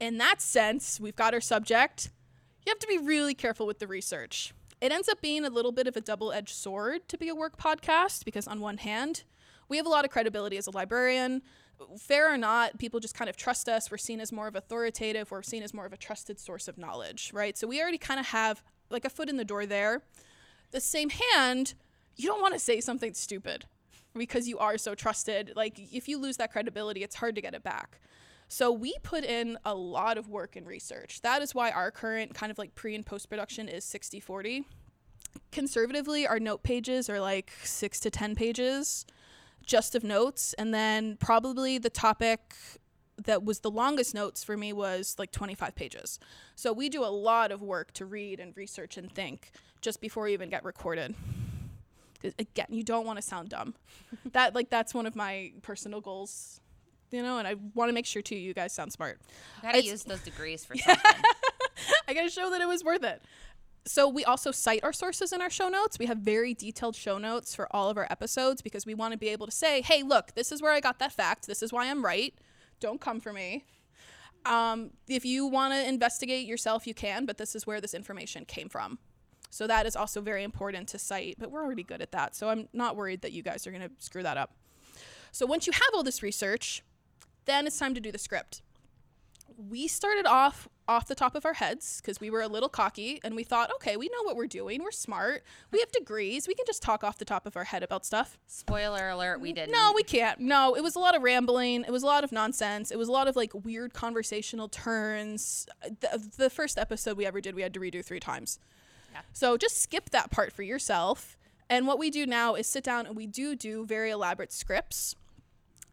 In 0.00 0.18
that 0.18 0.40
sense, 0.40 0.98
we've 0.98 1.16
got 1.16 1.34
our 1.34 1.40
subject. 1.40 2.10
You 2.64 2.70
have 2.70 2.78
to 2.80 2.86
be 2.86 2.98
really 2.98 3.34
careful 3.34 3.66
with 3.66 3.78
the 3.78 3.86
research. 3.86 4.52
It 4.80 4.90
ends 4.90 5.08
up 5.08 5.20
being 5.20 5.44
a 5.44 5.50
little 5.50 5.70
bit 5.70 5.86
of 5.86 5.96
a 5.96 6.00
double 6.00 6.32
edged 6.32 6.54
sword 6.56 7.08
to 7.08 7.16
be 7.16 7.28
a 7.28 7.34
work 7.34 7.56
podcast 7.56 8.24
because, 8.24 8.48
on 8.48 8.60
one 8.60 8.78
hand, 8.78 9.22
we 9.68 9.76
have 9.76 9.86
a 9.86 9.88
lot 9.88 10.04
of 10.04 10.10
credibility 10.10 10.56
as 10.56 10.66
a 10.66 10.72
librarian. 10.72 11.42
Fair 11.98 12.32
or 12.32 12.36
not, 12.36 12.78
people 12.78 13.00
just 13.00 13.14
kind 13.14 13.30
of 13.30 13.36
trust 13.36 13.68
us. 13.68 13.90
We're 13.90 13.96
seen 13.96 14.20
as 14.20 14.32
more 14.32 14.48
of 14.48 14.56
authoritative, 14.56 15.30
we're 15.30 15.42
seen 15.42 15.62
as 15.62 15.72
more 15.72 15.86
of 15.86 15.92
a 15.92 15.96
trusted 15.96 16.40
source 16.40 16.68
of 16.68 16.78
knowledge, 16.78 17.30
right? 17.32 17.56
So 17.56 17.66
we 17.66 17.80
already 17.80 17.98
kind 17.98 18.18
of 18.18 18.26
have 18.26 18.62
like 18.90 19.04
a 19.04 19.10
foot 19.10 19.28
in 19.28 19.36
the 19.36 19.44
door 19.44 19.66
there. 19.66 20.02
The 20.72 20.80
same 20.80 21.10
hand, 21.10 21.74
you 22.16 22.28
don't 22.28 22.40
want 22.40 22.54
to 22.54 22.60
say 22.60 22.80
something 22.80 23.14
stupid 23.14 23.66
because 24.16 24.48
you 24.48 24.58
are 24.58 24.78
so 24.78 24.94
trusted. 24.94 25.52
Like 25.56 25.78
if 25.92 26.08
you 26.08 26.18
lose 26.18 26.36
that 26.38 26.52
credibility, 26.52 27.02
it's 27.02 27.16
hard 27.16 27.34
to 27.34 27.40
get 27.40 27.54
it 27.54 27.62
back. 27.62 28.00
So 28.48 28.70
we 28.70 28.94
put 29.02 29.24
in 29.24 29.56
a 29.64 29.74
lot 29.74 30.18
of 30.18 30.28
work 30.28 30.56
and 30.56 30.66
research. 30.66 31.22
That 31.22 31.40
is 31.40 31.54
why 31.54 31.70
our 31.70 31.90
current 31.90 32.34
kind 32.34 32.50
of 32.50 32.58
like 32.58 32.74
pre 32.74 32.94
and 32.94 33.04
post 33.04 33.30
production 33.30 33.68
is 33.68 33.84
60 33.84 34.20
40. 34.20 34.66
Conservatively, 35.50 36.26
our 36.26 36.38
note 36.38 36.62
pages 36.62 37.08
are 37.08 37.20
like 37.20 37.52
six 37.62 37.98
to 38.00 38.10
10 38.10 38.34
pages 38.34 39.06
just 39.64 39.94
of 39.94 40.04
notes. 40.04 40.54
And 40.58 40.74
then 40.74 41.16
probably 41.16 41.78
the 41.78 41.90
topic 41.90 42.54
that 43.24 43.44
was 43.44 43.60
the 43.60 43.70
longest 43.70 44.14
notes 44.14 44.42
for 44.42 44.56
me 44.56 44.72
was 44.72 45.16
like 45.18 45.32
25 45.32 45.74
pages. 45.74 46.18
So 46.54 46.72
we 46.72 46.88
do 46.88 47.04
a 47.04 47.06
lot 47.06 47.52
of 47.52 47.62
work 47.62 47.92
to 47.94 48.06
read 48.06 48.40
and 48.40 48.56
research 48.56 48.96
and 48.96 49.10
think 49.10 49.50
just 49.80 50.00
before 50.00 50.24
we 50.24 50.32
even 50.32 50.50
get 50.50 50.64
recorded. 50.64 51.14
Again, 52.38 52.66
you 52.70 52.82
don't 52.82 53.06
want 53.06 53.18
to 53.18 53.22
sound 53.22 53.48
dumb. 53.50 53.74
that 54.32 54.54
like 54.54 54.70
that's 54.70 54.94
one 54.94 55.06
of 55.06 55.16
my 55.16 55.52
personal 55.62 56.00
goals, 56.00 56.60
you 57.10 57.22
know, 57.22 57.38
and 57.38 57.46
I 57.48 57.56
want 57.74 57.88
to 57.88 57.92
make 57.92 58.06
sure 58.06 58.22
too 58.22 58.36
you 58.36 58.54
guys 58.54 58.72
sound 58.72 58.92
smart. 58.92 59.20
I 59.60 59.62
gotta 59.66 59.78
It's- 59.78 59.90
use 59.90 60.04
those 60.04 60.20
degrees 60.22 60.64
for 60.64 60.76
something. 60.78 61.02
I 62.08 62.14
got 62.14 62.22
to 62.22 62.30
show 62.30 62.50
that 62.50 62.60
it 62.60 62.68
was 62.68 62.84
worth 62.84 63.02
it. 63.04 63.22
So 63.84 64.08
we 64.08 64.24
also 64.24 64.52
cite 64.52 64.84
our 64.84 64.92
sources 64.92 65.32
in 65.32 65.40
our 65.40 65.50
show 65.50 65.68
notes. 65.68 65.98
We 65.98 66.06
have 66.06 66.18
very 66.18 66.54
detailed 66.54 66.94
show 66.94 67.18
notes 67.18 67.52
for 67.54 67.66
all 67.74 67.90
of 67.90 67.96
our 67.96 68.06
episodes 68.10 68.62
because 68.62 68.86
we 68.86 68.94
want 68.94 69.10
to 69.12 69.18
be 69.18 69.28
able 69.28 69.46
to 69.46 69.52
say, 69.52 69.80
"Hey, 69.82 70.04
look, 70.04 70.34
this 70.34 70.52
is 70.52 70.62
where 70.62 70.72
I 70.72 70.78
got 70.78 71.00
that 71.00 71.12
fact. 71.12 71.46
This 71.48 71.62
is 71.62 71.72
why 71.72 71.90
I'm 71.90 72.04
right. 72.04 72.32
Don't 72.78 73.00
come 73.00 73.18
for 73.18 73.32
me." 73.32 73.64
Um, 74.44 74.90
if 75.08 75.24
you 75.24 75.46
want 75.46 75.72
to 75.74 75.88
investigate 75.88 76.46
yourself, 76.46 76.86
you 76.86 76.94
can, 76.94 77.26
but 77.26 77.38
this 77.38 77.54
is 77.56 77.66
where 77.66 77.80
this 77.80 77.94
information 77.94 78.44
came 78.44 78.68
from. 78.68 78.98
So 79.52 79.66
that 79.68 79.86
is 79.86 79.94
also 79.94 80.20
very 80.20 80.42
important 80.42 80.88
to 80.88 80.98
cite, 80.98 81.36
but 81.38 81.50
we're 81.50 81.62
already 81.62 81.84
good 81.84 82.02
at 82.02 82.10
that. 82.12 82.34
So 82.34 82.48
I'm 82.48 82.68
not 82.72 82.96
worried 82.96 83.22
that 83.22 83.32
you 83.32 83.42
guys 83.42 83.66
are 83.66 83.70
going 83.70 83.82
to 83.82 83.90
screw 83.98 84.22
that 84.22 84.36
up. 84.36 84.56
So 85.30 85.46
once 85.46 85.66
you 85.66 85.72
have 85.72 85.90
all 85.94 86.02
this 86.02 86.22
research, 86.22 86.82
then 87.44 87.66
it's 87.66 87.78
time 87.78 87.94
to 87.94 88.00
do 88.00 88.10
the 88.10 88.18
script 88.18 88.62
we 89.56 89.88
started 89.88 90.26
off 90.26 90.68
off 90.88 91.06
the 91.06 91.14
top 91.14 91.36
of 91.36 91.46
our 91.46 91.54
heads 91.54 92.00
because 92.00 92.20
we 92.20 92.28
were 92.28 92.42
a 92.42 92.48
little 92.48 92.68
cocky 92.68 93.20
and 93.22 93.36
we 93.36 93.44
thought, 93.44 93.70
okay, 93.76 93.96
we 93.96 94.08
know 94.08 94.22
what 94.24 94.34
we're 94.34 94.48
doing. 94.48 94.82
We're 94.82 94.90
smart. 94.90 95.44
We 95.70 95.78
have 95.78 95.90
degrees. 95.92 96.48
We 96.48 96.54
can 96.54 96.66
just 96.66 96.82
talk 96.82 97.04
off 97.04 97.18
the 97.18 97.24
top 97.24 97.46
of 97.46 97.56
our 97.56 97.64
head 97.64 97.82
about 97.82 98.04
stuff. 98.04 98.36
Spoiler 98.46 99.10
alert, 99.10 99.40
we 99.40 99.52
didn't. 99.52 99.72
No, 99.72 99.92
we 99.94 100.02
can't. 100.02 100.40
No, 100.40 100.74
it 100.74 100.82
was 100.82 100.96
a 100.96 100.98
lot 100.98 101.14
of 101.14 101.22
rambling. 101.22 101.84
It 101.84 101.92
was 101.92 102.02
a 102.02 102.06
lot 102.06 102.24
of 102.24 102.32
nonsense. 102.32 102.90
It 102.90 102.98
was 102.98 103.08
a 103.08 103.12
lot 103.12 103.28
of 103.28 103.36
like 103.36 103.52
weird 103.54 103.94
conversational 103.94 104.68
turns. 104.68 105.66
The, 106.00 106.30
the 106.36 106.50
first 106.50 106.78
episode 106.78 107.16
we 107.16 107.26
ever 107.26 107.40
did, 107.40 107.54
we 107.54 107.62
had 107.62 107.72
to 107.74 107.80
redo 107.80 108.04
three 108.04 108.20
times. 108.20 108.58
So 109.32 109.56
just 109.56 109.82
skip 109.82 110.10
that 110.10 110.30
part 110.30 110.52
for 110.52 110.62
yourself. 110.62 111.36
And 111.68 111.86
what 111.86 111.98
we 111.98 112.10
do 112.10 112.26
now 112.26 112.54
is 112.54 112.66
sit 112.66 112.84
down 112.84 113.06
and 113.06 113.16
we 113.16 113.26
do 113.26 113.56
do 113.56 113.86
very 113.86 114.10
elaborate 114.10 114.52
scripts. 114.52 115.16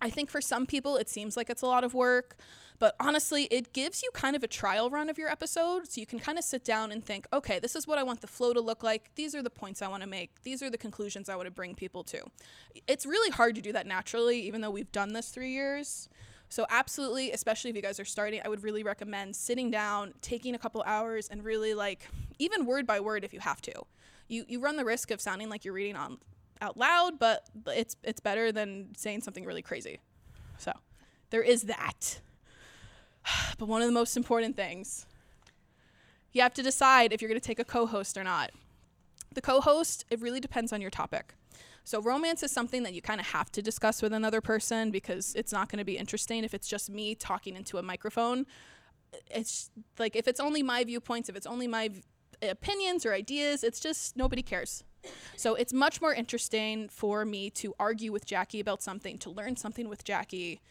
I 0.02 0.10
think 0.10 0.30
for 0.30 0.42
some 0.42 0.66
people 0.66 0.98
it 0.98 1.10
seems 1.10 1.38
like 1.38 1.50
it's 1.50 1.62
a 1.62 1.68
lot 1.68 1.84
of 1.84 1.94
work, 1.94 2.38
but 2.80 2.96
honestly, 3.00 3.44
it 3.52 3.74
gives 3.74 4.02
you 4.02 4.10
kind 4.14 4.36
of 4.36 4.44
a 4.44 4.48
trial 4.48 4.90
run 4.90 5.10
of 5.10 5.18
your 5.18 5.30
episode. 5.30 5.92
So 5.92 6.00
you 6.00 6.08
can 6.08 6.20
kind 6.20 6.38
of 6.38 6.46
sit 6.46 6.64
down 6.64 6.92
and 6.94 7.04
think, 7.04 7.28
okay, 7.34 7.60
this 7.60 7.76
is 7.76 7.86
what 7.86 7.98
I 7.98 8.04
want 8.04 8.22
the 8.22 8.28
flow 8.28 8.54
to 8.54 8.62
look 8.62 8.84
like. 8.84 9.14
These 9.16 9.36
are 9.36 9.44
the 9.44 9.50
points 9.50 9.82
I 9.82 9.90
want 9.90 10.02
to 10.04 10.10
make. 10.10 10.44
These 10.44 10.64
are 10.64 10.70
the 10.70 10.78
conclusions 10.78 11.28
I 11.28 11.36
want 11.36 11.48
to 11.48 11.52
bring 11.52 11.76
people 11.76 12.04
to. 12.06 12.24
It's 12.88 13.06
really 13.06 13.32
hard 13.32 13.56
to 13.56 13.62
do 13.62 13.74
that 13.74 13.86
naturally, 13.86 14.40
even 14.42 14.62
though 14.62 14.72
we've 14.72 14.92
done 14.94 15.12
this 15.12 15.30
three 15.30 15.52
years. 15.52 16.08
So, 16.50 16.66
absolutely, 16.70 17.32
especially 17.32 17.70
if 17.70 17.76
you 17.76 17.82
guys 17.82 18.00
are 18.00 18.06
starting, 18.06 18.42
I 18.44 18.50
would 18.50 18.64
really 18.64 18.82
recommend 18.84 19.36
sitting 19.36 19.70
down, 19.70 20.14
taking 20.22 20.56
a 20.56 20.58
couple 20.58 20.84
hours, 20.86 21.28
and 21.30 21.44
really 21.44 21.76
like, 21.76 22.10
even 22.40 22.66
word 22.66 22.88
by 22.88 23.00
word 23.00 23.24
if 23.24 23.34
you 23.34 23.40
have 23.40 23.62
to. 23.62 23.74
You, 24.28 24.46
you 24.48 24.60
run 24.60 24.76
the 24.76 24.86
risk 24.86 25.12
of 25.12 25.22
sounding 25.22 25.50
like 25.50 25.64
you're 25.64 25.74
reading 25.74 25.96
on 25.96 26.18
out 26.62 26.78
loud, 26.78 27.20
but 27.20 27.48
it's 27.68 27.96
it's 28.04 28.20
better 28.20 28.52
than 28.52 28.96
saying 28.98 29.22
something 29.22 29.46
really 29.46 29.62
crazy. 29.62 30.00
So 30.58 30.72
there 31.30 31.44
is 31.44 31.64
that. 31.64 32.20
But 33.58 33.68
one 33.68 33.82
of 33.82 33.88
the 33.88 33.94
most 33.94 34.18
important 34.18 34.56
things, 34.56 35.06
you 36.32 36.42
have 36.42 36.54
to 36.54 36.64
decide 36.64 37.12
if 37.12 37.22
you're 37.22 37.30
going 37.30 37.40
to 37.40 37.46
take 37.46 37.60
a 37.60 37.66
co-host 37.66 38.18
or 38.18 38.24
not. 38.24 38.52
The 39.34 39.42
co-host, 39.42 40.06
it 40.10 40.22
really 40.22 40.40
depends 40.40 40.72
on 40.74 40.82
your 40.82 40.90
topic. 40.90 41.34
So 41.90 42.00
romance 42.00 42.44
is 42.44 42.52
something 42.52 42.84
that 42.84 42.94
you 42.94 43.02
kind 43.02 43.20
of 43.20 43.26
have 43.26 43.52
to 43.52 43.64
discuss 43.64 44.04
with 44.04 44.14
another 44.14 44.42
person 44.42 44.92
because 44.92 45.34
it's 45.34 45.52
not 45.52 45.70
going 45.70 45.80
to 45.80 45.84
be 45.84 45.98
interesting 45.98 46.44
if 46.44 46.54
it's 46.54 46.68
just 46.68 46.88
me 46.88 47.16
talking 47.16 47.56
into 47.56 47.80
a 47.80 47.82
microphone. 47.82 48.46
It's 49.32 49.72
like 49.98 50.16
if 50.16 50.28
it's 50.28 50.40
only 50.40 50.62
my 50.62 50.84
viewpoints, 50.84 51.30
if 51.30 51.36
it's 51.36 51.48
only 51.48 51.66
my 51.66 51.88
v- 51.88 52.04
opinions 52.48 53.08
or 53.08 53.14
ideas, 53.16 53.64
it's 53.64 53.80
just 53.80 54.16
nobody 54.16 54.44
cares. 54.44 54.84
So 55.36 55.56
it's 55.56 55.74
much 55.74 56.00
more 56.00 56.14
interesting 56.14 56.90
for 56.90 57.26
me 57.26 57.50
to 57.62 57.74
argue 57.80 58.12
with 58.12 58.24
Jackie 58.24 58.60
about 58.60 58.84
something, 58.84 59.18
to 59.18 59.32
learn 59.32 59.56
something 59.56 59.90
with 59.90 60.04
Jackie. 60.04 60.62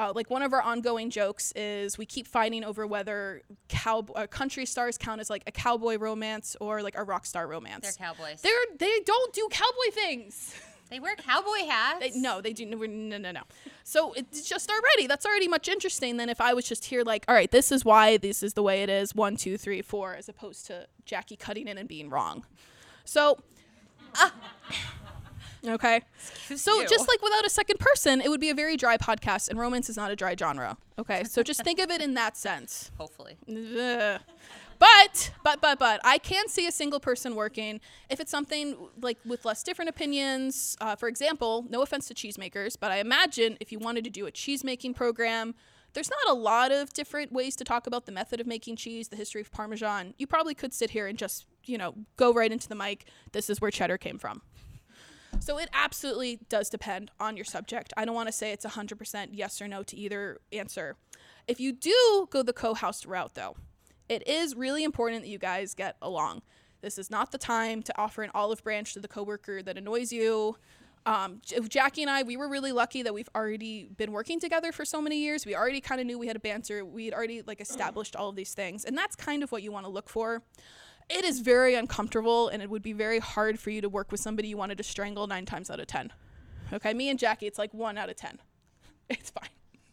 Uh, 0.00 0.10
like 0.14 0.30
one 0.30 0.40
of 0.40 0.54
our 0.54 0.62
ongoing 0.62 1.10
jokes 1.10 1.52
is 1.54 1.98
we 1.98 2.06
keep 2.06 2.26
fighting 2.26 2.64
over 2.64 2.86
whether 2.86 3.42
cow 3.68 4.02
uh, 4.16 4.26
country 4.26 4.64
stars 4.64 4.96
count 4.96 5.20
as 5.20 5.28
like 5.28 5.42
a 5.46 5.52
cowboy 5.52 5.98
romance 5.98 6.56
or 6.58 6.80
like 6.80 6.96
a 6.96 7.04
rock 7.04 7.26
star 7.26 7.46
romance. 7.46 7.82
They're 7.82 8.06
cowboys. 8.06 8.40
They're 8.40 8.52
they 8.78 9.00
don't 9.04 9.34
do 9.34 9.46
cowboy 9.50 9.90
things. 9.92 10.54
they 10.90 11.00
wear 11.00 11.14
cowboy 11.16 11.66
hats. 11.68 12.00
They, 12.00 12.18
no, 12.18 12.40
they 12.40 12.54
do 12.54 12.64
no 12.64 12.78
no 12.78 13.18
no 13.18 13.30
no. 13.30 13.42
So 13.84 14.14
it's 14.14 14.48
just 14.48 14.70
already 14.70 15.06
that's 15.06 15.26
already 15.26 15.48
much 15.48 15.68
interesting 15.68 16.16
than 16.16 16.30
if 16.30 16.40
I 16.40 16.54
was 16.54 16.66
just 16.66 16.86
here 16.86 17.02
like, 17.02 17.26
all 17.28 17.34
right, 17.34 17.50
this 17.50 17.70
is 17.70 17.84
why 17.84 18.16
this 18.16 18.42
is 18.42 18.54
the 18.54 18.62
way 18.62 18.82
it 18.82 18.88
is. 18.88 19.14
One, 19.14 19.36
two, 19.36 19.58
three, 19.58 19.82
four, 19.82 20.14
as 20.14 20.30
opposed 20.30 20.64
to 20.68 20.86
Jackie 21.04 21.36
cutting 21.36 21.68
in 21.68 21.76
and 21.76 21.86
being 21.86 22.08
wrong. 22.08 22.46
So. 23.04 23.36
Okay. 25.66 26.02
So 26.56 26.80
you. 26.80 26.88
just 26.88 27.08
like 27.08 27.22
without 27.22 27.44
a 27.44 27.50
second 27.50 27.78
person, 27.78 28.20
it 28.20 28.28
would 28.28 28.40
be 28.40 28.50
a 28.50 28.54
very 28.54 28.76
dry 28.76 28.96
podcast, 28.96 29.48
and 29.48 29.58
romance 29.58 29.88
is 29.88 29.96
not 29.96 30.10
a 30.10 30.16
dry 30.16 30.34
genre. 30.36 30.76
Okay. 30.98 31.24
So 31.24 31.42
just 31.42 31.62
think 31.64 31.80
of 31.80 31.90
it 31.90 32.00
in 32.00 32.14
that 32.14 32.36
sense. 32.36 32.90
Hopefully. 32.98 33.36
Ugh. 33.48 34.20
But, 34.78 35.32
but, 35.44 35.60
but, 35.60 35.78
but, 35.78 36.00
I 36.04 36.16
can 36.16 36.48
see 36.48 36.66
a 36.66 36.72
single 36.72 37.00
person 37.00 37.34
working 37.34 37.80
if 38.08 38.18
it's 38.18 38.30
something 38.30 38.76
like 39.02 39.18
with 39.26 39.44
less 39.44 39.62
different 39.62 39.90
opinions. 39.90 40.74
Uh, 40.80 40.96
for 40.96 41.06
example, 41.06 41.66
no 41.68 41.82
offense 41.82 42.08
to 42.08 42.14
cheesemakers, 42.14 42.78
but 42.80 42.90
I 42.90 42.96
imagine 42.96 43.58
if 43.60 43.72
you 43.72 43.78
wanted 43.78 44.04
to 44.04 44.10
do 44.10 44.24
a 44.24 44.30
cheese 44.30 44.64
making 44.64 44.94
program, 44.94 45.54
there's 45.92 46.08
not 46.08 46.34
a 46.34 46.38
lot 46.38 46.72
of 46.72 46.92
different 46.94 47.30
ways 47.30 47.56
to 47.56 47.64
talk 47.64 47.86
about 47.86 48.06
the 48.06 48.12
method 48.12 48.40
of 48.40 48.46
making 48.46 48.76
cheese, 48.76 49.08
the 49.08 49.16
history 49.16 49.40
of 49.40 49.52
Parmesan. 49.52 50.14
You 50.16 50.26
probably 50.26 50.54
could 50.54 50.72
sit 50.72 50.90
here 50.90 51.06
and 51.06 51.18
just, 51.18 51.46
you 51.64 51.76
know, 51.76 51.94
go 52.16 52.32
right 52.32 52.50
into 52.50 52.68
the 52.68 52.74
mic. 52.74 53.06
This 53.32 53.50
is 53.50 53.60
where 53.60 53.70
cheddar 53.70 53.98
came 53.98 54.18
from. 54.18 54.40
So 55.38 55.58
it 55.58 55.68
absolutely 55.72 56.40
does 56.48 56.68
depend 56.68 57.10
on 57.20 57.36
your 57.36 57.44
subject. 57.44 57.92
I 57.96 58.04
don't 58.04 58.14
want 58.14 58.28
to 58.28 58.32
say 58.32 58.52
it's 58.52 58.66
100% 58.66 59.28
yes 59.32 59.62
or 59.62 59.68
no 59.68 59.82
to 59.84 59.96
either 59.96 60.38
answer. 60.52 60.96
If 61.46 61.60
you 61.60 61.72
do 61.72 62.28
go 62.30 62.42
the 62.42 62.52
co-host 62.52 63.06
route 63.06 63.34
though, 63.34 63.56
it 64.08 64.26
is 64.26 64.54
really 64.54 64.84
important 64.84 65.22
that 65.22 65.28
you 65.28 65.38
guys 65.38 65.74
get 65.74 65.96
along. 66.02 66.42
This 66.80 66.98
is 66.98 67.10
not 67.10 67.32
the 67.32 67.38
time 67.38 67.82
to 67.82 67.98
offer 67.98 68.22
an 68.22 68.30
olive 68.34 68.62
branch 68.64 68.94
to 68.94 69.00
the 69.00 69.08
coworker 69.08 69.62
that 69.62 69.78
annoys 69.78 70.12
you. 70.12 70.56
Um, 71.06 71.40
Jackie 71.68 72.02
and 72.02 72.10
I, 72.10 72.22
we 72.22 72.36
were 72.36 72.48
really 72.48 72.72
lucky 72.72 73.02
that 73.02 73.14
we've 73.14 73.28
already 73.34 73.88
been 73.96 74.12
working 74.12 74.38
together 74.38 74.70
for 74.70 74.84
so 74.84 75.00
many 75.00 75.18
years. 75.18 75.46
We 75.46 75.54
already 75.56 75.80
kind 75.80 76.00
of 76.00 76.06
knew 76.06 76.18
we 76.18 76.26
had 76.26 76.36
a 76.36 76.40
banter. 76.40 76.84
We 76.84 77.06
had 77.06 77.14
already 77.14 77.42
like 77.42 77.60
established 77.60 78.16
all 78.16 78.28
of 78.28 78.36
these 78.36 78.52
things, 78.52 78.84
and 78.84 78.96
that's 78.96 79.16
kind 79.16 79.42
of 79.42 79.50
what 79.50 79.62
you 79.62 79.72
want 79.72 79.86
to 79.86 79.90
look 79.90 80.08
for. 80.08 80.42
It 81.10 81.24
is 81.24 81.40
very 81.40 81.74
uncomfortable, 81.74 82.48
and 82.48 82.62
it 82.62 82.70
would 82.70 82.82
be 82.82 82.92
very 82.92 83.18
hard 83.18 83.58
for 83.58 83.70
you 83.70 83.80
to 83.80 83.88
work 83.88 84.12
with 84.12 84.20
somebody 84.20 84.48
you 84.48 84.56
wanted 84.56 84.78
to 84.78 84.84
strangle 84.84 85.26
nine 85.26 85.44
times 85.44 85.68
out 85.70 85.80
of 85.80 85.86
ten. 85.88 86.12
Okay, 86.72 86.94
me 86.94 87.08
and 87.08 87.18
Jackie, 87.18 87.46
it's 87.46 87.58
like 87.58 87.74
one 87.74 87.98
out 87.98 88.08
of 88.08 88.16
ten. 88.16 88.38
It's 89.08 89.30
fine. 89.30 89.48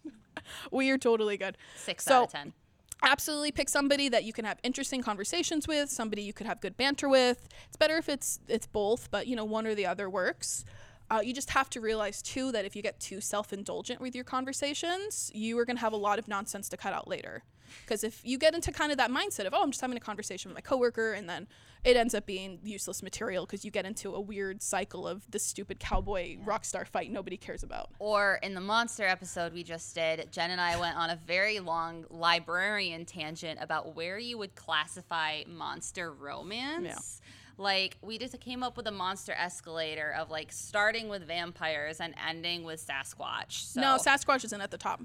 we 0.72 0.92
are 0.92 0.98
totally 1.00 1.38
good. 1.38 1.58
Six 1.76 2.04
So- 2.06 2.14
out 2.18 2.24
of 2.26 2.32
ten. 2.32 2.54
absolutely 3.02 3.52
pick 3.52 3.68
somebody 3.68 4.10
that 4.10 4.24
you 4.24 4.32
can 4.32 4.46
have 4.46 4.60
interesting 4.64 5.02
conversations 5.02 5.68
with 5.68 5.90
somebody 5.90 6.22
you 6.22 6.34
could 6.34 6.46
have 6.48 6.60
good 6.62 6.76
banter 6.78 7.08
with 7.08 7.48
it's 7.68 7.78
better 7.78 7.96
if 7.98 8.10
it's 8.10 8.40
it's 8.48 8.66
both 8.66 9.10
but 9.12 9.28
you 9.28 9.36
know 9.36 9.46
one 9.46 9.68
or 9.68 9.76
the 9.76 9.86
other 9.86 10.10
works 10.10 10.66
uh, 11.10 11.22
you 11.24 11.34
just 11.34 11.52
have 11.52 11.70
to 11.70 11.82
realize 11.82 12.22
too 12.22 12.52
that 12.52 12.66
if 12.66 12.76
you 12.76 12.82
get 12.82 13.00
too 13.00 13.22
self-indulgent 13.22 14.02
with 14.02 14.16
your 14.16 14.24
conversations 14.24 15.32
you 15.34 15.58
are 15.58 15.66
going 15.66 15.78
to 15.78 15.82
have 15.82 15.94
a 15.94 15.98
lot 15.98 16.20
of 16.20 16.28
nonsense 16.28 16.70
to 16.70 16.78
cut 16.78 16.94
out 16.94 17.08
later. 17.08 17.44
Because 17.82 18.04
if 18.04 18.22
you 18.24 18.38
get 18.38 18.56
into 18.56 18.72
kind 18.72 18.92
of 18.92 18.98
that 18.98 19.12
mindset 19.12 19.46
of 19.46 19.54
oh 19.54 19.62
i'm 19.62 19.72
just 19.72 19.82
having 19.82 19.98
a 19.98 20.02
conversation 20.02 20.50
with 20.50 20.56
my 20.56 20.62
coworker 20.62 21.14
and 21.14 21.28
then 21.28 21.48
it 21.84 21.96
ends 21.96 22.14
up 22.14 22.26
being 22.26 22.60
useless 22.64 23.04
material 23.04 23.46
because 23.46 23.64
you 23.64 23.72
get 23.72 23.86
into 23.86 24.14
a 24.14 24.20
weird 24.20 24.62
cycle 24.62 25.08
of 25.08 25.30
this 25.30 25.44
stupid 25.44 25.80
cowboy 25.80 26.38
rock 26.44 26.66
star 26.66 26.86
fight 26.86 27.12
nobody 27.12 27.38
cares 27.38 27.64
about. 27.64 27.92
Or 28.00 28.40
in 28.44 28.54
the 28.54 28.62
monster 28.62 29.06
episode 29.06 29.54
we 29.54 29.64
just 29.64 29.94
did, 29.96 30.32
Jen 30.32 30.52
and 30.52 30.62
I 30.62 30.80
went 30.80 30.98
on 30.98 31.10
a 31.10 31.16
very 31.16 31.60
long 31.60 32.06
librarian 32.10 33.06
tangent 33.06 33.60
about 33.62 33.96
where 33.96 34.18
you 34.18 34.38
would 34.38 34.56
classify 34.56 35.44
monster 35.48 36.14
romance. 36.14 37.22
Like 37.58 37.98
we 38.02 38.18
just 38.18 38.40
came 38.40 38.62
up 38.64 38.78
with 38.78 38.88
a 38.88 38.92
monster 38.92 39.34
escalator 39.34 40.12
of 40.18 40.30
like 40.30 40.52
starting 40.52 41.10
with 41.10 41.24
vampires 41.28 42.00
and 42.00 42.14
ending 42.28 42.64
with 42.64 42.86
Sasquatch. 42.86 43.52
So 43.74 43.82
no 43.82 43.98
sasquatch 43.98 44.46
isn't 44.46 44.62
at 44.62 44.70
the 44.72 44.78
top 44.78 45.02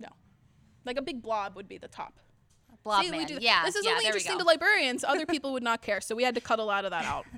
no 0.00 0.08
like 0.84 0.96
a 0.98 1.02
big 1.02 1.22
blob 1.22 1.54
would 1.54 1.68
be 1.68 1.78
the 1.78 1.88
top 1.88 2.14
Blob 2.82 3.04
See, 3.04 3.12
we 3.12 3.18
Man. 3.18 3.26
do- 3.28 3.38
yeah, 3.40 3.64
This 3.64 3.76
is 3.76 3.84
yeah, 3.84 3.92
only 3.92 4.06
interesting 4.06 4.38
to 4.38 4.44
librarians. 4.44 5.04
Other 5.04 5.24
people 5.24 5.52
would 5.52 5.62
not 5.62 5.82
care. 5.82 6.00
So 6.00 6.16
we 6.16 6.24
had 6.24 6.34
to 6.34 6.40
cut 6.40 6.58
a 6.58 6.64
lot 6.64 6.84
of 6.84 6.90
that 6.90 7.04
out. 7.04 7.26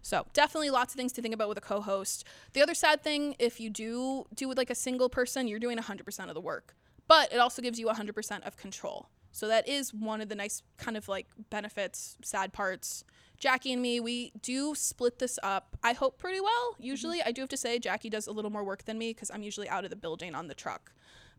So 0.00 0.26
definitely 0.32 0.70
lots 0.70 0.94
of 0.94 0.98
things 0.98 1.12
to 1.14 1.22
think 1.22 1.34
about 1.34 1.48
with 1.48 1.58
a 1.58 1.62
co-host. 1.62 2.24
The 2.52 2.62
other 2.62 2.72
sad 2.72 3.02
thing, 3.02 3.34
if 3.38 3.60
you 3.60 3.68
do 3.68 4.26
do 4.34 4.48
with 4.48 4.56
like 4.56 4.70
a 4.70 4.74
single 4.74 5.08
person, 5.08 5.48
you're 5.48 5.58
doing 5.58 5.76
100% 5.76 6.28
of 6.28 6.34
the 6.34 6.40
work. 6.40 6.74
but 7.08 7.32
it 7.32 7.38
also 7.38 7.60
gives 7.62 7.78
you 7.80 7.86
100% 7.88 8.46
of 8.46 8.56
control. 8.56 9.08
So 9.32 9.48
that 9.48 9.68
is 9.68 9.92
one 9.92 10.20
of 10.20 10.28
the 10.28 10.34
nice 10.34 10.62
kind 10.78 10.96
of 10.96 11.08
like 11.08 11.26
benefits, 11.50 12.16
sad 12.22 12.52
parts. 12.52 13.04
Jackie 13.38 13.72
and 13.72 13.80
me, 13.80 14.00
we 14.00 14.32
do 14.42 14.74
split 14.74 15.20
this 15.20 15.38
up. 15.42 15.76
I 15.82 15.92
hope 15.92 16.18
pretty 16.18 16.40
well. 16.40 16.76
Usually, 16.78 17.22
I 17.22 17.30
do 17.30 17.40
have 17.40 17.48
to 17.50 17.56
say 17.56 17.78
Jackie 17.78 18.10
does 18.10 18.26
a 18.26 18.32
little 18.32 18.50
more 18.50 18.64
work 18.64 18.84
than 18.84 18.98
me 18.98 19.10
because 19.10 19.30
I'm 19.30 19.42
usually 19.42 19.68
out 19.68 19.84
of 19.84 19.90
the 19.90 19.96
building 19.96 20.34
on 20.34 20.48
the 20.48 20.54
truck. 20.54 20.92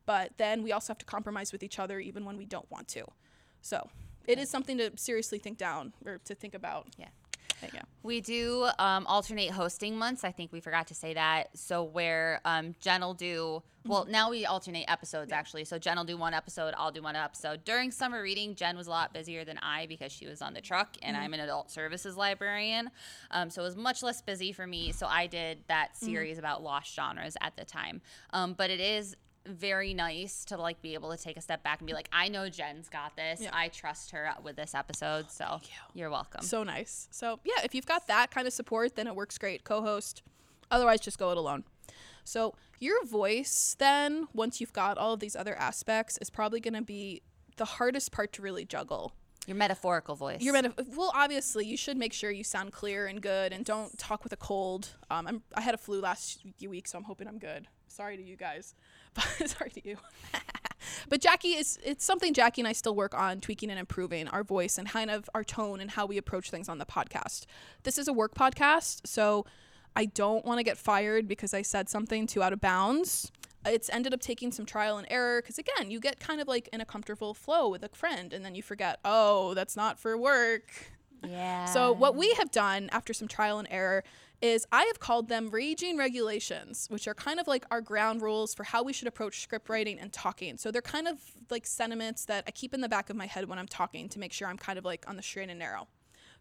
But 0.06 0.32
then 0.38 0.64
we 0.64 0.72
also 0.72 0.94
have 0.94 0.98
to 1.00 1.06
compromise 1.06 1.52
with 1.52 1.62
each 1.62 1.78
other 1.78 2.00
even 2.00 2.24
when 2.24 2.38
we 2.38 2.46
don't 2.46 2.70
want 2.72 2.88
to. 2.90 3.06
So 3.62 3.90
it 4.28 4.40
is 4.40 4.50
something 4.50 4.78
to 4.78 4.92
seriously 4.96 5.40
think 5.40 5.58
down 5.58 5.94
or 6.06 6.20
to 6.24 6.36
think 6.36 6.54
about. 6.54 6.88
Yeah. 6.98 7.10
There 7.62 7.70
you 7.74 7.80
go. 7.80 7.86
We 8.04 8.22
do 8.22 8.70
um, 8.80 9.06
alternate 9.08 9.52
hosting 9.52 9.98
months. 9.98 10.24
I 10.24 10.32
think 10.32 10.52
we 10.52 10.60
forgot 10.60 10.88
to 10.88 10.96
say 10.96 11.14
that. 11.14 11.58
So 11.58 11.84
where 11.84 12.42
um, 12.46 12.76
Jen 12.80 13.02
will 13.02 13.14
do, 13.14 13.62
well, 13.86 14.06
now 14.10 14.30
we 14.30 14.46
alternate 14.46 14.86
episodes 14.88 15.32
actually. 15.32 15.66
So 15.66 15.78
Jen 15.78 15.98
will 15.98 16.06
do 16.06 16.18
one 16.18 16.34
episode, 16.34 16.74
I'll 16.78 16.92
do 16.92 17.02
one 17.02 17.16
episode. 17.16 17.66
During 17.66 17.92
summer 17.92 18.22
reading, 18.22 18.56
Jen 18.56 18.78
was 18.78 18.88
a 18.88 18.92
lot 18.92 19.14
busier 19.14 19.44
than 19.44 19.58
I 19.60 19.86
because 19.88 20.12
she 20.12 20.28
was 20.28 20.42
on 20.42 20.54
the 20.54 20.62
truck, 20.62 20.96
and 21.02 21.18
I'm 21.18 21.34
an 21.34 21.40
adult 21.42 21.72
services 21.72 22.16
librarian. 22.16 22.90
Um, 23.32 23.50
so 23.50 23.62
it 23.62 23.66
was 23.66 23.76
much 23.76 24.02
less 24.04 24.22
busy 24.22 24.52
for 24.52 24.66
me. 24.66 24.92
So 24.92 25.06
I 25.06 25.28
did 25.28 25.60
that 25.68 25.98
series 25.98 26.38
about 26.38 26.64
lost 26.64 26.94
genres 26.96 27.36
at 27.42 27.56
the 27.58 27.66
time. 27.66 28.02
Um, 28.32 28.54
but 28.54 28.70
it 28.70 28.80
is 28.80 29.16
very 29.56 29.94
nice 29.94 30.46
to 30.46 30.58
like 30.58 30.82
be 30.82 30.94
able 30.94 31.16
to 31.16 31.22
take 31.22 31.38
a 31.38 31.42
step 31.42 31.64
back 31.64 31.80
and 31.80 31.88
be 31.88 31.94
like, 31.94 32.10
I 32.12 32.28
know 32.30 32.50
Jen's 32.50 32.90
got 32.90 33.16
this. 33.16 33.42
Yeah. 33.42 33.50
I 33.54 33.70
trust 33.70 34.12
her 34.12 34.30
with 34.44 34.56
this 34.56 34.76
episode. 34.76 35.32
So 35.32 35.60
you. 35.64 36.02
you're 36.02 36.10
welcome. 36.10 36.42
So 36.44 36.64
nice. 36.64 37.08
So 37.12 37.40
yeah, 37.44 37.64
if 37.64 37.74
you've 37.76 37.86
got 37.86 38.08
that 38.08 38.32
kind 38.32 38.48
of 38.48 38.54
support, 38.54 38.96
then 38.96 39.08
it 39.08 39.16
works 39.16 39.38
great. 39.38 39.64
Co-host. 39.64 40.22
Otherwise, 40.72 41.02
just 41.02 41.18
go 41.18 41.32
it 41.32 41.38
alone. 41.38 41.64
So 42.24 42.54
your 42.80 43.04
voice, 43.06 43.76
then 43.80 44.28
once 44.34 44.62
you've 44.62 44.74
got 44.74 44.98
all 44.98 45.14
of 45.14 45.20
these 45.20 45.36
other 45.36 45.56
aspects, 45.56 46.18
is 46.22 46.30
probably 46.30 46.60
going 46.60 46.76
to 46.76 46.82
be 46.82 47.22
the 47.58 47.66
hardest 47.66 48.12
part 48.12 48.34
to 48.34 48.42
really 48.42 48.66
juggle. 48.66 49.14
Your 49.48 49.58
metaphorical 49.58 50.16
voice. 50.16 50.42
You're 50.42 50.54
meant 50.54 50.80
well, 50.96 51.12
obviously, 51.16 51.66
you 51.66 51.76
should 51.76 51.98
make 51.98 52.14
sure 52.14 52.30
you 52.30 52.44
sound 52.44 52.72
clear 52.72 53.08
and 53.08 53.20
good, 53.20 53.52
and 53.52 53.66
don't 53.66 53.98
talk 53.98 54.24
with 54.24 54.32
a 54.32 54.38
cold. 54.38 54.90
Um, 55.10 55.26
I'm, 55.26 55.42
I 55.56 55.62
had 55.62 55.74
a 55.74 55.78
flu 55.78 56.02
last 56.02 56.46
week, 56.62 56.88
so 56.88 57.00
I'm 57.00 57.04
hoping 57.04 57.28
I'm 57.28 57.40
good. 57.40 57.68
Sorry 57.88 58.16
to 58.16 58.22
you 58.22 58.36
guys, 58.36 58.76
but 59.40 59.50
sorry 59.50 59.72
to 59.72 59.88
you. 59.88 59.98
but 61.10 61.22
Jackie 61.22 61.50
is 61.50 61.80
it's 61.84 62.06
something 62.06 62.34
Jackie 62.34 62.62
and 62.62 62.68
I 62.68 62.74
still 62.74 62.96
work 62.96 63.14
on 63.14 63.42
tweaking 63.42 63.70
and 63.70 63.80
improving 63.80 64.28
our 64.28 64.44
voice 64.44 64.78
and 64.78 64.88
kind 64.88 65.12
of 65.12 65.30
our 65.34 65.44
tone 65.44 65.82
and 65.82 65.92
how 65.92 66.06
we 66.06 66.18
approach 66.18 66.50
things 66.50 66.70
on 66.70 66.78
the 66.78 66.86
podcast. 66.86 67.46
This 67.84 67.98
is 67.98 68.08
a 68.08 68.14
work 68.14 68.36
podcast, 68.36 69.08
so 69.08 69.46
I 69.96 70.06
don't 70.06 70.46
want 70.46 70.60
to 70.60 70.64
get 70.64 70.78
fired 70.78 71.28
because 71.28 71.54
I 71.54 71.62
said 71.62 71.90
something 71.90 72.28
too 72.28 72.44
out 72.44 72.54
of 72.54 72.62
bounds. 72.62 73.32
It's 73.66 73.90
ended 73.90 74.14
up 74.14 74.22
taking 74.22 74.52
some 74.54 74.66
trial 74.66 74.98
and 74.98 75.08
error 75.10 75.42
because 75.42 75.58
again, 75.58 75.92
you 75.92 76.00
get 76.00 76.20
kind 76.20 76.40
of 76.40 76.48
like 76.48 76.70
in 76.72 76.80
a 76.80 76.86
comfortable 76.86 77.34
flow 77.34 77.68
with 77.70 77.84
a 77.84 77.90
friend 77.90 78.32
and 78.34 78.46
then 78.46 78.56
you 78.56 78.64
forget, 78.64 79.00
"Oh, 79.04 79.54
that's 79.54 79.76
not 79.76 80.00
for 80.00 80.18
work." 80.18 80.72
Yeah. 81.28 81.66
So 81.66 81.92
what 81.92 82.16
we 82.16 82.34
have 82.36 82.52
done 82.52 82.90
after 82.92 83.14
some 83.14 83.28
trial 83.28 83.60
and 83.60 83.68
error 83.70 84.04
is 84.42 84.66
I 84.72 84.84
have 84.86 85.00
called 85.00 85.28
them 85.28 85.50
raging 85.50 85.98
regulations, 85.98 86.88
which 86.90 87.08
are 87.08 87.14
kind 87.14 87.40
of 87.40 87.48
like 87.48 87.66
our 87.72 87.82
ground 87.82 88.22
rules 88.22 88.54
for 88.54 88.64
how 88.64 88.84
we 88.84 88.94
should 88.94 89.08
approach 89.08 89.42
script 89.42 89.70
writing 89.70 90.00
and 90.00 90.14
talking. 90.14 90.58
So 90.58 90.72
they're 90.72 90.82
kind 90.82 91.08
of 91.08 91.20
like 91.50 91.66
sentiments 91.66 92.26
that 92.26 92.46
I 92.48 92.52
keep 92.52 92.74
in 92.74 92.82
the 92.82 92.90
back 92.90 93.10
of 93.10 93.16
my 93.16 93.26
head 93.26 93.50
when 93.50 93.60
I'm 93.60 93.68
talking 93.68 94.08
to 94.10 94.20
make 94.20 94.32
sure 94.32 94.48
I'm 94.48 94.58
kind 94.58 94.80
of 94.80 94.86
like 94.86 95.08
on 95.10 95.18
the 95.18 95.24
straight 95.24 95.50
and 95.50 95.60
narrow. 95.60 95.88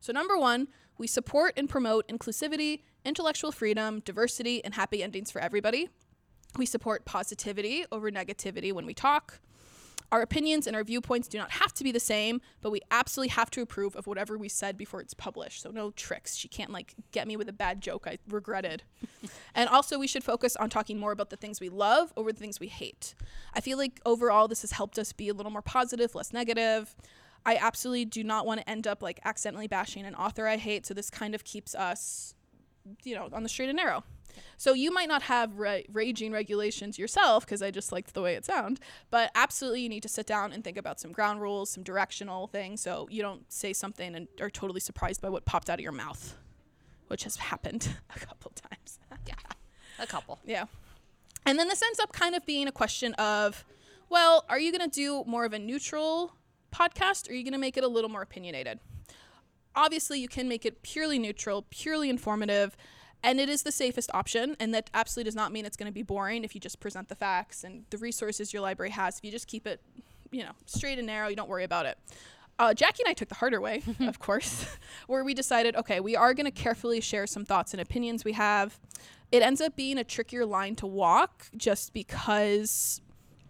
So 0.00 0.12
number 0.12 0.38
1, 0.38 0.68
we 0.96 1.06
support 1.06 1.54
and 1.56 1.68
promote 1.68 2.06
inclusivity, 2.08 2.82
intellectual 3.04 3.50
freedom, 3.50 4.00
diversity, 4.04 4.64
and 4.64 4.74
happy 4.74 5.02
endings 5.02 5.30
for 5.30 5.40
everybody. 5.40 5.88
We 6.56 6.66
support 6.66 7.04
positivity 7.04 7.84
over 7.90 8.10
negativity 8.10 8.72
when 8.72 8.86
we 8.86 8.94
talk. 8.94 9.40
Our 10.10 10.22
opinions 10.22 10.66
and 10.66 10.74
our 10.74 10.84
viewpoints 10.84 11.28
do 11.28 11.38
not 11.38 11.50
have 11.52 11.74
to 11.74 11.84
be 11.84 11.92
the 11.92 12.00
same, 12.00 12.40
but 12.62 12.70
we 12.70 12.80
absolutely 12.90 13.30
have 13.30 13.50
to 13.50 13.60
approve 13.60 13.94
of 13.94 14.06
whatever 14.06 14.38
we 14.38 14.48
said 14.48 14.78
before 14.78 15.00
it's 15.00 15.14
published. 15.14 15.62
So 15.62 15.70
no 15.70 15.90
tricks. 15.90 16.34
She 16.34 16.48
can't 16.48 16.70
like 16.70 16.94
get 17.12 17.28
me 17.28 17.36
with 17.36 17.48
a 17.48 17.52
bad 17.52 17.80
joke 17.80 18.06
I 18.06 18.18
regretted. 18.28 18.84
and 19.54 19.68
also 19.68 19.98
we 19.98 20.06
should 20.06 20.24
focus 20.24 20.56
on 20.56 20.70
talking 20.70 20.98
more 20.98 21.12
about 21.12 21.30
the 21.30 21.36
things 21.36 21.60
we 21.60 21.68
love 21.68 22.12
over 22.16 22.32
the 22.32 22.38
things 22.38 22.58
we 22.58 22.68
hate. 22.68 23.14
I 23.54 23.60
feel 23.60 23.76
like 23.76 24.00
overall 24.06 24.48
this 24.48 24.62
has 24.62 24.72
helped 24.72 24.98
us 24.98 25.12
be 25.12 25.28
a 25.28 25.34
little 25.34 25.52
more 25.52 25.62
positive, 25.62 26.14
less 26.14 26.32
negative. 26.32 26.96
I 27.44 27.56
absolutely 27.56 28.06
do 28.06 28.24
not 28.24 28.46
want 28.46 28.60
to 28.60 28.68
end 28.68 28.86
up 28.86 29.02
like 29.02 29.20
accidentally 29.24 29.68
bashing 29.68 30.04
an 30.04 30.14
author 30.14 30.46
I 30.46 30.56
hate, 30.56 30.86
so 30.86 30.94
this 30.94 31.10
kind 31.10 31.34
of 31.34 31.44
keeps 31.44 31.74
us 31.74 32.34
you 33.04 33.14
know, 33.14 33.28
on 33.32 33.42
the 33.42 33.48
straight 33.48 33.68
and 33.68 33.76
narrow. 33.76 34.04
So 34.56 34.72
you 34.72 34.90
might 34.92 35.08
not 35.08 35.22
have 35.22 35.58
ra- 35.58 35.80
raging 35.92 36.32
regulations 36.32 36.98
yourself 36.98 37.44
because 37.44 37.62
I 37.62 37.70
just 37.70 37.92
liked 37.92 38.14
the 38.14 38.22
way 38.22 38.34
it 38.34 38.44
sounded, 38.44 38.82
but 39.10 39.30
absolutely 39.34 39.82
you 39.82 39.88
need 39.88 40.02
to 40.02 40.08
sit 40.08 40.26
down 40.26 40.52
and 40.52 40.64
think 40.64 40.76
about 40.76 40.98
some 41.00 41.12
ground 41.12 41.40
rules, 41.40 41.70
some 41.70 41.82
directional 41.82 42.46
things, 42.48 42.80
so 42.80 43.06
you 43.10 43.22
don't 43.22 43.50
say 43.52 43.72
something 43.72 44.14
and 44.14 44.28
are 44.40 44.50
totally 44.50 44.80
surprised 44.80 45.20
by 45.20 45.28
what 45.28 45.44
popped 45.44 45.70
out 45.70 45.78
of 45.78 45.82
your 45.82 45.92
mouth, 45.92 46.36
which 47.08 47.24
has 47.24 47.36
happened 47.36 47.96
a 48.16 48.18
couple 48.18 48.50
times. 48.50 48.98
yeah. 49.26 49.34
A 50.00 50.06
couple. 50.06 50.38
yeah. 50.44 50.66
And 51.44 51.58
then 51.58 51.68
this 51.68 51.82
ends 51.82 51.98
up 51.98 52.12
kind 52.12 52.34
of 52.34 52.44
being 52.44 52.68
a 52.68 52.72
question 52.72 53.14
of, 53.14 53.64
well, 54.08 54.44
are 54.48 54.58
you 54.58 54.70
going 54.70 54.88
to 54.88 54.94
do 54.94 55.24
more 55.26 55.44
of 55.44 55.52
a 55.52 55.58
neutral 55.58 56.34
podcast 56.74 57.28
or 57.28 57.32
are 57.32 57.34
you 57.34 57.42
going 57.42 57.52
to 57.52 57.58
make 57.58 57.76
it 57.76 57.84
a 57.84 57.88
little 57.88 58.10
more 58.10 58.22
opinionated? 58.22 58.80
Obviously, 59.74 60.20
you 60.20 60.28
can 60.28 60.48
make 60.48 60.66
it 60.66 60.82
purely 60.82 61.18
neutral, 61.18 61.64
purely 61.70 62.10
informative, 62.10 62.76
and 63.22 63.40
it 63.40 63.48
is 63.48 63.62
the 63.62 63.72
safest 63.72 64.10
option. 64.14 64.56
And 64.60 64.72
that 64.74 64.90
absolutely 64.94 65.28
does 65.28 65.34
not 65.34 65.52
mean 65.52 65.66
it's 65.66 65.76
going 65.76 65.90
to 65.90 65.94
be 65.94 66.02
boring 66.02 66.44
if 66.44 66.54
you 66.54 66.60
just 66.60 66.80
present 66.80 67.08
the 67.08 67.14
facts 67.14 67.64
and 67.64 67.84
the 67.90 67.98
resources 67.98 68.52
your 68.52 68.62
library 68.62 68.90
has. 68.90 69.18
If 69.18 69.24
you 69.24 69.30
just 69.30 69.46
keep 69.46 69.66
it, 69.66 69.80
you 70.30 70.42
know, 70.42 70.52
straight 70.66 70.98
and 70.98 71.06
narrow, 71.06 71.28
you 71.28 71.36
don't 71.36 71.48
worry 71.48 71.64
about 71.64 71.86
it. 71.86 71.98
Uh, 72.58 72.74
Jackie 72.74 73.02
and 73.04 73.10
I 73.10 73.12
took 73.12 73.28
the 73.28 73.36
harder 73.36 73.60
way, 73.60 73.82
of 74.00 74.18
course, 74.18 74.66
where 75.06 75.22
we 75.24 75.34
decided, 75.34 75.76
okay, 75.76 76.00
we 76.00 76.16
are 76.16 76.34
going 76.34 76.46
to 76.46 76.50
carefully 76.50 77.00
share 77.00 77.26
some 77.26 77.44
thoughts 77.44 77.72
and 77.72 77.80
opinions 77.80 78.24
we 78.24 78.32
have. 78.32 78.78
It 79.30 79.42
ends 79.42 79.60
up 79.60 79.76
being 79.76 79.98
a 79.98 80.04
trickier 80.04 80.46
line 80.46 80.74
to 80.76 80.86
walk 80.86 81.46
just 81.56 81.92
because, 81.92 83.00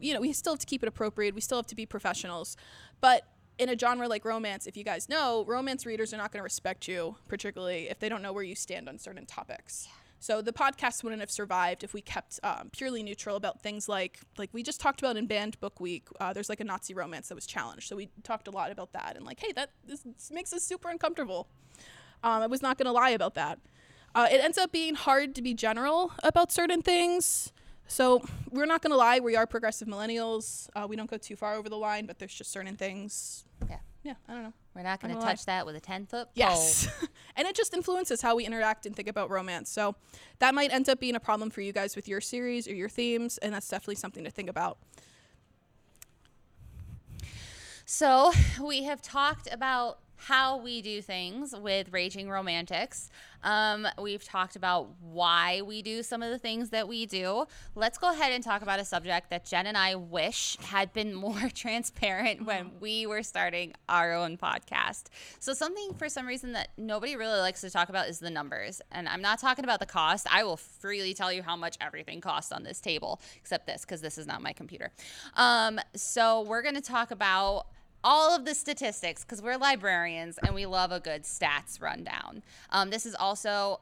you 0.01 0.12
know, 0.12 0.21
we 0.21 0.33
still 0.33 0.55
have 0.55 0.61
to 0.61 0.66
keep 0.66 0.83
it 0.83 0.89
appropriate. 0.89 1.35
We 1.35 1.41
still 1.41 1.59
have 1.59 1.69
to 1.69 1.77
be 1.77 1.87
professionals. 1.87 2.57
But 3.01 3.23
in 3.59 3.69
a 3.69 3.79
genre 3.79 4.09
like 4.09 4.25
romance, 4.25 4.67
if 4.67 4.77
you 4.77 4.85
guys 4.85 5.09
know, 5.09 5.45
romance 5.47 5.85
readers 5.85 6.15
are 6.15 6.17
not 6.17 6.33
going 6.33 6.39
to 6.39 6.45
respect 6.45 6.89
you, 6.89 7.17
particularly 7.29 7.89
if 7.89 7.99
they 7.99 8.09
don't 8.09 8.23
know 8.23 8.33
where 8.33 8.45
you 8.45 8.55
stand 8.55 8.89
on 8.89 8.99
certain 8.99 9.27
topics. 9.27 9.89
So 10.21 10.43
the 10.43 10.53
podcast 10.53 11.05
wouldn't 11.05 11.21
have 11.21 11.31
survived 11.31 11.85
if 11.85 11.95
we 11.95 12.01
kept 12.01 12.41
um, 12.43 12.71
purely 12.73 13.03
neutral 13.03 13.37
about 13.37 13.61
things 13.61 13.89
like 13.89 14.19
like 14.37 14.51
we 14.53 14.65
just 14.65 14.81
talked 14.81 15.01
about 15.01 15.17
in 15.17 15.27
Banned 15.27 15.61
Book 15.61 15.79
Week. 15.81 16.09
Uh, 16.19 16.33
there's 16.33 16.49
like 16.49 16.61
a 16.61 16.65
Nazi 16.65 16.93
romance 16.93 17.29
that 17.29 17.37
was 17.37 17.47
challenged, 17.47 17.89
so 17.89 17.95
we 17.95 18.09
talked 18.25 18.49
a 18.49 18.51
lot 18.51 18.71
about 18.71 18.93
that 18.93 19.17
and 19.17 19.25
like, 19.25 19.39
hey, 19.41 19.53
that 19.53 19.71
this, 19.87 20.01
this 20.01 20.31
makes 20.33 20.53
us 20.53 20.63
super 20.63 20.89
uncomfortable. 20.89 21.49
Um, 22.25 22.43
I 22.43 22.47
was 22.49 22.63
not 22.63 22.79
going 22.79 22.87
to 22.87 22.93
lie 22.93 23.11
about 23.11 23.35
that. 23.35 23.61
Uh, 24.15 24.27
it 24.31 24.43
ends 24.43 24.59
up 24.59 24.73
being 24.73 24.97
hard 24.97 25.35
to 25.37 25.43
be 25.43 25.55
general 25.55 26.13
about 26.25 26.51
certain 26.51 26.83
things. 26.83 27.53
So 27.89 28.22
we're 28.51 28.66
not 28.66 28.82
going 28.82 28.91
to 28.93 28.97
lie, 28.97 29.18
we 29.18 29.34
are 29.34 29.47
progressive 29.47 29.89
millennials. 29.89 30.68
Uh, 30.76 30.86
we 30.89 30.95
don't 30.95 31.11
go 31.11 31.16
too 31.16 31.36
far 31.36 31.55
over 31.55 31.68
the 31.68 31.76
line, 31.76 32.07
but 32.07 32.18
there's 32.18 32.34
just 32.34 32.53
certain 32.53 32.76
things. 32.76 33.45
Yeah. 33.68 33.78
Yeah, 34.05 34.14
I 34.28 34.34
don't 34.34 34.43
know. 34.45 34.53
We're 34.74 34.82
not 34.82 35.01
going 35.01 35.11
to 35.11 35.14
gonna 35.14 35.26
lie. 35.26 35.32
touch 35.32 35.47
that 35.47 35.66
with 35.66 35.74
a 35.74 35.80
10 35.80 36.07
foot 36.07 36.26
pole. 36.26 36.32
Yes. 36.34 36.89
and 37.36 37.49
it 37.49 37.57
just 37.57 37.74
influences 37.74 38.22
how 38.22 38.36
we 38.36 38.47
interact 38.47 38.86
and 38.86 38.95
think 38.95 39.09
about 39.09 39.28
romance. 39.28 39.70
So 39.70 39.97
that 40.39 40.55
might 40.55 40.72
end 40.72 40.89
up 40.89 41.01
being 41.01 41.16
a 41.16 41.20
problem 41.20 41.51
for 41.51 41.62
you 41.62 41.72
guys 41.72 41.97
with 41.97 42.07
your 42.07 42.20
series 42.20 42.68
or 42.68 42.74
your 42.74 42.89
themes, 42.89 43.39
and 43.39 43.53
that's 43.53 43.68
definitely 43.68 43.97
something 43.97 44.22
to 44.24 44.30
think 44.30 44.49
about. 44.49 44.78
So, 47.91 48.32
we 48.62 48.82
have 48.84 49.01
talked 49.01 49.49
about 49.51 50.01
how 50.19 50.59
we 50.59 50.83
do 50.83 51.01
things 51.01 51.55
with 51.57 51.93
Raging 51.93 52.29
Romantics. 52.29 53.09
Um, 53.45 53.87
we've 54.01 54.25
talked 54.25 54.57
about 54.57 54.89
why 55.01 55.62
we 55.62 55.81
do 55.81 56.03
some 56.03 56.23
of 56.23 56.31
the 56.31 56.39
things 56.39 56.71
that 56.71 56.89
we 56.89 57.07
do. 57.07 57.47
Let's 57.77 57.97
go 57.97 58.11
ahead 58.11 58.33
and 58.33 58.43
talk 58.43 58.62
about 58.62 58.81
a 58.81 58.85
subject 58.85 59.31
that 59.31 59.45
Jen 59.45 59.66
and 59.66 59.79
I 59.79 59.95
wish 59.95 60.57
had 60.57 60.93
been 60.93 61.14
more 61.29 61.49
transparent 61.55 62.45
when 62.45 62.73
we 62.81 63.07
were 63.07 63.23
starting 63.23 63.75
our 63.89 64.12
own 64.12 64.37
podcast. 64.37 65.05
So, 65.39 65.53
something 65.53 65.95
for 65.95 66.09
some 66.09 66.27
reason 66.27 66.53
that 66.53 66.71
nobody 66.77 67.14
really 67.14 67.39
likes 67.39 67.61
to 67.61 67.71
talk 67.71 67.89
about 67.89 68.09
is 68.09 68.19
the 68.19 68.31
numbers. 68.31 68.83
And 68.91 69.09
I'm 69.09 69.23
not 69.23 69.39
talking 69.39 69.64
about 69.64 69.79
the 69.79 69.87
cost. 69.87 70.27
I 70.31 70.43
will 70.43 70.57
freely 70.57 71.14
tell 71.14 71.33
you 71.33 71.43
how 71.43 71.57
much 71.57 71.77
everything 71.81 72.21
costs 72.21 72.51
on 72.51 72.64
this 72.64 72.81
table, 72.81 73.21
except 73.37 73.66
this, 73.66 73.83
because 73.83 74.01
this 74.01 74.19
is 74.19 74.27
not 74.27 74.43
my 74.43 74.53
computer. 74.53 74.91
Um, 75.37 75.79
so, 75.95 76.43
we're 76.43 76.62
going 76.62 76.75
to 76.75 76.81
talk 76.81 77.12
about 77.12 77.69
all 78.05 78.34
of 78.34 78.44
the 78.44 78.55
statistics 78.55 79.24
because 79.24 79.42
we're 79.42 79.57
librarians 79.57 80.38
and 80.38 80.55
we 80.55 80.66
love 80.66 80.92
a 80.92 81.01
good 81.01 81.24
stats 81.24 81.80
rundown. 81.80 82.42
Um, 82.70 82.90
this 82.90 83.07
is 83.07 83.14
also 83.14 83.80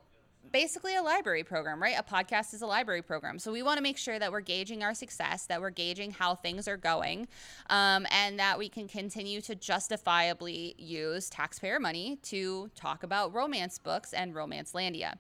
basically 0.53 0.97
a 0.97 1.03
library 1.03 1.45
program, 1.45 1.83
right? 1.83 1.97
A 1.99 2.03
podcast 2.03 2.55
is 2.55 2.63
a 2.63 2.67
library 2.67 3.03
program. 3.03 3.39
So 3.39 3.53
we 3.53 3.63
want 3.63 3.79
to 3.79 3.83
make 3.83 3.99
sure 3.99 4.19
that 4.19 4.33
we're 4.33 4.41
gauging 4.41 4.83
our 4.83 4.95
success, 4.95 5.47
that 5.47 5.61
we're 5.61 5.71
gauging 5.71 6.13
how 6.13 6.35
things 6.35 6.69
are 6.69 6.77
going, 6.77 7.29
um, 7.69 8.07
and 8.11 8.39
that 8.39 8.59
we 8.59 8.69
can 8.69 8.89
continue 8.89 9.41
to 9.43 9.55
justifiably 9.55 10.75
use 10.79 11.29
taxpayer 11.29 11.81
money 11.81 12.19
to 12.23 12.71
talk 12.75 13.03
about 13.03 13.35
romance 13.35 13.79
books 13.79 14.13
and 14.13 14.35
Romancelandia. 14.35 15.15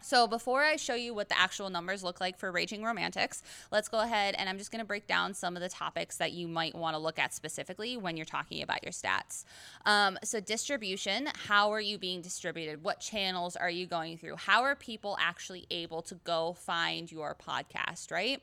So 0.00 0.26
before 0.26 0.62
I 0.62 0.76
show 0.76 0.94
you 0.94 1.14
what 1.14 1.28
the 1.28 1.38
actual 1.38 1.68
numbers 1.68 2.04
look 2.04 2.20
like 2.20 2.38
for 2.38 2.52
Raging 2.52 2.82
Romantics, 2.82 3.42
let's 3.72 3.88
go 3.88 4.00
ahead 4.00 4.34
and 4.38 4.48
I'm 4.48 4.58
just 4.58 4.70
going 4.70 4.80
to 4.80 4.86
break 4.86 5.06
down 5.06 5.34
some 5.34 5.56
of 5.56 5.62
the 5.62 5.68
topics 5.68 6.16
that 6.18 6.32
you 6.32 6.46
might 6.46 6.74
want 6.74 6.94
to 6.94 6.98
look 6.98 7.18
at 7.18 7.34
specifically 7.34 7.96
when 7.96 8.16
you're 8.16 8.26
talking 8.26 8.62
about 8.62 8.84
your 8.84 8.92
stats. 8.92 9.44
Um, 9.84 10.18
so 10.22 10.40
distribution, 10.40 11.28
how 11.48 11.72
are 11.72 11.80
you 11.80 11.98
being 11.98 12.20
distributed? 12.20 12.84
What 12.84 13.00
channels 13.00 13.56
are 13.56 13.70
you 13.70 13.86
going 13.86 14.18
through? 14.18 14.36
How 14.36 14.62
are 14.62 14.76
people 14.76 15.16
actually 15.20 15.66
able 15.70 16.02
to 16.02 16.14
go 16.24 16.52
find 16.52 17.10
your 17.10 17.34
podcast, 17.34 18.12
right? 18.12 18.40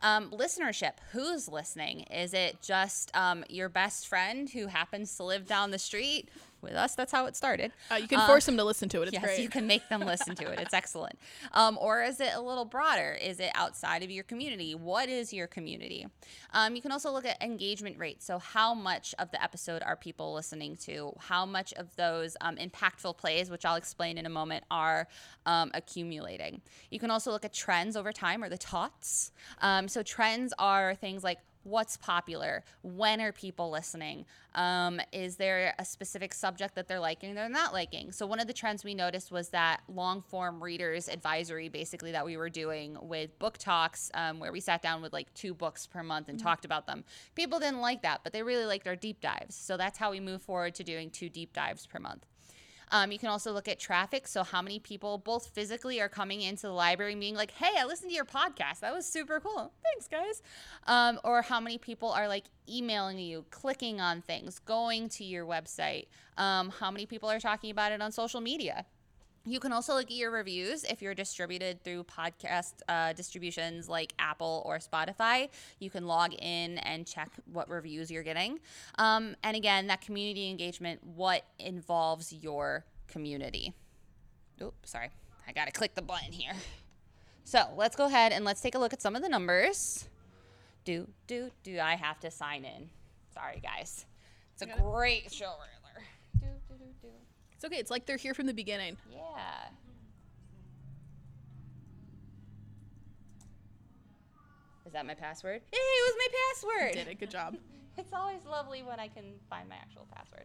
Um, 0.00 0.30
listenership, 0.30 0.92
who's 1.12 1.48
listening? 1.48 2.02
Is 2.02 2.32
it 2.32 2.62
just 2.62 3.10
um, 3.16 3.44
your 3.48 3.68
best 3.68 4.06
friend 4.06 4.48
who 4.48 4.66
happens 4.66 5.16
to 5.16 5.24
live 5.24 5.46
down 5.46 5.70
the 5.72 5.78
street? 5.78 6.28
With 6.62 6.74
us. 6.74 6.94
That's 6.94 7.12
how 7.12 7.26
it 7.26 7.36
started. 7.36 7.72
Uh, 7.90 7.96
you 7.96 8.08
can 8.08 8.26
force 8.26 8.46
them 8.46 8.56
to 8.56 8.64
listen 8.64 8.88
to 8.90 9.02
it. 9.02 9.08
It's 9.08 9.12
yes, 9.14 9.22
great. 9.22 9.40
you 9.40 9.48
can 9.48 9.66
make 9.66 9.88
them 9.88 10.00
listen 10.00 10.34
to 10.36 10.50
it. 10.50 10.60
It's 10.60 10.74
excellent. 10.78 11.18
Um, 11.52 11.78
or 11.80 12.02
is 12.02 12.20
it 12.20 12.32
a 12.34 12.40
little 12.40 12.64
broader? 12.64 13.18
Is 13.20 13.40
it 13.40 13.50
outside 13.54 14.02
of 14.02 14.10
your 14.10 14.24
community? 14.24 14.74
What 14.74 15.08
is 15.08 15.32
your 15.32 15.46
community? 15.46 16.06
Um, 16.52 16.74
you 16.76 16.82
can 16.82 16.92
also 16.92 17.10
look 17.10 17.26
at 17.26 17.40
engagement 17.42 17.98
rates. 17.98 18.24
So, 18.24 18.38
how 18.38 18.74
much 18.74 19.14
of 19.18 19.30
the 19.30 19.42
episode 19.42 19.82
are 19.82 19.96
people 19.96 20.34
listening 20.34 20.76
to? 20.82 21.12
How 21.18 21.46
much 21.46 21.72
of 21.74 21.94
those 21.96 22.36
um, 22.40 22.56
impactful 22.56 23.16
plays, 23.18 23.50
which 23.50 23.64
I'll 23.64 23.76
explain 23.76 24.18
in 24.18 24.26
a 24.26 24.30
moment, 24.30 24.64
are 24.70 25.08
um, 25.46 25.70
accumulating? 25.74 26.60
You 26.90 26.98
can 26.98 27.10
also 27.10 27.30
look 27.30 27.44
at 27.44 27.52
trends 27.52 27.96
over 27.96 28.12
time 28.12 28.42
or 28.42 28.48
the 28.48 28.58
TOTS. 28.58 29.32
Um, 29.60 29.88
so, 29.88 30.02
trends 30.02 30.52
are 30.58 30.94
things 30.94 31.24
like 31.24 31.38
what's 31.68 31.96
popular 31.96 32.64
when 32.82 33.20
are 33.20 33.32
people 33.32 33.70
listening 33.70 34.24
um, 34.54 35.00
is 35.12 35.36
there 35.36 35.74
a 35.78 35.84
specific 35.84 36.34
subject 36.34 36.74
that 36.74 36.88
they're 36.88 36.98
liking 36.98 37.34
they're 37.34 37.48
not 37.48 37.72
liking? 37.72 38.12
So 38.12 38.26
one 38.26 38.40
of 38.40 38.46
the 38.46 38.52
trends 38.52 38.84
we 38.84 38.94
noticed 38.94 39.30
was 39.30 39.50
that 39.50 39.82
long 39.88 40.22
form 40.22 40.62
readers 40.62 41.08
advisory 41.08 41.68
basically 41.68 42.12
that 42.12 42.24
we 42.24 42.36
were 42.36 42.50
doing 42.50 42.96
with 43.00 43.38
book 43.38 43.58
talks 43.58 44.10
um, 44.14 44.40
where 44.40 44.50
we 44.50 44.60
sat 44.60 44.82
down 44.82 45.02
with 45.02 45.12
like 45.12 45.32
two 45.34 45.54
books 45.54 45.86
per 45.86 46.02
month 46.02 46.28
and 46.28 46.38
mm-hmm. 46.38 46.46
talked 46.46 46.64
about 46.64 46.86
them. 46.86 47.04
People 47.34 47.58
didn't 47.58 47.80
like 47.80 48.02
that 48.02 48.20
but 48.24 48.32
they 48.32 48.42
really 48.42 48.64
liked 48.64 48.88
our 48.88 48.96
deep 48.96 49.20
dives. 49.20 49.54
So 49.54 49.76
that's 49.76 49.98
how 49.98 50.10
we 50.10 50.20
move 50.20 50.42
forward 50.42 50.74
to 50.76 50.84
doing 50.84 51.10
two 51.10 51.28
deep 51.28 51.52
dives 51.52 51.86
per 51.86 51.98
month 51.98 52.26
um, 52.90 53.12
you 53.12 53.18
can 53.18 53.28
also 53.28 53.52
look 53.52 53.68
at 53.68 53.78
traffic. 53.78 54.26
So, 54.26 54.42
how 54.42 54.62
many 54.62 54.78
people, 54.78 55.18
both 55.18 55.48
physically, 55.48 56.00
are 56.00 56.08
coming 56.08 56.42
into 56.42 56.62
the 56.62 56.72
library 56.72 57.12
and 57.12 57.20
being 57.20 57.34
like, 57.34 57.52
hey, 57.52 57.72
I 57.78 57.84
listened 57.84 58.10
to 58.10 58.14
your 58.14 58.24
podcast. 58.24 58.80
That 58.80 58.94
was 58.94 59.06
super 59.06 59.40
cool. 59.40 59.72
Thanks, 59.82 60.08
guys. 60.08 60.42
Um, 60.86 61.20
or 61.24 61.42
how 61.42 61.60
many 61.60 61.78
people 61.78 62.10
are 62.10 62.28
like 62.28 62.44
emailing 62.68 63.18
you, 63.18 63.44
clicking 63.50 64.00
on 64.00 64.22
things, 64.22 64.58
going 64.58 65.08
to 65.10 65.24
your 65.24 65.46
website. 65.46 66.06
Um, 66.36 66.70
how 66.70 66.90
many 66.90 67.06
people 67.06 67.30
are 67.30 67.40
talking 67.40 67.70
about 67.70 67.92
it 67.92 68.00
on 68.00 68.12
social 68.12 68.40
media? 68.40 68.86
You 69.48 69.60
can 69.60 69.72
also 69.72 69.94
look 69.94 70.04
at 70.04 70.12
your 70.12 70.30
reviews 70.30 70.84
if 70.84 71.00
you're 71.00 71.14
distributed 71.14 71.82
through 71.82 72.04
podcast 72.04 72.74
uh, 72.86 73.14
distributions 73.14 73.88
like 73.88 74.12
Apple 74.18 74.62
or 74.66 74.78
Spotify. 74.78 75.48
You 75.78 75.88
can 75.88 76.06
log 76.06 76.34
in 76.34 76.76
and 76.78 77.06
check 77.06 77.30
what 77.50 77.68
reviews 77.70 78.10
you're 78.10 78.22
getting. 78.22 78.58
Um, 78.98 79.36
and 79.42 79.56
again, 79.56 79.86
that 79.86 80.02
community 80.02 80.50
engagement, 80.50 81.00
what 81.02 81.44
involves 81.58 82.30
your 82.32 82.84
community. 83.06 83.72
Oops, 84.60 84.90
sorry. 84.90 85.08
I 85.46 85.52
got 85.52 85.64
to 85.64 85.72
click 85.72 85.94
the 85.94 86.02
button 86.02 86.32
here. 86.32 86.52
So 87.44 87.64
let's 87.74 87.96
go 87.96 88.04
ahead 88.04 88.32
and 88.32 88.44
let's 88.44 88.60
take 88.60 88.74
a 88.74 88.78
look 88.78 88.92
at 88.92 89.00
some 89.00 89.16
of 89.16 89.22
the 89.22 89.28
numbers. 89.30 90.06
Do, 90.84 91.08
do, 91.26 91.50
do 91.62 91.80
I 91.80 91.96
have 91.96 92.20
to 92.20 92.30
sign 92.30 92.66
in? 92.66 92.90
Sorry, 93.32 93.62
guys. 93.62 94.04
It's 94.52 94.62
a 94.62 94.82
great 94.82 95.32
show, 95.32 95.54
it's 97.58 97.64
okay. 97.64 97.76
It's 97.76 97.90
like 97.90 98.06
they're 98.06 98.16
here 98.16 98.34
from 98.34 98.46
the 98.46 98.54
beginning. 98.54 98.96
Yeah. 99.10 99.18
Is 104.86 104.92
that 104.92 105.04
my 105.04 105.14
password? 105.14 105.60
Hey, 105.72 105.76
it 105.76 106.14
was 106.14 106.14
my 106.18 106.28
password. 106.78 106.94
You 106.94 107.04
did 107.04 107.10
it. 107.10 107.18
Good 107.18 107.30
job. 107.30 107.56
it's 107.98 108.12
always 108.12 108.44
lovely 108.48 108.84
when 108.84 109.00
I 109.00 109.08
can 109.08 109.24
find 109.50 109.68
my 109.68 109.74
actual 109.74 110.06
password. 110.14 110.44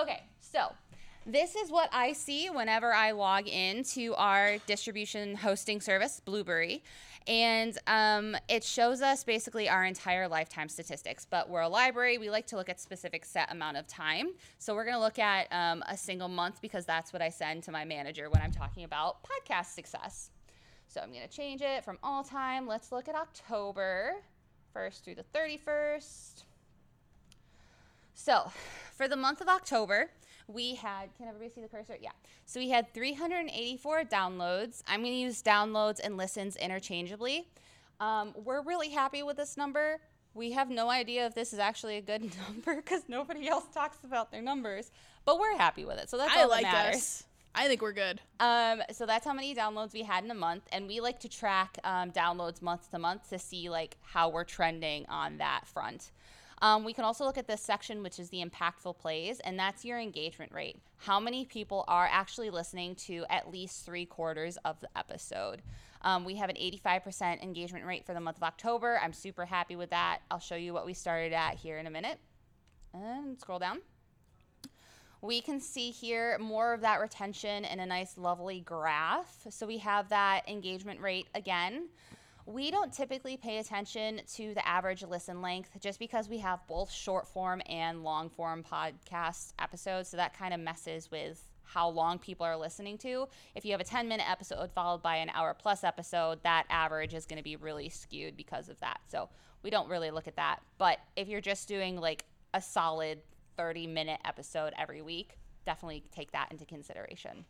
Okay, 0.00 0.22
so 0.40 0.72
this 1.26 1.56
is 1.56 1.70
what 1.70 1.90
I 1.92 2.14
see 2.14 2.48
whenever 2.48 2.90
I 2.90 3.10
log 3.10 3.48
into 3.48 4.14
our 4.14 4.56
distribution 4.66 5.36
hosting 5.36 5.82
service, 5.82 6.22
Blubrry. 6.24 6.82
And 7.28 7.76
um, 7.86 8.36
it 8.48 8.62
shows 8.62 9.02
us 9.02 9.24
basically 9.24 9.68
our 9.68 9.84
entire 9.84 10.28
lifetime 10.28 10.68
statistics. 10.68 11.26
But 11.28 11.48
we're 11.48 11.62
a 11.62 11.68
library, 11.68 12.18
we 12.18 12.30
like 12.30 12.46
to 12.48 12.56
look 12.56 12.68
at 12.68 12.80
specific 12.80 13.24
set 13.24 13.50
amount 13.50 13.76
of 13.76 13.86
time. 13.86 14.28
So 14.58 14.74
we're 14.74 14.84
going 14.84 14.96
to 14.96 15.00
look 15.00 15.18
at 15.18 15.48
um, 15.50 15.82
a 15.88 15.96
single 15.96 16.28
month 16.28 16.60
because 16.62 16.84
that's 16.84 17.12
what 17.12 17.22
I 17.22 17.30
send 17.30 17.64
to 17.64 17.72
my 17.72 17.84
manager 17.84 18.30
when 18.30 18.42
I'm 18.42 18.52
talking 18.52 18.84
about 18.84 19.18
podcast 19.24 19.74
success. 19.74 20.30
So 20.88 21.00
I'm 21.00 21.10
going 21.10 21.26
to 21.28 21.34
change 21.34 21.62
it 21.62 21.84
from 21.84 21.98
all 22.02 22.22
time. 22.22 22.66
Let's 22.66 22.92
look 22.92 23.08
at 23.08 23.14
October 23.14 24.12
1st 24.74 25.02
through 25.02 25.14
the 25.16 25.24
31st. 25.34 26.44
So 28.14 28.50
for 28.94 29.08
the 29.08 29.16
month 29.16 29.40
of 29.40 29.48
October, 29.48 30.10
we 30.48 30.74
had, 30.74 31.14
can 31.16 31.28
everybody 31.28 31.50
see 31.50 31.60
the 31.60 31.68
cursor? 31.68 31.96
Yeah. 32.00 32.10
So 32.44 32.60
we 32.60 32.70
had 32.70 32.92
384 32.94 34.04
downloads. 34.04 34.82
I'm 34.86 35.00
going 35.00 35.12
to 35.12 35.18
use 35.18 35.42
downloads 35.42 36.00
and 36.02 36.16
listens 36.16 36.56
interchangeably. 36.56 37.48
Um, 38.00 38.34
we're 38.44 38.62
really 38.62 38.90
happy 38.90 39.22
with 39.22 39.36
this 39.36 39.56
number. 39.56 40.00
We 40.34 40.52
have 40.52 40.68
no 40.68 40.90
idea 40.90 41.26
if 41.26 41.34
this 41.34 41.52
is 41.52 41.58
actually 41.58 41.96
a 41.96 42.02
good 42.02 42.22
number 42.48 42.76
because 42.76 43.02
nobody 43.08 43.48
else 43.48 43.64
talks 43.72 43.98
about 44.04 44.30
their 44.30 44.42
numbers, 44.42 44.90
but 45.24 45.38
we're 45.38 45.56
happy 45.56 45.84
with 45.84 45.98
it. 45.98 46.10
So 46.10 46.18
that's 46.18 46.36
I 46.36 46.42
all 46.42 46.50
like 46.50 46.62
that 46.62 46.72
matters. 46.72 46.96
Us. 46.96 47.24
I 47.54 47.68
think 47.68 47.80
we're 47.80 47.92
good. 47.92 48.20
Um, 48.38 48.82
so 48.92 49.06
that's 49.06 49.24
how 49.24 49.32
many 49.32 49.54
downloads 49.54 49.94
we 49.94 50.02
had 50.02 50.24
in 50.24 50.30
a 50.30 50.34
month, 50.34 50.64
and 50.72 50.86
we 50.86 51.00
like 51.00 51.18
to 51.20 51.28
track 51.28 51.78
um, 51.84 52.10
downloads 52.10 52.60
month 52.60 52.90
to 52.90 52.98
month 52.98 53.30
to 53.30 53.38
see 53.38 53.70
like 53.70 53.96
how 54.02 54.28
we're 54.28 54.44
trending 54.44 55.06
on 55.08 55.38
that 55.38 55.66
front. 55.66 56.10
Um, 56.62 56.84
we 56.84 56.92
can 56.92 57.04
also 57.04 57.24
look 57.24 57.36
at 57.36 57.46
this 57.46 57.60
section, 57.60 58.02
which 58.02 58.18
is 58.18 58.30
the 58.30 58.42
impactful 58.44 58.98
plays, 58.98 59.40
and 59.40 59.58
that's 59.58 59.84
your 59.84 59.98
engagement 59.98 60.52
rate. 60.52 60.78
How 60.96 61.20
many 61.20 61.44
people 61.44 61.84
are 61.86 62.08
actually 62.10 62.50
listening 62.50 62.94
to 63.06 63.26
at 63.28 63.50
least 63.50 63.84
three 63.84 64.06
quarters 64.06 64.56
of 64.64 64.80
the 64.80 64.88
episode? 64.96 65.62
Um, 66.00 66.24
we 66.24 66.36
have 66.36 66.48
an 66.48 66.56
85% 66.56 67.42
engagement 67.42 67.84
rate 67.84 68.06
for 68.06 68.14
the 68.14 68.20
month 68.20 68.38
of 68.38 68.42
October. 68.42 68.98
I'm 69.02 69.12
super 69.12 69.44
happy 69.44 69.76
with 69.76 69.90
that. 69.90 70.20
I'll 70.30 70.38
show 70.38 70.54
you 70.54 70.72
what 70.72 70.86
we 70.86 70.94
started 70.94 71.32
at 71.32 71.56
here 71.56 71.78
in 71.78 71.86
a 71.86 71.90
minute. 71.90 72.18
And 72.94 73.38
scroll 73.38 73.58
down. 73.58 73.80
We 75.20 75.40
can 75.40 75.60
see 75.60 75.90
here 75.90 76.38
more 76.38 76.72
of 76.72 76.82
that 76.82 77.00
retention 77.00 77.64
in 77.64 77.80
a 77.80 77.86
nice, 77.86 78.16
lovely 78.16 78.60
graph. 78.60 79.46
So 79.50 79.66
we 79.66 79.78
have 79.78 80.08
that 80.10 80.48
engagement 80.48 81.00
rate 81.00 81.26
again. 81.34 81.88
We 82.46 82.70
don't 82.70 82.92
typically 82.92 83.36
pay 83.36 83.58
attention 83.58 84.20
to 84.34 84.54
the 84.54 84.66
average 84.66 85.02
listen 85.02 85.42
length 85.42 85.70
just 85.80 85.98
because 85.98 86.28
we 86.28 86.38
have 86.38 86.64
both 86.68 86.92
short 86.92 87.26
form 87.26 87.60
and 87.66 88.04
long 88.04 88.30
form 88.30 88.62
podcast 88.62 89.52
episodes. 89.58 90.10
So 90.10 90.16
that 90.16 90.38
kind 90.38 90.54
of 90.54 90.60
messes 90.60 91.10
with 91.10 91.42
how 91.64 91.88
long 91.88 92.20
people 92.20 92.46
are 92.46 92.56
listening 92.56 92.98
to. 92.98 93.26
If 93.56 93.64
you 93.64 93.72
have 93.72 93.80
a 93.80 93.84
10 93.84 94.06
minute 94.06 94.30
episode 94.30 94.70
followed 94.70 95.02
by 95.02 95.16
an 95.16 95.30
hour 95.34 95.54
plus 95.58 95.82
episode, 95.82 96.40
that 96.44 96.66
average 96.70 97.14
is 97.14 97.26
going 97.26 97.38
to 97.38 97.42
be 97.42 97.56
really 97.56 97.88
skewed 97.88 98.36
because 98.36 98.68
of 98.68 98.78
that. 98.78 99.00
So 99.08 99.28
we 99.64 99.70
don't 99.70 99.88
really 99.88 100.12
look 100.12 100.28
at 100.28 100.36
that. 100.36 100.60
But 100.78 100.98
if 101.16 101.26
you're 101.26 101.40
just 101.40 101.66
doing 101.66 102.00
like 102.00 102.24
a 102.54 102.60
solid 102.60 103.18
30 103.56 103.88
minute 103.88 104.20
episode 104.24 104.72
every 104.78 105.02
week, 105.02 105.36
definitely 105.64 106.04
take 106.12 106.30
that 106.30 106.52
into 106.52 106.64
consideration. 106.64 107.44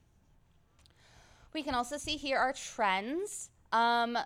We 1.53 1.63
can 1.63 1.75
also 1.75 1.99
see 1.99 2.17
here 2.17 2.39
our 2.39 2.55
trends. 2.55 3.51
Um, 3.73 4.17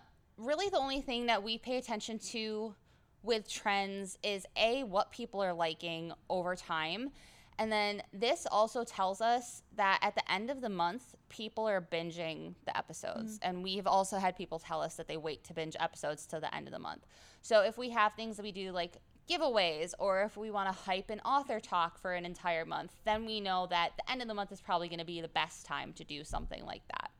really 0.41 0.69
the 0.69 0.79
only 0.79 1.01
thing 1.01 1.27
that 1.27 1.43
we 1.43 1.59
pay 1.59 1.77
attention 1.77 2.19
to 2.19 2.75
with 3.23 3.49
trends 3.49 4.19
is 4.23 4.47
a 4.57 4.83
what 4.85 5.13
people 5.13 5.43
are 5.43 5.53
liking 5.53 6.13
over 6.29 6.57
time. 6.57 7.11
And 7.59 7.71
then 7.71 8.03
this 8.15 8.47
also 8.51 8.85
tells 8.85 9.21
us 9.21 9.63
that 9.77 9.99
at 10.01 10.15
the 10.15 10.33
end 10.33 10.49
of 10.49 10.63
the 10.63 10.71
month 10.71 11.15
people 11.29 11.69
are 11.69 11.83
binging 11.83 12.55
the 12.65 12.77
episodes. 12.77 13.39
Mm-hmm. 13.39 13.49
and 13.49 13.63
we've 13.63 13.87
also 13.87 14.17
had 14.17 14.35
people 14.35 14.59
tell 14.59 14.81
us 14.81 14.95
that 14.95 15.09
they 15.09 15.19
wait 15.19 15.45
to 15.45 15.55
binge 15.55 15.77
episodes 15.79 16.25
till 16.25 16.41
the 16.41 16.55
end 16.55 16.67
of 16.67 16.73
the 16.73 16.79
month. 16.79 17.07
So 17.43 17.61
if 17.61 17.77
we 17.77 17.91
have 17.91 18.15
things 18.15 18.37
that 18.37 18.43
we 18.43 18.53
do 18.53 18.73
like 18.73 18.97
giveaways 19.29 19.93
or 19.99 20.23
if 20.23 20.37
we 20.37 20.51
want 20.51 20.69
to 20.69 20.83
hype 20.83 21.11
an 21.11 21.21
author 21.21 21.61
talk 21.61 21.99
for 21.99 22.15
an 22.15 22.25
entire 22.25 22.65
month 22.65 22.93
then 23.05 23.25
we 23.25 23.41
know 23.41 23.67
that 23.71 23.93
the 23.97 24.11
end 24.11 24.21
of 24.21 24.27
the 24.27 24.35
month 24.35 24.51
is 24.51 24.61
probably 24.61 24.89
going 24.89 24.99
to 24.99 25.05
be 25.05 25.21
the 25.21 25.29
best 25.29 25.65
time 25.65 25.93
to 25.93 26.03
do 26.03 26.25
something 26.25 26.65
like 26.65 26.83
that 26.89 27.11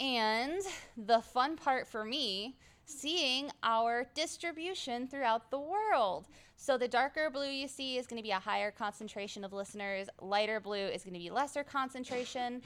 and 0.00 0.60
the 0.96 1.20
fun 1.20 1.56
part 1.56 1.86
for 1.86 2.04
me, 2.04 2.56
seeing 2.86 3.50
our 3.62 4.06
distribution 4.14 5.08
throughout 5.08 5.50
the 5.50 5.58
world. 5.58 6.26
So 6.56 6.76
the 6.78 6.88
darker 6.88 7.30
blue 7.30 7.48
you 7.48 7.68
see 7.68 7.96
is 7.96 8.06
going 8.06 8.18
to 8.18 8.22
be 8.22 8.30
a 8.30 8.38
higher 8.38 8.70
concentration 8.70 9.44
of 9.44 9.52
listeners, 9.52 10.08
lighter 10.20 10.60
blue 10.60 10.86
is 10.86 11.02
going 11.02 11.14
to 11.14 11.20
be 11.20 11.30
lesser 11.30 11.64
concentration. 11.64 12.62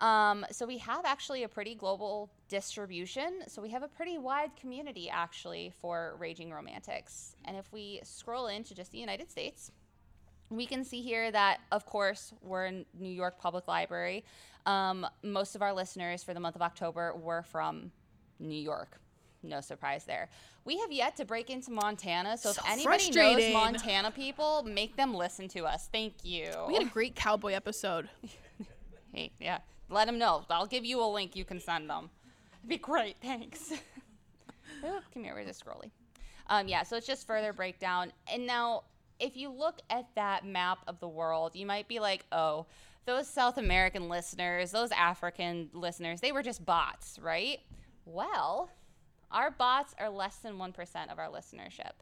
Um, 0.00 0.44
so 0.50 0.66
we 0.66 0.78
have 0.78 1.04
actually 1.04 1.44
a 1.44 1.48
pretty 1.48 1.74
global 1.74 2.30
distribution. 2.48 3.42
So 3.46 3.62
we 3.62 3.70
have 3.70 3.82
a 3.82 3.88
pretty 3.88 4.18
wide 4.18 4.50
community 4.56 5.08
actually 5.08 5.72
for 5.80 6.16
Raging 6.18 6.50
Romantics. 6.52 7.36
And 7.44 7.56
if 7.56 7.72
we 7.72 8.00
scroll 8.02 8.48
into 8.48 8.74
just 8.74 8.90
the 8.90 8.98
United 8.98 9.30
States, 9.30 9.70
we 10.50 10.66
can 10.66 10.84
see 10.84 11.00
here 11.00 11.30
that, 11.30 11.60
of 11.72 11.86
course, 11.86 12.32
we're 12.42 12.66
in 12.66 12.84
New 12.98 13.08
York 13.08 13.38
Public 13.38 13.66
Library. 13.68 14.24
Um, 14.66 15.06
most 15.22 15.54
of 15.54 15.62
our 15.62 15.72
listeners 15.72 16.22
for 16.22 16.34
the 16.34 16.40
month 16.40 16.56
of 16.56 16.62
October 16.62 17.14
were 17.14 17.42
from 17.42 17.92
New 18.38 18.60
York. 18.60 19.00
No 19.42 19.60
surprise 19.60 20.04
there. 20.04 20.30
We 20.64 20.78
have 20.78 20.90
yet 20.90 21.16
to 21.18 21.26
break 21.26 21.50
into 21.50 21.70
Montana, 21.70 22.38
so, 22.38 22.52
So 22.52 22.62
if 22.64 22.70
anybody 22.70 23.10
knows. 23.10 23.52
Montana 23.52 24.10
people, 24.10 24.62
make 24.62 24.96
them 24.96 25.12
listen 25.14 25.48
to 25.48 25.64
us. 25.66 25.88
Thank 25.92 26.24
you. 26.24 26.50
We 26.66 26.74
had 26.74 26.84
a 26.84 26.90
great 26.90 27.14
cowboy 27.14 27.52
episode. 27.52 28.08
Hey, 29.14 29.30
yeah. 29.38 29.58
Let 29.90 30.06
them 30.06 30.18
know. 30.18 30.44
I'll 30.50 30.66
give 30.66 30.84
you 30.84 31.00
a 31.00 31.06
link. 31.06 31.36
You 31.36 31.44
can 31.44 31.60
send 31.60 31.88
them. 31.88 32.10
It'd 32.58 32.68
be 32.68 32.78
great. 32.78 33.16
Thanks. 33.22 33.70
Ooh, 34.84 34.98
come 35.14 35.22
here. 35.22 35.34
Where's 35.34 35.46
the 35.46 35.64
scrolly? 35.64 35.90
Um, 36.48 36.66
yeah, 36.66 36.82
so 36.82 36.96
it's 36.96 37.06
just 37.06 37.24
further 37.24 37.52
breakdown. 37.52 38.12
And 38.32 38.44
now, 38.44 38.82
if 39.20 39.36
you 39.36 39.50
look 39.50 39.78
at 39.88 40.06
that 40.16 40.44
map 40.44 40.78
of 40.88 40.98
the 40.98 41.06
world, 41.06 41.54
you 41.54 41.64
might 41.64 41.86
be 41.86 42.00
like, 42.00 42.26
oh, 42.32 42.66
those 43.06 43.26
South 43.28 43.58
American 43.58 44.08
listeners, 44.08 44.70
those 44.70 44.90
African 44.92 45.70
listeners, 45.72 46.20
they 46.20 46.32
were 46.32 46.42
just 46.42 46.64
bots, 46.64 47.18
right? 47.20 47.58
Well, 48.04 48.70
our 49.30 49.50
bots 49.50 49.94
are 49.98 50.08
less 50.08 50.36
than 50.36 50.54
1% 50.54 51.12
of 51.12 51.18
our 51.18 51.28
listenership. 51.28 51.92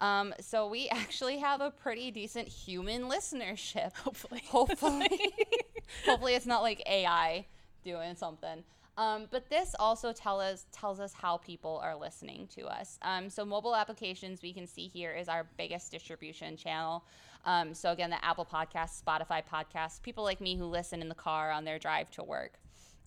Um, 0.00 0.34
so 0.40 0.68
we 0.68 0.88
actually 0.90 1.38
have 1.38 1.60
a 1.60 1.70
pretty 1.70 2.10
decent 2.10 2.48
human 2.48 3.02
listenership. 3.04 3.96
Hopefully. 3.96 4.42
Hopefully. 4.48 5.34
Hopefully 6.06 6.34
it's 6.34 6.46
not 6.46 6.62
like 6.62 6.82
AI 6.88 7.46
doing 7.84 8.14
something. 8.14 8.64
Um, 8.98 9.26
but 9.30 9.50
this 9.50 9.74
also 9.78 10.12
tell 10.12 10.40
us 10.40 10.66
tells 10.72 11.00
us 11.00 11.12
how 11.12 11.36
people 11.36 11.80
are 11.82 11.96
listening 11.96 12.48
to 12.54 12.66
us. 12.66 12.98
Um, 13.02 13.28
so 13.28 13.44
mobile 13.44 13.76
applications 13.76 14.40
we 14.42 14.52
can 14.52 14.66
see 14.66 14.88
here 14.88 15.12
is 15.12 15.28
our 15.28 15.46
biggest 15.58 15.90
distribution 15.90 16.56
channel. 16.56 17.04
Um, 17.44 17.74
so 17.74 17.92
again, 17.92 18.10
the 18.10 18.24
Apple 18.24 18.46
Podcasts, 18.46 19.02
Spotify 19.02 19.42
Podcasts, 19.44 20.00
people 20.02 20.24
like 20.24 20.40
me 20.40 20.56
who 20.56 20.64
listen 20.64 21.02
in 21.02 21.08
the 21.08 21.14
car 21.14 21.50
on 21.50 21.64
their 21.64 21.78
drive 21.78 22.10
to 22.12 22.24
work. 22.24 22.54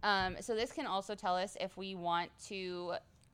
Um, 0.03 0.37
so 0.39 0.55
this 0.55 0.71
can 0.71 0.85
also 0.85 1.15
tell 1.15 1.35
us 1.35 1.57
if 1.59 1.75
we 1.75 1.95
want 1.95 2.29
to 2.47 2.93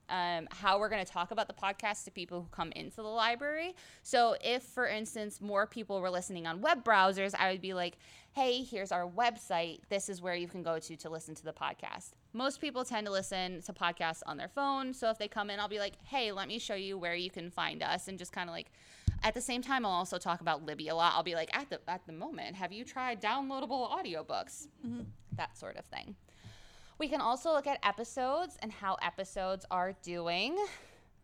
um, 0.10 0.48
how 0.52 0.80
we're 0.80 0.90
going 0.90 1.04
to 1.04 1.12
talk 1.12 1.32
about 1.32 1.48
the 1.48 1.54
podcast 1.54 2.06
to 2.06 2.12
people 2.12 2.42
who 2.42 2.48
come 2.52 2.72
into 2.74 2.98
the 2.98 3.04
library. 3.04 3.76
So, 4.04 4.36
if, 4.44 4.64
for 4.64 4.88
instance, 4.88 5.42
more 5.42 5.66
people 5.66 6.00
were 6.00 6.10
listening 6.10 6.46
on 6.46 6.62
web 6.62 6.84
browsers, 6.84 7.34
I 7.38 7.52
would 7.52 7.62
be 7.62 7.74
like, 7.74 7.98
hey, 8.34 8.64
here's 8.64 8.92
our 8.92 9.08
website. 9.08 9.80
This 9.90 10.10
is 10.10 10.22
where 10.22 10.36
you 10.36 10.48
can 10.48 10.62
go 10.62 10.80
to 10.80 10.96
to 10.98 11.10
listen 11.10 11.34
to 11.36 11.44
the 11.44 11.54
podcast. 11.54 12.12
Most 12.36 12.60
people 12.60 12.84
tend 12.84 13.08
to 13.08 13.14
listen 13.14 13.62
to 13.62 13.72
podcasts 13.72 14.22
on 14.26 14.36
their 14.36 14.50
phone. 14.50 14.94
So, 14.94 15.10
if 15.10 15.18
they 15.18 15.30
come 15.30 15.50
in, 15.50 15.58
I'll 15.58 15.70
be 15.70 15.80
like, 15.80 15.94
hey, 16.04 16.34
let 16.34 16.50
me 16.50 16.60
show 16.60 16.76
you 16.76 16.98
where 16.98 17.16
you 17.16 17.30
can 17.30 17.50
find 17.50 17.82
us. 17.82 18.10
And 18.10 18.20
just 18.20 18.34
kind 18.34 18.50
of 18.50 18.54
like, 18.54 18.74
at 19.24 19.34
the 19.34 19.40
same 19.40 19.62
time, 19.62 19.86
I'll 19.86 19.94
also 19.94 20.18
talk 20.18 20.42
about 20.42 20.66
Libby 20.66 20.90
a 20.90 20.96
lot. 20.96 21.14
I'll 21.16 21.24
be 21.24 21.34
like, 21.34 21.56
at 21.58 21.70
the, 21.70 21.80
at 21.88 22.06
the 22.06 22.12
moment, 22.12 22.58
have 22.58 22.74
you 22.74 22.84
tried 22.84 23.22
downloadable 23.22 23.90
audiobooks? 23.90 24.68
Mm-hmm. 24.86 25.04
That 25.38 25.58
sort 25.58 25.78
of 25.78 25.86
thing. 25.86 26.18
We 26.98 27.08
can 27.08 27.22
also 27.22 27.54
look 27.54 27.68
at 27.68 27.80
episodes 27.84 28.58
and 28.62 28.70
how 28.70 28.98
episodes 29.02 29.66
are 29.72 29.94
doing. 30.04 30.58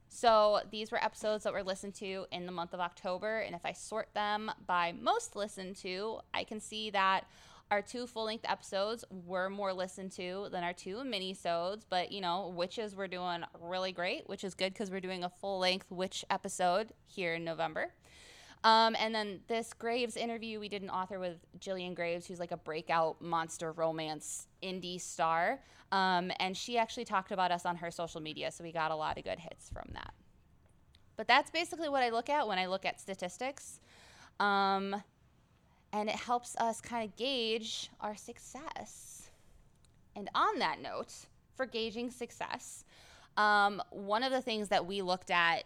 So 0.08 0.62
these 0.72 0.92
were 0.92 1.04
episodes 1.04 1.44
that 1.44 1.52
were 1.52 1.64
listened 1.64 1.96
to 1.96 2.26
in 2.32 2.46
the 2.46 2.54
month 2.54 2.74
of 2.74 2.80
October. 2.80 3.40
And 3.40 3.54
if 3.54 3.66
I 3.66 3.74
sort 3.74 4.14
them 4.14 4.50
by 4.66 4.94
most 4.94 5.36
listened 5.36 5.76
to, 5.78 6.20
I 6.34 6.46
can 6.46 6.62
see 6.62 6.90
that 6.92 7.26
our 7.72 7.82
two 7.82 8.06
full 8.06 8.26
length 8.26 8.46
episodes 8.48 9.04
were 9.10 9.50
more 9.50 9.74
listened 9.74 10.12
to 10.12 10.50
than 10.52 10.64
our 10.64 10.74
two 10.74 11.04
mini-sodes. 11.04 11.86
But, 11.90 12.12
you 12.12 12.20
know, 12.20 12.54
witches 12.56 12.96
were 12.96 13.08
doing 13.08 13.44
really 13.60 13.94
great, 13.94 14.28
which 14.28 14.44
is 14.44 14.54
good 14.54 14.74
because 14.74 14.92
we're 14.92 15.00
doing 15.00 15.24
a 15.24 15.30
full 15.30 15.58
length 15.58 15.90
witch 15.90 16.26
episode 16.30 16.92
here 17.08 17.36
in 17.36 17.46
November. 17.46 17.94
Um, 18.64 18.96
and 19.00 19.16
then 19.16 19.40
this 19.48 19.74
Graves 19.74 20.16
interview, 20.16 20.60
we 20.60 20.70
did 20.70 20.84
an 20.84 20.90
author 20.90 21.18
with 21.18 21.38
Jillian 21.58 21.96
Graves, 21.96 22.28
who's 22.28 22.40
like 22.40 22.52
a 22.52 22.58
breakout 22.58 23.20
monster 23.22 23.72
romance 23.72 24.48
indie 24.62 25.02
star. 25.02 25.62
Um, 25.92 26.32
and 26.40 26.56
she 26.56 26.78
actually 26.78 27.06
talked 27.06 27.32
about 27.32 27.52
us 27.52 27.66
on 27.66 27.78
her 27.78 27.90
social 27.90 28.22
media, 28.22 28.52
so 28.52 28.64
we 28.64 28.72
got 28.72 28.92
a 28.92 28.96
lot 28.96 29.18
of 29.18 29.24
good 29.24 29.40
hits 29.40 29.70
from 29.70 29.90
that. 29.94 30.14
But 31.18 31.28
that's 31.28 31.50
basically 31.50 31.90
what 31.90 32.04
I 32.04 32.10
look 32.10 32.30
at 32.30 32.48
when 32.48 32.60
I 32.60 32.68
look 32.68 32.86
at 32.86 33.00
statistics. 33.00 33.80
Um, 34.40 35.02
and 35.94 36.10
it 36.10 36.16
helps 36.16 36.56
us 36.58 36.82
kind 36.82 37.08
of 37.08 37.16
gauge 37.16 37.90
our 38.00 38.16
success. 38.16 39.30
And 40.16 40.30
on 40.36 40.60
that 40.60 40.82
note, 40.82 41.14
for 41.56 41.66
gauging 41.66 42.12
success, 42.12 42.84
um, 43.38 43.82
one 43.92 44.24
of 44.24 44.32
the 44.32 44.42
things 44.42 44.70
that 44.70 44.86
we 44.86 45.02
looked 45.02 45.32
at 45.32 45.64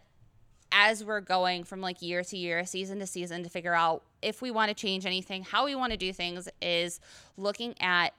as 0.71 1.03
we're 1.03 1.21
going 1.21 1.63
from 1.63 1.79
like 1.79 2.01
year 2.01 2.23
to 2.23 2.37
year, 2.37 2.65
season 2.65 2.99
to 2.99 3.07
season 3.07 3.43
to 3.43 3.49
figure 3.49 3.73
out 3.73 4.03
if 4.21 4.41
we 4.41 4.51
want 4.51 4.69
to 4.69 4.75
change 4.75 5.05
anything, 5.05 5.43
how 5.43 5.65
we 5.65 5.75
want 5.75 5.91
to 5.91 5.97
do 5.97 6.11
things 6.11 6.49
is 6.61 6.99
looking 7.37 7.75
at 7.79 8.13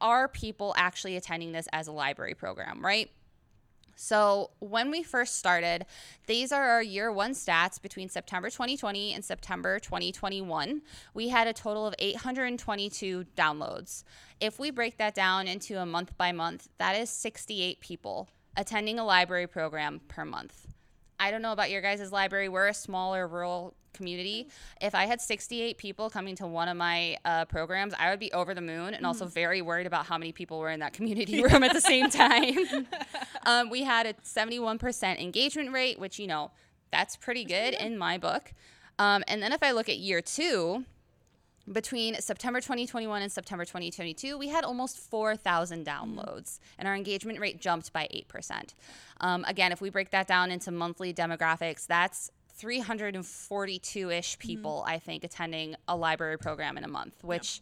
are 0.00 0.26
people 0.26 0.74
actually 0.76 1.16
attending 1.16 1.52
this 1.52 1.68
as 1.72 1.86
a 1.86 1.92
library 1.92 2.34
program, 2.34 2.84
right? 2.84 3.10
So, 4.04 4.50
when 4.58 4.90
we 4.90 5.04
first 5.04 5.38
started, 5.38 5.86
these 6.26 6.50
are 6.50 6.70
our 6.70 6.82
year 6.82 7.12
one 7.12 7.34
stats 7.34 7.80
between 7.80 8.08
September 8.08 8.50
2020 8.50 9.14
and 9.14 9.24
September 9.24 9.78
2021. 9.78 10.82
We 11.14 11.28
had 11.28 11.46
a 11.46 11.52
total 11.52 11.86
of 11.86 11.94
822 12.00 13.26
downloads. 13.36 14.02
If 14.40 14.58
we 14.58 14.72
break 14.72 14.96
that 14.98 15.14
down 15.14 15.46
into 15.46 15.80
a 15.80 15.86
month 15.86 16.18
by 16.18 16.32
month, 16.32 16.68
that 16.78 16.96
is 16.96 17.10
68 17.10 17.78
people 17.78 18.28
attending 18.56 18.98
a 18.98 19.04
library 19.04 19.46
program 19.46 20.00
per 20.08 20.24
month. 20.24 20.71
I 21.22 21.30
don't 21.30 21.40
know 21.40 21.52
about 21.52 21.70
your 21.70 21.80
guys' 21.80 22.10
library. 22.10 22.48
We're 22.48 22.66
a 22.66 22.74
smaller 22.74 23.28
rural 23.28 23.74
community. 23.94 24.48
If 24.80 24.92
I 24.92 25.06
had 25.06 25.20
68 25.20 25.78
people 25.78 26.10
coming 26.10 26.34
to 26.36 26.48
one 26.48 26.66
of 26.66 26.76
my 26.76 27.16
uh, 27.24 27.44
programs, 27.44 27.94
I 27.96 28.10
would 28.10 28.18
be 28.18 28.32
over 28.32 28.54
the 28.54 28.60
moon 28.60 28.92
and 28.92 29.06
also 29.06 29.26
very 29.26 29.62
worried 29.62 29.86
about 29.86 30.06
how 30.06 30.18
many 30.18 30.32
people 30.32 30.58
were 30.58 30.70
in 30.70 30.80
that 30.80 30.94
community 30.94 31.40
room 31.44 31.62
at 31.62 31.74
the 31.74 31.80
same 31.80 32.10
time. 32.10 32.58
um, 33.46 33.70
we 33.70 33.84
had 33.84 34.06
a 34.06 34.14
71% 34.14 35.20
engagement 35.22 35.70
rate, 35.70 36.00
which, 36.00 36.18
you 36.18 36.26
know, 36.26 36.50
that's 36.90 37.14
pretty 37.14 37.44
good 37.44 37.74
in 37.74 37.96
my 37.96 38.18
book. 38.18 38.52
Um, 38.98 39.22
and 39.28 39.40
then 39.40 39.52
if 39.52 39.62
I 39.62 39.70
look 39.70 39.88
at 39.88 39.98
year 39.98 40.22
two, 40.22 40.84
between 41.70 42.20
September 42.20 42.60
2021 42.60 43.22
and 43.22 43.30
September 43.30 43.64
2022, 43.64 44.36
we 44.36 44.48
had 44.48 44.64
almost 44.64 44.98
4,000 44.98 45.86
downloads, 45.86 46.58
and 46.78 46.88
our 46.88 46.94
engagement 46.94 47.38
rate 47.38 47.60
jumped 47.60 47.92
by 47.92 48.08
8%. 48.12 48.74
Um, 49.20 49.44
again, 49.46 49.70
if 49.70 49.80
we 49.80 49.90
break 49.90 50.10
that 50.10 50.26
down 50.26 50.50
into 50.50 50.72
monthly 50.72 51.14
demographics, 51.14 51.86
that's 51.86 52.30
342 52.54 54.10
ish 54.10 54.38
people, 54.38 54.84
I 54.86 54.98
think, 54.98 55.24
attending 55.24 55.76
a 55.86 55.96
library 55.96 56.38
program 56.38 56.76
in 56.76 56.84
a 56.84 56.88
month, 56.88 57.22
which. 57.22 57.60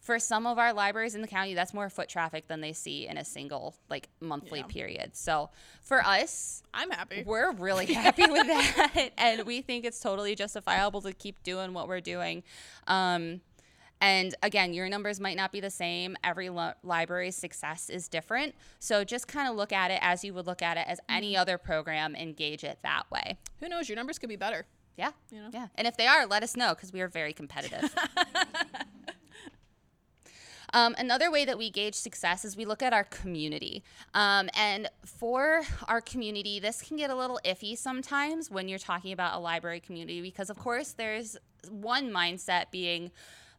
For 0.00 0.18
some 0.18 0.46
of 0.46 0.58
our 0.58 0.72
libraries 0.72 1.14
in 1.14 1.20
the 1.20 1.28
county, 1.28 1.52
that's 1.54 1.74
more 1.74 1.90
foot 1.90 2.08
traffic 2.08 2.48
than 2.48 2.60
they 2.62 2.72
see 2.72 3.06
in 3.06 3.18
a 3.18 3.24
single 3.24 3.76
like 3.90 4.08
monthly 4.20 4.60
Yeah. 4.60 4.66
period. 4.66 5.14
So 5.16 5.50
for 5.82 6.02
us, 6.04 6.62
I'm 6.72 6.90
happy. 6.90 7.22
we're 7.26 7.52
really 7.52 7.86
happy 7.92 8.24
with 8.26 8.46
that 8.46 9.10
and 9.18 9.44
we 9.46 9.60
think 9.60 9.84
it's 9.84 10.00
totally 10.00 10.34
justifiable 10.34 11.02
to 11.02 11.12
keep 11.12 11.42
doing 11.42 11.74
what 11.74 11.86
we're 11.86 12.00
doing 12.00 12.42
um, 12.86 13.40
and 14.00 14.34
again 14.42 14.72
your 14.72 14.88
numbers 14.88 15.20
might 15.20 15.36
not 15.36 15.52
be 15.52 15.60
the 15.60 15.68
same 15.70 16.16
every 16.24 16.48
lo- 16.48 16.72
library's 16.82 17.36
success 17.36 17.90
is 17.90 18.08
different 18.08 18.54
so 18.78 19.04
just 19.04 19.28
kind 19.28 19.48
of 19.48 19.54
look 19.56 19.72
at 19.72 19.90
it 19.90 19.98
as 20.00 20.24
you 20.24 20.32
would 20.32 20.46
look 20.46 20.62
at 20.62 20.78
it 20.78 20.84
as 20.86 20.98
any 21.10 21.36
other 21.36 21.58
program 21.58 22.14
and 22.16 22.36
gauge 22.36 22.64
it 22.64 22.78
that 22.82 23.02
way 23.10 23.36
Who 23.58 23.68
knows? 23.68 23.88
Your 23.90 23.96
numbers 23.96 24.18
could 24.18 24.30
be 24.30 24.36
better. 24.36 24.64
yeah 24.96 25.10
You 25.30 25.42
know? 25.42 25.50
yeah 25.52 25.66
and 25.74 25.86
if 25.86 25.96
they 25.98 26.06
are 26.06 26.26
let 26.26 26.42
us 26.42 26.56
know 26.56 26.70
because 26.74 26.92
we 26.92 27.00
are 27.02 27.08
very 27.08 27.32
competitive 27.34 27.94
Um, 30.72 30.94
another 30.98 31.30
way 31.30 31.44
that 31.44 31.58
we 31.58 31.70
gauge 31.70 31.94
success 31.94 32.44
is 32.44 32.56
we 32.56 32.64
look 32.64 32.82
at 32.82 32.92
our 32.92 33.04
community. 33.04 33.82
Um, 34.14 34.48
and 34.54 34.88
for 35.04 35.62
our 35.88 36.00
community, 36.00 36.60
this 36.60 36.82
can 36.82 36.96
get 36.96 37.10
a 37.10 37.14
little 37.14 37.40
iffy 37.44 37.76
sometimes 37.76 38.50
when 38.50 38.68
you're 38.68 38.78
talking 38.78 39.12
about 39.12 39.36
a 39.36 39.40
library 39.40 39.80
community 39.80 40.20
because, 40.22 40.50
of 40.50 40.58
course, 40.58 40.92
there's 40.92 41.36
one 41.68 42.10
mindset 42.10 42.70
being 42.70 43.10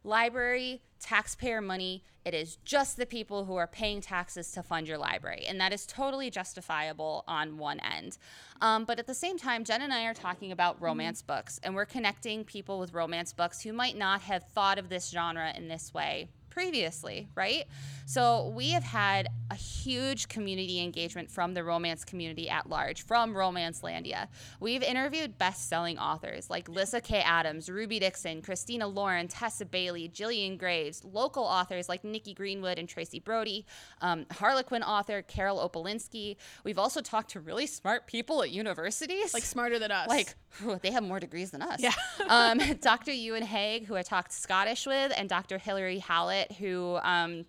library, 0.04 0.82
taxpayer 1.00 1.60
money. 1.60 2.02
It 2.24 2.34
is 2.34 2.56
just 2.64 2.96
the 2.96 3.06
people 3.06 3.44
who 3.44 3.56
are 3.56 3.66
paying 3.66 4.00
taxes 4.00 4.50
to 4.52 4.62
fund 4.62 4.88
your 4.88 4.98
library. 4.98 5.44
And 5.46 5.60
that 5.60 5.72
is 5.72 5.86
totally 5.86 6.30
justifiable 6.30 7.24
on 7.26 7.58
one 7.58 7.80
end. 7.80 8.16
Um, 8.60 8.84
but 8.84 8.98
at 8.98 9.06
the 9.06 9.14
same 9.14 9.38
time, 9.38 9.64
Jen 9.64 9.82
and 9.82 9.92
I 9.92 10.04
are 10.06 10.14
talking 10.14 10.52
about 10.52 10.80
romance 10.80 11.20
books, 11.20 11.60
and 11.62 11.74
we're 11.74 11.84
connecting 11.84 12.44
people 12.44 12.78
with 12.78 12.94
romance 12.94 13.32
books 13.32 13.60
who 13.60 13.72
might 13.72 13.96
not 13.96 14.22
have 14.22 14.44
thought 14.54 14.78
of 14.78 14.88
this 14.88 15.10
genre 15.10 15.52
in 15.56 15.68
this 15.68 15.92
way 15.92 16.28
previously, 16.52 17.28
right? 17.34 17.64
So 18.04 18.52
we 18.54 18.70
have 18.70 18.82
had 18.82 19.28
a 19.50 19.54
huge 19.54 20.28
community 20.28 20.82
engagement 20.82 21.30
from 21.30 21.54
the 21.54 21.64
romance 21.64 22.04
community 22.04 22.50
at 22.50 22.68
large, 22.68 23.06
from 23.06 23.34
Romancelandia. 23.34 24.28
We've 24.60 24.82
interviewed 24.82 25.38
best-selling 25.38 25.98
authors 25.98 26.50
like 26.50 26.68
Lyssa 26.68 27.00
Kay 27.00 27.20
Adams, 27.20 27.70
Ruby 27.70 27.98
Dixon, 27.98 28.42
Christina 28.42 28.86
Lauren, 28.86 29.28
Tessa 29.28 29.64
Bailey, 29.64 30.10
Jillian 30.10 30.58
Graves, 30.58 31.02
local 31.04 31.42
authors 31.42 31.88
like 31.88 32.04
Nikki 32.04 32.34
Greenwood 32.34 32.78
and 32.78 32.86
Tracy 32.86 33.18
Brody, 33.18 33.64
um, 34.02 34.26
Harlequin 34.30 34.82
author 34.82 35.22
Carol 35.22 35.66
Opalinsky. 35.66 36.36
We've 36.64 36.78
also 36.78 37.00
talked 37.00 37.30
to 37.30 37.40
really 37.40 37.66
smart 37.66 38.06
people 38.06 38.42
at 38.42 38.50
universities. 38.50 39.32
Like 39.32 39.44
smarter 39.44 39.78
than 39.78 39.90
us. 39.90 40.08
Like, 40.12 40.34
they 40.82 40.90
have 40.90 41.02
more 41.02 41.20
degrees 41.20 41.50
than 41.50 41.62
us. 41.62 41.80
Yeah. 41.80 41.92
um, 42.28 42.60
Dr. 42.80 43.12
Ewan 43.12 43.42
Haig, 43.42 43.86
who 43.86 43.96
I 43.96 44.02
talked 44.02 44.32
Scottish 44.32 44.86
with, 44.86 45.12
and 45.16 45.28
Dr. 45.28 45.58
Hilary 45.58 45.98
Hallett, 45.98 46.52
who 46.52 46.98
um, 47.02 47.44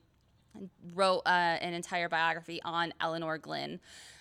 wrote 0.94 1.22
uh, 1.26 1.58
an 1.62 1.74
entire 1.74 2.10
biography 2.10 2.62
on 2.64 2.94
Elinor 3.00 3.38
Glyn. 3.38 3.80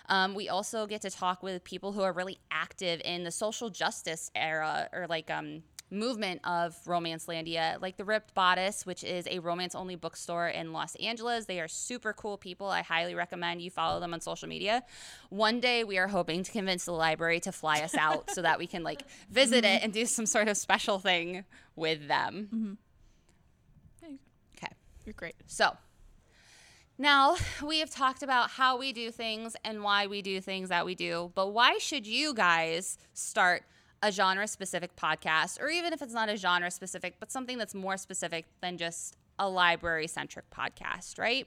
Um, 0.08 0.34
we 0.34 0.48
also 0.48 0.86
get 0.86 1.00
to 1.02 1.10
talk 1.10 1.42
with 1.42 1.62
people 1.64 1.92
who 1.92 2.02
are 2.02 2.12
really 2.12 2.38
active 2.50 3.00
in 3.04 3.24
the 3.24 3.30
social 3.30 3.70
justice 3.70 4.30
era 4.34 4.88
or 4.92 5.06
like 5.08 5.30
um, 5.30 5.62
movement 5.92 6.40
of 6.44 6.76
Romancelandia, 6.86 7.80
like 7.80 7.96
the 7.96 8.04
Ripped 8.04 8.34
Bodice, 8.34 8.86
which 8.86 9.04
is 9.04 9.28
a 9.30 9.38
romance 9.38 9.74
only 9.74 9.94
bookstore 9.94 10.48
in 10.48 10.72
Los 10.72 10.94
Angeles. 10.96 11.44
They 11.44 11.60
are 11.60 11.68
super 11.68 12.12
cool 12.12 12.38
people. 12.38 12.68
I 12.68 12.82
highly 12.82 13.14
recommend 13.14 13.60
you 13.62 13.70
follow 13.70 14.00
them 14.00 14.14
on 14.14 14.20
social 14.20 14.48
media. 14.48 14.82
One 15.28 15.60
day 15.60 15.84
we 15.84 15.98
are 15.98 16.08
hoping 16.08 16.42
to 16.42 16.50
convince 16.50 16.86
the 16.86 16.92
library 16.92 17.40
to 17.40 17.52
fly 17.52 17.80
us 17.80 17.94
out 17.94 18.30
so 18.30 18.42
that 18.42 18.58
we 18.58 18.66
can 18.66 18.82
like 18.82 19.02
visit 19.30 19.64
it 19.64 19.68
mm-hmm. 19.68 19.84
and 19.84 19.92
do 19.92 20.06
some 20.06 20.26
sort 20.26 20.48
of 20.48 20.56
special 20.56 20.98
thing 20.98 21.44
with 21.76 22.08
them. 22.08 22.48
Mm-hmm. 22.54 24.14
Okay. 24.56 24.72
You're 25.04 25.14
great. 25.14 25.34
So, 25.46 25.76
now 26.98 27.36
we 27.62 27.80
have 27.80 27.90
talked 27.90 28.22
about 28.22 28.50
how 28.50 28.78
we 28.78 28.92
do 28.92 29.10
things 29.10 29.56
and 29.64 29.82
why 29.82 30.06
we 30.06 30.22
do 30.22 30.40
things 30.40 30.68
that 30.68 30.86
we 30.86 30.94
do, 30.94 31.32
but 31.34 31.48
why 31.48 31.78
should 31.78 32.06
you 32.06 32.32
guys 32.32 32.98
start 33.12 33.64
a 34.02 34.10
genre 34.10 34.46
specific 34.48 34.96
podcast, 34.96 35.60
or 35.60 35.68
even 35.68 35.92
if 35.92 36.02
it's 36.02 36.12
not 36.12 36.28
a 36.28 36.36
genre 36.36 36.70
specific, 36.70 37.14
but 37.20 37.30
something 37.30 37.56
that's 37.58 37.74
more 37.74 37.96
specific 37.96 38.46
than 38.60 38.76
just 38.76 39.16
a 39.38 39.48
library 39.48 40.06
centric 40.06 40.50
podcast, 40.50 41.18
right? 41.18 41.46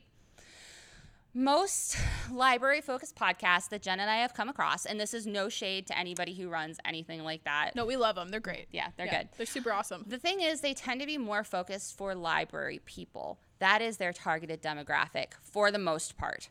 Most 1.38 1.98
library 2.32 2.80
focused 2.80 3.18
podcasts 3.18 3.68
that 3.68 3.82
Jen 3.82 4.00
and 4.00 4.10
I 4.10 4.18
have 4.18 4.34
come 4.34 4.48
across, 4.48 4.86
and 4.86 4.98
this 4.98 5.14
is 5.14 5.28
no 5.28 5.50
shade 5.50 5.86
to 5.88 5.98
anybody 5.98 6.34
who 6.34 6.48
runs 6.48 6.78
anything 6.86 7.26
like 7.26 7.44
that. 7.44 7.72
No, 7.76 7.86
we 7.86 7.98
love 7.98 8.16
them. 8.16 8.30
They're 8.30 8.40
great. 8.40 8.68
Yeah, 8.72 8.88
they're 8.96 9.06
Yeah, 9.06 9.24
good. 9.24 9.30
They're 9.36 9.46
super 9.46 9.74
awesome. 9.74 10.06
The 10.08 10.18
thing 10.18 10.40
is, 10.40 10.62
they 10.62 10.74
tend 10.74 11.02
to 11.02 11.06
be 11.06 11.18
more 11.18 11.44
focused 11.44 11.98
for 11.98 12.16
library 12.16 12.80
people. 12.86 13.40
That 13.60 13.82
is 13.82 13.98
their 13.98 14.14
targeted 14.14 14.62
demographic 14.64 15.34
for 15.42 15.72
the 15.72 15.78
most 15.78 16.18
part. 16.18 16.48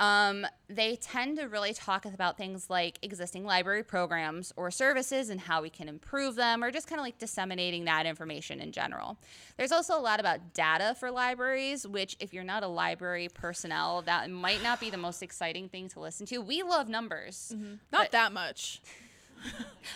Um, 0.00 0.46
they 0.68 0.96
tend 0.96 1.38
to 1.38 1.46
really 1.46 1.72
talk 1.72 2.04
about 2.04 2.36
things 2.36 2.70
like 2.70 2.98
existing 3.02 3.44
library 3.44 3.82
programs 3.82 4.52
or 4.56 4.70
services 4.70 5.28
and 5.28 5.40
how 5.40 5.60
we 5.62 5.70
can 5.70 5.88
improve 5.88 6.36
them, 6.36 6.62
or 6.62 6.70
just 6.70 6.86
kind 6.86 7.00
of 7.00 7.04
like 7.04 7.18
disseminating 7.18 7.84
that 7.86 8.06
information 8.06 8.60
in 8.60 8.70
general. 8.70 9.18
There's 9.56 9.72
also 9.72 9.98
a 9.98 10.00
lot 10.00 10.20
about 10.20 10.54
data 10.54 10.94
for 10.98 11.10
libraries, 11.10 11.86
which, 11.86 12.16
if 12.20 12.32
you're 12.32 12.44
not 12.44 12.62
a 12.62 12.68
library 12.68 13.28
personnel, 13.32 14.02
that 14.02 14.30
might 14.30 14.62
not 14.62 14.78
be 14.78 14.90
the 14.90 14.96
most 14.96 15.22
exciting 15.22 15.68
thing 15.68 15.88
to 15.90 16.00
listen 16.00 16.26
to. 16.26 16.38
We 16.38 16.62
love 16.62 16.88
numbers. 16.88 17.54
Not 17.92 18.12
that 18.12 18.32
much. 18.32 18.80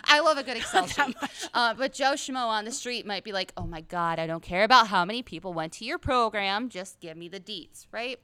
I 0.05 0.21
love 0.21 0.39
a 0.39 0.43
good 0.43 0.57
Excel 0.63 0.87
sheet. 0.87 1.17
Uh, 1.53 1.75
but 1.75 1.93
Joe 1.93 2.13
Schmo 2.13 2.47
on 2.47 2.65
the 2.65 2.71
street 2.71 3.07
might 3.07 3.25
be 3.25 3.33
like, 3.33 3.53
oh 3.57 3.67
my 3.67 3.81
God, 3.83 4.19
I 4.19 4.27
don't 4.27 4.43
care 4.43 4.65
about 4.65 4.89
how 4.89 5.05
many 5.05 5.23
people 5.23 5.53
went 5.53 5.73
to 5.75 5.85
your 5.85 5.99
program. 5.99 6.69
Just 6.69 7.01
give 7.01 7.17
me 7.17 7.29
the 7.29 7.41
deets, 7.41 7.87
right? 7.93 8.19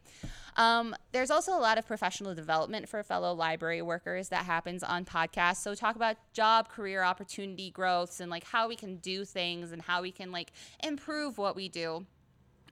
Um, 0.59 0.97
there's 1.13 1.31
also 1.31 1.53
a 1.57 1.61
lot 1.61 1.79
of 1.79 1.87
professional 1.87 2.35
development 2.35 2.89
for 2.89 3.01
fellow 3.05 3.33
library 3.33 3.81
workers 3.81 4.29
that 4.31 4.45
happens 4.45 4.83
on 4.83 5.05
podcasts. 5.05 5.59
So 5.59 5.75
talk 5.75 5.95
about 5.95 6.17
job, 6.33 6.69
career 6.69 7.05
opportunity 7.05 7.71
growths, 7.71 8.19
and 8.19 8.29
like 8.29 8.43
how 8.43 8.67
we 8.67 8.75
can 8.75 8.97
do 8.97 9.25
things 9.25 9.71
and 9.71 9.81
how 9.81 10.03
we 10.03 10.11
can 10.11 10.33
like 10.33 10.51
improve 10.83 11.39
what 11.39 11.55
we 11.55 11.69
do. 11.69 12.05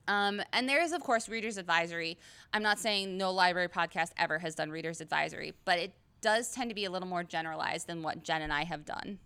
Um, 0.09 0.43
and 0.53 0.69
there 0.69 0.83
is, 0.83 0.93
of 0.93 1.01
course, 1.01 1.29
Reader's 1.29 1.59
Advisory. 1.59 2.19
I'm 2.53 2.63
not 2.63 2.81
saying 2.81 3.17
no 3.17 3.33
library 3.33 3.69
podcast 3.69 4.11
ever 4.17 4.41
has 4.41 4.57
done 4.57 4.71
Reader's 4.71 5.01
Advisory, 5.01 5.53
but 5.65 5.79
it 5.79 5.93
does 6.21 6.51
tend 6.51 6.71
to 6.71 6.75
be 6.75 6.85
a 6.87 6.91
little 6.91 7.09
more 7.09 7.23
generalized 7.23 7.87
than 7.87 8.03
what 8.03 8.25
Jen 8.25 8.43
and 8.43 8.53
I 8.53 8.65
have 8.65 8.85
done. 8.85 9.19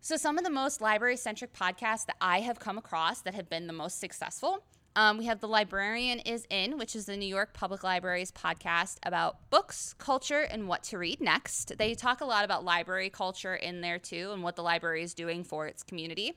So, 0.00 0.16
some 0.16 0.36
of 0.36 0.44
the 0.44 0.50
most 0.50 0.80
library 0.80 1.16
centric 1.16 1.52
podcasts 1.54 2.06
that 2.06 2.16
I 2.20 2.40
have 2.40 2.58
come 2.58 2.76
across 2.76 3.20
that 3.22 3.34
have 3.34 3.48
been 3.48 3.66
the 3.66 3.72
most 3.72 4.00
successful. 4.00 4.64
Um, 4.94 5.16
we 5.16 5.24
have 5.24 5.40
The 5.40 5.48
Librarian 5.48 6.18
is 6.18 6.46
In, 6.50 6.76
which 6.76 6.94
is 6.94 7.06
the 7.06 7.16
New 7.16 7.26
York 7.26 7.54
Public 7.54 7.82
Library's 7.82 8.30
podcast 8.30 8.98
about 9.04 9.48
books, 9.48 9.94
culture, 9.96 10.40
and 10.40 10.68
what 10.68 10.82
to 10.84 10.98
read 10.98 11.18
next. 11.18 11.78
They 11.78 11.94
talk 11.94 12.20
a 12.20 12.26
lot 12.26 12.44
about 12.44 12.62
library 12.62 13.08
culture 13.08 13.54
in 13.54 13.80
there 13.80 13.98
too 13.98 14.32
and 14.32 14.42
what 14.42 14.54
the 14.54 14.62
library 14.62 15.02
is 15.02 15.14
doing 15.14 15.44
for 15.44 15.66
its 15.66 15.82
community. 15.82 16.34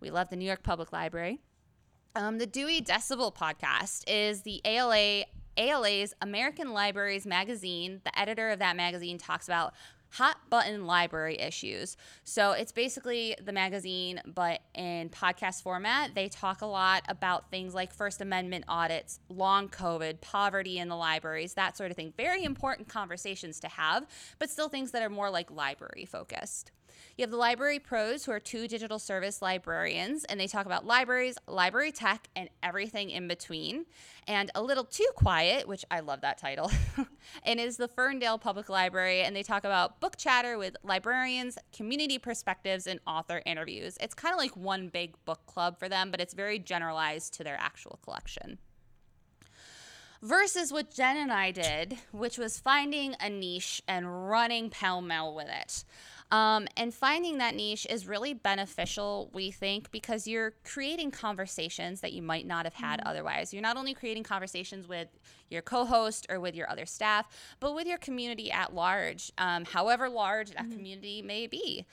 We 0.00 0.10
love 0.10 0.30
the 0.30 0.36
New 0.36 0.44
York 0.44 0.64
Public 0.64 0.92
Library. 0.92 1.38
Um, 2.16 2.38
the 2.38 2.46
Dewey 2.46 2.82
Decibel 2.82 3.32
podcast 3.32 4.02
is 4.08 4.42
the 4.42 4.60
ALA 4.64 5.24
ALA's 5.56 6.12
American 6.20 6.72
Libraries 6.72 7.24
magazine. 7.24 8.00
The 8.04 8.18
editor 8.18 8.50
of 8.50 8.58
that 8.58 8.74
magazine 8.74 9.16
talks 9.16 9.46
about 9.46 9.74
hot 10.12 10.36
button 10.50 10.86
library 10.86 11.38
issues. 11.38 11.96
So 12.24 12.52
it's 12.52 12.72
basically 12.72 13.34
the 13.42 13.52
magazine, 13.52 14.20
but 14.26 14.60
in 14.74 15.08
podcast 15.08 15.62
format. 15.62 16.14
They 16.14 16.28
talk 16.28 16.60
a 16.60 16.66
lot 16.66 17.02
about 17.08 17.50
things 17.50 17.74
like 17.74 17.92
First 17.92 18.20
Amendment 18.20 18.66
audits, 18.68 19.20
long 19.28 19.68
COVID, 19.68 20.20
poverty 20.20 20.78
in 20.78 20.88
the 20.88 20.96
libraries, 20.96 21.54
that 21.54 21.76
sort 21.76 21.90
of 21.90 21.96
thing. 21.96 22.12
Very 22.16 22.44
important 22.44 22.88
conversations 22.88 23.58
to 23.60 23.68
have, 23.68 24.06
but 24.38 24.50
still 24.50 24.68
things 24.68 24.90
that 24.90 25.02
are 25.02 25.10
more 25.10 25.30
like 25.30 25.50
library 25.50 26.04
focused. 26.04 26.72
You 27.16 27.22
have 27.22 27.30
the 27.30 27.36
Library 27.36 27.78
Pros, 27.78 28.24
who 28.24 28.32
are 28.32 28.40
two 28.40 28.68
digital 28.68 28.98
service 28.98 29.42
librarians, 29.42 30.24
and 30.24 30.38
they 30.38 30.46
talk 30.46 30.66
about 30.66 30.86
libraries, 30.86 31.36
library 31.46 31.92
tech, 31.92 32.28
and 32.34 32.48
everything 32.62 33.10
in 33.10 33.28
between. 33.28 33.86
And 34.26 34.50
A 34.54 34.62
Little 34.62 34.84
Too 34.84 35.08
Quiet, 35.14 35.68
which 35.68 35.84
I 35.90 36.00
love 36.00 36.20
that 36.22 36.38
title, 36.38 36.70
and 37.44 37.60
is 37.60 37.76
the 37.76 37.88
Ferndale 37.88 38.38
Public 38.38 38.68
Library, 38.68 39.22
and 39.22 39.34
they 39.34 39.42
talk 39.42 39.64
about 39.64 40.00
book 40.00 40.16
chatter 40.16 40.58
with 40.58 40.76
librarians, 40.82 41.58
community 41.72 42.18
perspectives, 42.18 42.86
and 42.86 43.00
author 43.06 43.42
interviews. 43.44 43.98
It's 44.00 44.14
kind 44.14 44.32
of 44.32 44.38
like 44.38 44.56
one 44.56 44.88
big 44.88 45.14
book 45.24 45.44
club 45.46 45.78
for 45.78 45.88
them, 45.88 46.10
but 46.10 46.20
it's 46.20 46.34
very 46.34 46.58
generalized 46.58 47.34
to 47.34 47.44
their 47.44 47.56
actual 47.60 47.98
collection 48.02 48.58
versus 50.22 50.72
what 50.72 50.94
Jen 50.94 51.16
and 51.16 51.32
I 51.32 51.50
did, 51.50 51.98
which 52.12 52.38
was 52.38 52.58
finding 52.58 53.16
a 53.20 53.28
niche 53.28 53.82
and 53.88 54.30
running 54.30 54.70
pell 54.70 55.02
mell 55.02 55.34
with 55.34 55.48
it. 55.48 55.84
Um, 56.32 56.66
and 56.78 56.94
finding 56.94 57.36
that 57.38 57.54
niche 57.54 57.86
is 57.90 58.06
really 58.06 58.32
beneficial, 58.32 59.28
we 59.34 59.50
think, 59.50 59.90
because 59.90 60.26
you're 60.26 60.54
creating 60.64 61.10
conversations 61.10 62.00
that 62.00 62.14
you 62.14 62.22
might 62.22 62.46
not 62.46 62.64
have 62.64 62.72
had 62.72 63.02
otherwise. 63.04 63.52
You're 63.52 63.60
not 63.60 63.76
only 63.76 63.92
creating 63.92 64.22
conversations 64.22 64.88
with 64.88 65.08
your 65.50 65.60
co 65.60 65.84
host 65.84 66.26
or 66.30 66.40
with 66.40 66.54
your 66.54 66.70
other 66.70 66.86
staff, 66.86 67.26
but 67.60 67.74
with 67.74 67.86
your 67.86 67.98
community 67.98 68.50
at 68.50 68.74
large, 68.74 69.30
um, 69.36 69.66
however 69.66 70.08
large 70.08 70.52
that 70.52 70.70
community 70.70 71.20
may 71.20 71.46
be. 71.46 71.84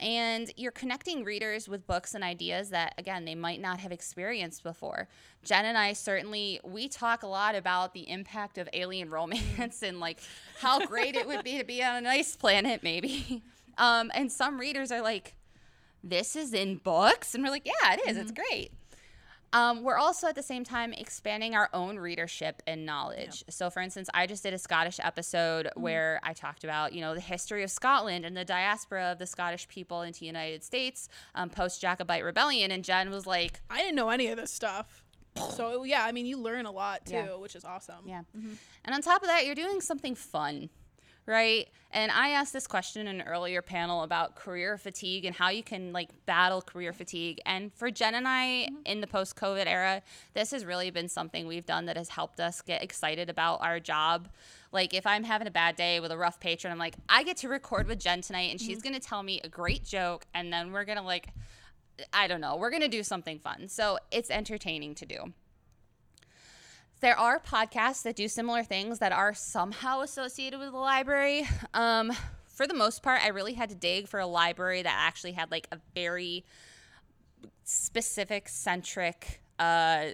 And 0.00 0.50
you're 0.56 0.72
connecting 0.72 1.22
readers 1.22 1.68
with 1.68 1.86
books 1.86 2.14
and 2.14 2.24
ideas 2.24 2.70
that, 2.70 2.94
again, 2.96 3.26
they 3.26 3.34
might 3.34 3.60
not 3.60 3.78
have 3.80 3.92
experienced 3.92 4.62
before. 4.62 5.06
Jen 5.44 5.66
and 5.66 5.76
I 5.76 5.92
certainly, 5.92 6.60
we 6.64 6.88
talk 6.88 7.22
a 7.22 7.26
lot 7.26 7.54
about 7.54 7.92
the 7.92 8.08
impact 8.08 8.56
of 8.56 8.70
alien 8.72 9.10
romance 9.10 9.82
and 9.82 10.00
like 10.00 10.18
how 10.60 10.84
great 10.86 11.14
it 11.14 11.26
would 11.26 11.44
be 11.44 11.58
to 11.58 11.64
be 11.64 11.84
on 11.84 11.96
a 11.96 12.00
nice 12.00 12.34
planet, 12.34 12.82
maybe. 12.82 13.42
Um, 13.78 14.10
and 14.14 14.30
some 14.30 14.58
readers 14.58 14.90
are 14.92 15.02
like, 15.02 15.34
this 16.04 16.36
is 16.36 16.52
in 16.52 16.76
books? 16.78 17.34
And 17.34 17.42
we're 17.44 17.50
like, 17.50 17.66
yeah, 17.66 17.94
it 17.94 18.00
is. 18.08 18.16
It's 18.16 18.32
great. 18.32 18.72
Um, 19.54 19.82
we're 19.82 19.98
also 19.98 20.28
at 20.28 20.34
the 20.34 20.42
same 20.42 20.64
time 20.64 20.94
expanding 20.94 21.54
our 21.54 21.68
own 21.74 21.98
readership 21.98 22.62
and 22.66 22.86
knowledge. 22.86 23.44
So, 23.50 23.68
for 23.68 23.80
instance, 23.82 24.08
I 24.14 24.26
just 24.26 24.42
did 24.42 24.54
a 24.54 24.58
Scottish 24.58 24.98
episode 24.98 25.68
where 25.76 26.20
I 26.22 26.32
talked 26.32 26.64
about, 26.64 26.94
you 26.94 27.02
know, 27.02 27.14
the 27.14 27.20
history 27.20 27.62
of 27.62 27.70
Scotland 27.70 28.24
and 28.24 28.34
the 28.34 28.46
diaspora 28.46 29.12
of 29.12 29.18
the 29.18 29.26
Scottish 29.26 29.68
people 29.68 30.00
into 30.02 30.20
the 30.20 30.26
United 30.26 30.64
States 30.64 31.10
um, 31.34 31.50
post 31.50 31.82
Jacobite 31.82 32.24
rebellion. 32.24 32.70
And 32.70 32.82
Jen 32.82 33.10
was 33.10 33.26
like, 33.26 33.60
I 33.68 33.78
didn't 33.80 33.94
know 33.96 34.08
any 34.08 34.28
of 34.28 34.38
this 34.38 34.50
stuff. 34.50 35.04
So 35.50 35.84
yeah, 35.84 36.02
I 36.04 36.12
mean, 36.12 36.24
you 36.24 36.38
learn 36.38 36.64
a 36.64 36.70
lot 36.72 37.04
too, 37.04 37.14
Yeah. 37.14 37.34
which 37.36 37.54
is 37.54 37.64
awesome. 37.64 38.06
Yeah. 38.06 38.22
And 38.34 38.94
on 38.94 39.02
top 39.02 39.20
of 39.22 39.28
that, 39.28 39.44
you're 39.44 39.54
doing 39.54 39.82
something 39.82 40.14
fun, 40.14 40.70
right? 41.26 41.68
And 41.94 42.10
I 42.10 42.30
asked 42.30 42.54
this 42.54 42.66
question 42.66 43.06
in 43.06 43.20
an 43.20 43.26
earlier 43.26 43.60
panel 43.60 44.02
about 44.02 44.34
career 44.34 44.78
fatigue 44.78 45.26
and 45.26 45.34
how 45.34 45.50
you 45.50 45.62
can 45.62 45.92
like 45.92 46.08
battle 46.24 46.62
career 46.62 46.92
fatigue. 46.92 47.38
And 47.44 47.72
for 47.74 47.90
Jen 47.90 48.14
and 48.14 48.26
I 48.26 48.68
mm-hmm. 48.70 48.76
in 48.86 49.00
the 49.02 49.06
post 49.06 49.36
COVID 49.36 49.66
era, 49.66 50.02
this 50.32 50.52
has 50.52 50.64
really 50.64 50.90
been 50.90 51.08
something 51.08 51.46
we've 51.46 51.66
done 51.66 51.86
that 51.86 51.96
has 51.96 52.08
helped 52.08 52.40
us 52.40 52.62
get 52.62 52.82
excited 52.82 53.28
about 53.28 53.60
our 53.60 53.78
job. 53.78 54.28
Like 54.72 54.94
if 54.94 55.06
I'm 55.06 55.24
having 55.24 55.46
a 55.46 55.50
bad 55.50 55.76
day 55.76 56.00
with 56.00 56.12
a 56.12 56.16
rough 56.16 56.40
patron, 56.40 56.72
I'm 56.72 56.78
like, 56.78 56.94
I 57.10 57.24
get 57.24 57.36
to 57.38 57.48
record 57.48 57.88
with 57.88 57.98
Jen 57.98 58.22
tonight 58.22 58.50
and 58.50 58.60
she's 58.60 58.78
mm-hmm. 58.78 58.88
going 58.88 59.00
to 59.00 59.06
tell 59.06 59.22
me 59.22 59.40
a 59.44 59.48
great 59.48 59.84
joke 59.84 60.24
and 60.32 60.50
then 60.52 60.72
we're 60.72 60.86
going 60.86 60.98
to 60.98 61.04
like 61.04 61.28
I 62.12 62.26
don't 62.26 62.40
know, 62.40 62.56
we're 62.56 62.70
going 62.70 62.82
to 62.82 62.88
do 62.88 63.02
something 63.02 63.38
fun. 63.38 63.68
So 63.68 63.98
it's 64.10 64.30
entertaining 64.30 64.94
to 64.96 65.06
do 65.06 65.34
there 67.02 67.18
are 67.18 67.40
podcasts 67.40 68.02
that 68.04 68.16
do 68.16 68.28
similar 68.28 68.62
things 68.62 69.00
that 69.00 69.12
are 69.12 69.34
somehow 69.34 70.00
associated 70.00 70.58
with 70.58 70.70
the 70.70 70.78
library. 70.78 71.46
Um, 71.74 72.12
for 72.46 72.66
the 72.66 72.74
most 72.74 73.02
part, 73.02 73.22
I 73.24 73.28
really 73.28 73.54
had 73.54 73.68
to 73.70 73.74
dig 73.74 74.06
for 74.06 74.20
a 74.20 74.26
library 74.26 74.82
that 74.82 74.94
actually 74.96 75.32
had 75.32 75.50
like 75.50 75.66
a 75.72 75.78
very 75.94 76.44
specific 77.64 78.48
centric 78.48 79.40
uh, 79.58 80.06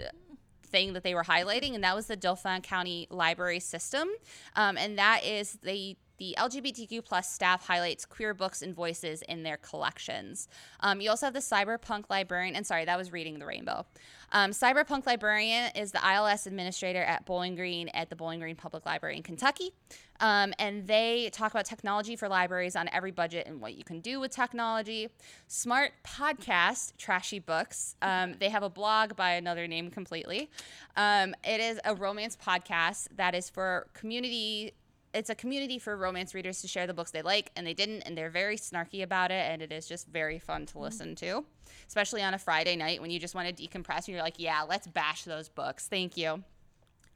thing 0.65 0.95
that 0.95 1.03
they 1.03 1.15
were 1.15 1.25
highlighting, 1.25 1.75
and 1.75 1.85
that 1.85 1.95
was 1.95 2.07
the 2.07 2.17
Dauphin 2.17 2.63
County 2.63 3.07
Library 3.11 3.61
System. 3.61 4.09
Um, 4.57 4.79
and 4.79 4.99
that 4.99 5.25
is 5.25 5.59
they 5.63 5.99
the 6.19 6.35
LGBTQ 6.39 7.05
plus 7.05 7.33
staff 7.33 7.67
highlights 7.67 8.05
queer 8.05 8.35
books 8.35 8.63
and 8.63 8.75
voices 8.75 9.23
in 9.23 9.43
their 9.43 9.57
collections. 9.57 10.49
Um, 10.81 11.01
you 11.01 11.11
also 11.11 11.27
have 11.27 11.35
the 11.35 11.41
cyberpunk 11.41 12.05
librarian, 12.11 12.55
and 12.55 12.67
sorry, 12.67 12.85
that 12.85 12.99
was 12.99 13.13
reading 13.13 13.39
the 13.39 13.47
rainbow. 13.47 13.87
Um, 14.33 14.51
cyberpunk 14.51 15.07
librarian 15.07 15.71
is 15.75 15.93
the 15.93 16.01
ILS 16.07 16.47
administrator 16.47 17.03
at 17.03 17.25
Bowling 17.25 17.55
Green 17.55 17.89
at 17.89 18.11
the 18.11 18.17
Bowling 18.17 18.41
Green 18.41 18.57
Public 18.57 18.85
Library 18.85 19.17
in 19.17 19.23
Kentucky. 19.23 19.73
Um, 20.21 20.53
and 20.59 20.87
they 20.87 21.31
talk 21.33 21.53
about 21.53 21.65
technology 21.65 22.17
for 22.17 22.29
libraries 22.29 22.77
on 22.77 22.89
every 22.93 23.13
budget 23.13 23.47
and 23.47 23.61
what 23.61 23.75
you 23.75 23.85
can 23.85 24.01
do 24.01 24.21
with 24.21 24.33
technology. 24.33 25.09
Smart 25.47 25.93
podcast, 26.05 26.97
Trashy 26.99 27.39
Books. 27.39 27.95
Um, 28.03 28.35
they 28.39 28.49
have 28.49 28.63
a 28.63 28.71
blog 28.71 29.17
by 29.17 29.33
another 29.33 29.67
name 29.67 29.91
completely. 29.91 30.51
Um, 30.97 31.35
it 31.45 31.61
is 31.61 31.81
a 31.85 31.95
romance 31.95 32.37
podcast 32.37 33.09
that 33.17 33.35
is 33.35 33.49
for 33.49 33.87
community. 33.95 34.75
It's 35.19 35.31
a 35.31 35.35
community 35.35 35.81
for 35.81 35.97
romance 35.97 36.33
readers 36.33 36.61
to 36.61 36.69
share 36.69 36.87
the 36.87 36.95
books 36.95 37.11
they 37.11 37.23
like 37.23 37.51
and 37.57 37.67
they 37.67 37.75
didn't, 37.75 38.03
and 38.03 38.17
they're 38.17 38.31
very 38.31 38.57
snarky 38.57 39.03
about 39.03 39.33
it, 39.33 39.51
and 39.51 39.61
it 39.61 39.73
is 39.73 39.89
just 39.89 40.07
very 40.07 40.39
fun 40.39 40.65
to 40.67 40.79
listen 40.79 41.17
to, 41.17 41.45
especially 41.89 42.23
on 42.23 42.35
a 42.35 42.39
Friday 42.39 42.77
night 42.77 43.01
when 43.01 43.11
you 43.11 43.19
just 43.19 43.35
want 43.35 43.49
to 43.49 43.69
decompress 43.69 44.07
and 44.07 44.11
you're 44.11 44.23
like, 44.23 44.39
yeah, 44.39 44.63
let's 44.63 44.87
bash 44.87 45.25
those 45.25 45.49
books. 45.49 45.89
Thank 45.89 46.17
you. 46.17 46.45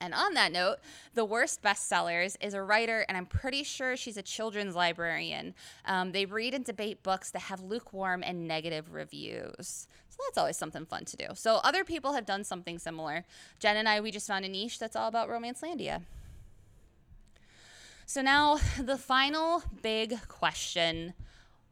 And 0.00 0.14
on 0.14 0.34
that 0.34 0.50
note, 0.50 0.78
The 1.14 1.24
Worst 1.24 1.62
Bestsellers 1.62 2.36
is 2.40 2.54
a 2.54 2.62
writer, 2.62 3.06
and 3.08 3.16
I'm 3.16 3.24
pretty 3.24 3.62
sure 3.62 3.96
she's 3.96 4.16
a 4.16 4.22
children's 4.22 4.74
librarian. 4.74 5.54
Um, 5.84 6.10
they 6.10 6.24
read 6.24 6.54
and 6.54 6.64
debate 6.64 7.04
books 7.04 7.30
that 7.30 7.42
have 7.42 7.62
lukewarm 7.62 8.24
and 8.24 8.48
negative 8.48 8.92
reviews. 8.92 9.86
So 10.08 10.16
that's 10.26 10.38
always 10.38 10.56
something 10.56 10.86
fun 10.86 11.04
to 11.04 11.16
do. 11.16 11.26
So 11.34 11.60
other 11.62 11.84
people 11.84 12.14
have 12.14 12.26
done 12.26 12.42
something 12.42 12.80
similar. 12.80 13.24
Jen 13.60 13.76
and 13.76 13.88
I, 13.88 14.00
we 14.00 14.10
just 14.10 14.26
found 14.26 14.44
a 14.44 14.48
niche 14.48 14.80
that's 14.80 14.96
all 14.96 15.06
about 15.06 15.28
Romancelandia. 15.28 16.02
So 18.06 18.22
now 18.22 18.58
the 18.78 18.98
final 18.98 19.62
big 19.82 20.18
question 20.28 21.14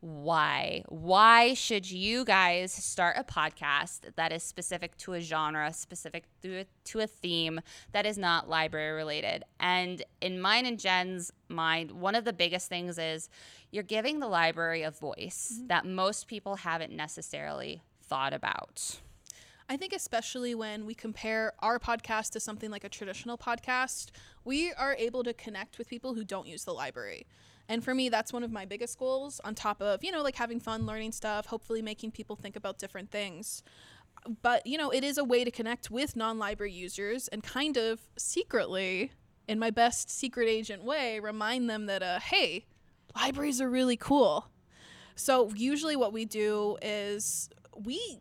why? 0.00 0.82
Why 0.88 1.52
should 1.52 1.90
you 1.90 2.24
guys 2.24 2.72
start 2.72 3.16
a 3.18 3.22
podcast 3.22 4.14
that 4.16 4.32
is 4.32 4.42
specific 4.42 4.96
to 4.98 5.12
a 5.12 5.20
genre, 5.20 5.74
specific 5.74 6.24
to 6.40 6.60
a, 6.60 6.66
to 6.84 7.00
a 7.00 7.06
theme 7.06 7.60
that 7.92 8.06
is 8.06 8.16
not 8.16 8.48
library 8.48 8.92
related? 8.92 9.44
And 9.58 10.02
in 10.22 10.40
mine 10.40 10.64
and 10.64 10.78
Jen's 10.80 11.30
mind, 11.50 11.90
one 11.92 12.14
of 12.14 12.24
the 12.24 12.32
biggest 12.32 12.70
things 12.70 12.96
is 12.96 13.28
you're 13.70 13.82
giving 13.82 14.20
the 14.20 14.28
library 14.28 14.82
a 14.82 14.90
voice 14.90 15.52
Mm-hmm. 15.56 15.66
that 15.66 15.84
most 15.84 16.28
people 16.28 16.56
haven't 16.56 16.92
necessarily 16.92 17.82
thought 18.02 18.32
about. 18.32 19.00
I 19.70 19.76
think 19.76 19.92
especially 19.92 20.56
when 20.56 20.84
we 20.84 20.94
compare 20.94 21.52
our 21.60 21.78
podcast 21.78 22.30
to 22.32 22.40
something 22.40 22.72
like 22.72 22.82
a 22.82 22.88
traditional 22.88 23.38
podcast, 23.38 24.10
we 24.44 24.72
are 24.72 24.96
able 24.98 25.22
to 25.22 25.32
connect 25.32 25.78
with 25.78 25.88
people 25.88 26.14
who 26.14 26.24
don't 26.24 26.48
use 26.48 26.64
the 26.64 26.72
library. 26.74 27.24
And 27.68 27.84
for 27.84 27.94
me, 27.94 28.08
that's 28.08 28.32
one 28.32 28.42
of 28.42 28.50
my 28.50 28.64
biggest 28.64 28.98
goals 28.98 29.40
on 29.44 29.54
top 29.54 29.80
of, 29.80 30.02
you 30.02 30.10
know, 30.10 30.22
like 30.22 30.34
having 30.34 30.58
fun 30.58 30.86
learning 30.86 31.12
stuff, 31.12 31.46
hopefully 31.46 31.82
making 31.82 32.10
people 32.10 32.34
think 32.34 32.56
about 32.56 32.80
different 32.80 33.12
things. 33.12 33.62
But, 34.42 34.66
you 34.66 34.76
know, 34.76 34.90
it 34.90 35.04
is 35.04 35.18
a 35.18 35.24
way 35.24 35.44
to 35.44 35.52
connect 35.52 35.88
with 35.88 36.16
non-library 36.16 36.72
users 36.72 37.28
and 37.28 37.40
kind 37.40 37.76
of 37.76 38.00
secretly 38.18 39.12
in 39.46 39.60
my 39.60 39.70
best 39.70 40.10
secret 40.10 40.48
agent 40.48 40.82
way 40.82 41.20
remind 41.20 41.70
them 41.70 41.86
that 41.86 42.02
uh 42.02 42.18
hey, 42.18 42.66
libraries 43.14 43.60
are 43.60 43.70
really 43.70 43.96
cool. 43.96 44.50
So 45.14 45.52
usually 45.54 45.94
what 45.94 46.12
we 46.12 46.24
do 46.24 46.76
is 46.82 47.50
we 47.84 48.18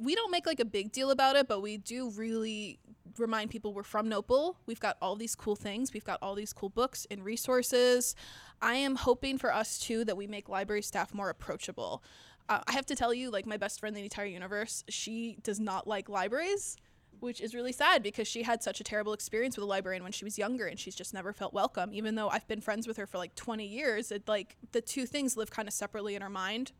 we 0.00 0.14
don't 0.14 0.30
make 0.30 0.46
like 0.46 0.60
a 0.60 0.64
big 0.64 0.92
deal 0.92 1.10
about 1.10 1.36
it, 1.36 1.46
but 1.46 1.60
we 1.60 1.76
do 1.76 2.10
really 2.10 2.78
remind 3.18 3.50
people 3.50 3.74
we're 3.74 3.82
from 3.82 4.08
NOPL. 4.08 4.56
We've 4.66 4.80
got 4.80 4.96
all 5.02 5.14
these 5.14 5.34
cool 5.34 5.56
things. 5.56 5.92
We've 5.92 6.04
got 6.04 6.18
all 6.22 6.34
these 6.34 6.52
cool 6.52 6.70
books 6.70 7.06
and 7.10 7.22
resources. 7.22 8.14
I 8.62 8.76
am 8.76 8.96
hoping 8.96 9.36
for 9.36 9.52
us 9.52 9.78
too 9.78 10.04
that 10.06 10.16
we 10.16 10.26
make 10.26 10.48
library 10.48 10.82
staff 10.82 11.12
more 11.12 11.28
approachable. 11.28 12.02
Uh, 12.48 12.60
I 12.66 12.72
have 12.72 12.86
to 12.86 12.96
tell 12.96 13.12
you, 13.12 13.30
like 13.30 13.46
my 13.46 13.58
best 13.58 13.78
friend 13.78 13.94
in 13.94 14.00
the 14.00 14.04
entire 14.04 14.26
universe, 14.26 14.84
she 14.88 15.36
does 15.42 15.60
not 15.60 15.86
like 15.86 16.08
libraries, 16.08 16.76
which 17.20 17.40
is 17.40 17.54
really 17.54 17.72
sad 17.72 18.02
because 18.02 18.26
she 18.26 18.42
had 18.42 18.62
such 18.62 18.80
a 18.80 18.84
terrible 18.84 19.12
experience 19.12 19.56
with 19.56 19.64
a 19.64 19.68
librarian 19.68 20.02
when 20.02 20.12
she 20.12 20.24
was 20.24 20.38
younger 20.38 20.66
and 20.66 20.78
she's 20.80 20.94
just 20.94 21.12
never 21.12 21.32
felt 21.32 21.52
welcome. 21.52 21.90
Even 21.92 22.14
though 22.14 22.28
I've 22.30 22.48
been 22.48 22.62
friends 22.62 22.88
with 22.88 22.96
her 22.96 23.06
for 23.06 23.18
like 23.18 23.34
20 23.34 23.66
years, 23.66 24.10
it 24.10 24.26
like 24.26 24.56
the 24.72 24.80
two 24.80 25.04
things 25.04 25.36
live 25.36 25.50
kind 25.50 25.68
of 25.68 25.74
separately 25.74 26.14
in 26.14 26.22
her 26.22 26.30
mind. 26.30 26.72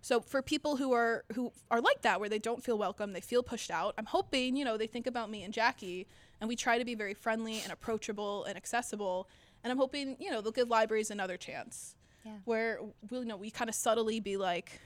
So 0.00 0.20
for 0.20 0.42
people 0.42 0.76
who 0.76 0.92
are 0.92 1.24
who 1.34 1.52
are 1.70 1.80
like 1.80 2.02
that, 2.02 2.20
where 2.20 2.28
they 2.28 2.38
don't 2.38 2.62
feel 2.62 2.78
welcome, 2.78 3.12
they 3.12 3.20
feel 3.20 3.42
pushed 3.42 3.70
out. 3.70 3.94
I'm 3.98 4.06
hoping 4.06 4.56
you 4.56 4.64
know 4.64 4.76
they 4.76 4.86
think 4.86 5.06
about 5.06 5.30
me 5.30 5.42
and 5.42 5.52
Jackie, 5.52 6.06
and 6.40 6.48
we 6.48 6.56
try 6.56 6.78
to 6.78 6.84
be 6.84 6.94
very 6.94 7.14
friendly 7.14 7.60
and 7.62 7.72
approachable 7.72 8.44
and 8.44 8.56
accessible. 8.56 9.28
And 9.64 9.70
I'm 9.72 9.78
hoping 9.78 10.16
you 10.20 10.30
know 10.30 10.40
they'll 10.40 10.52
give 10.52 10.68
libraries 10.68 11.10
another 11.10 11.36
chance, 11.36 11.94
Yeah. 12.24 12.32
where 12.44 12.78
we 13.10 13.18
you 13.18 13.24
know 13.24 13.36
we 13.36 13.50
kind 13.50 13.68
of 13.68 13.74
subtly 13.74 14.20
be 14.20 14.36
like, 14.36 14.80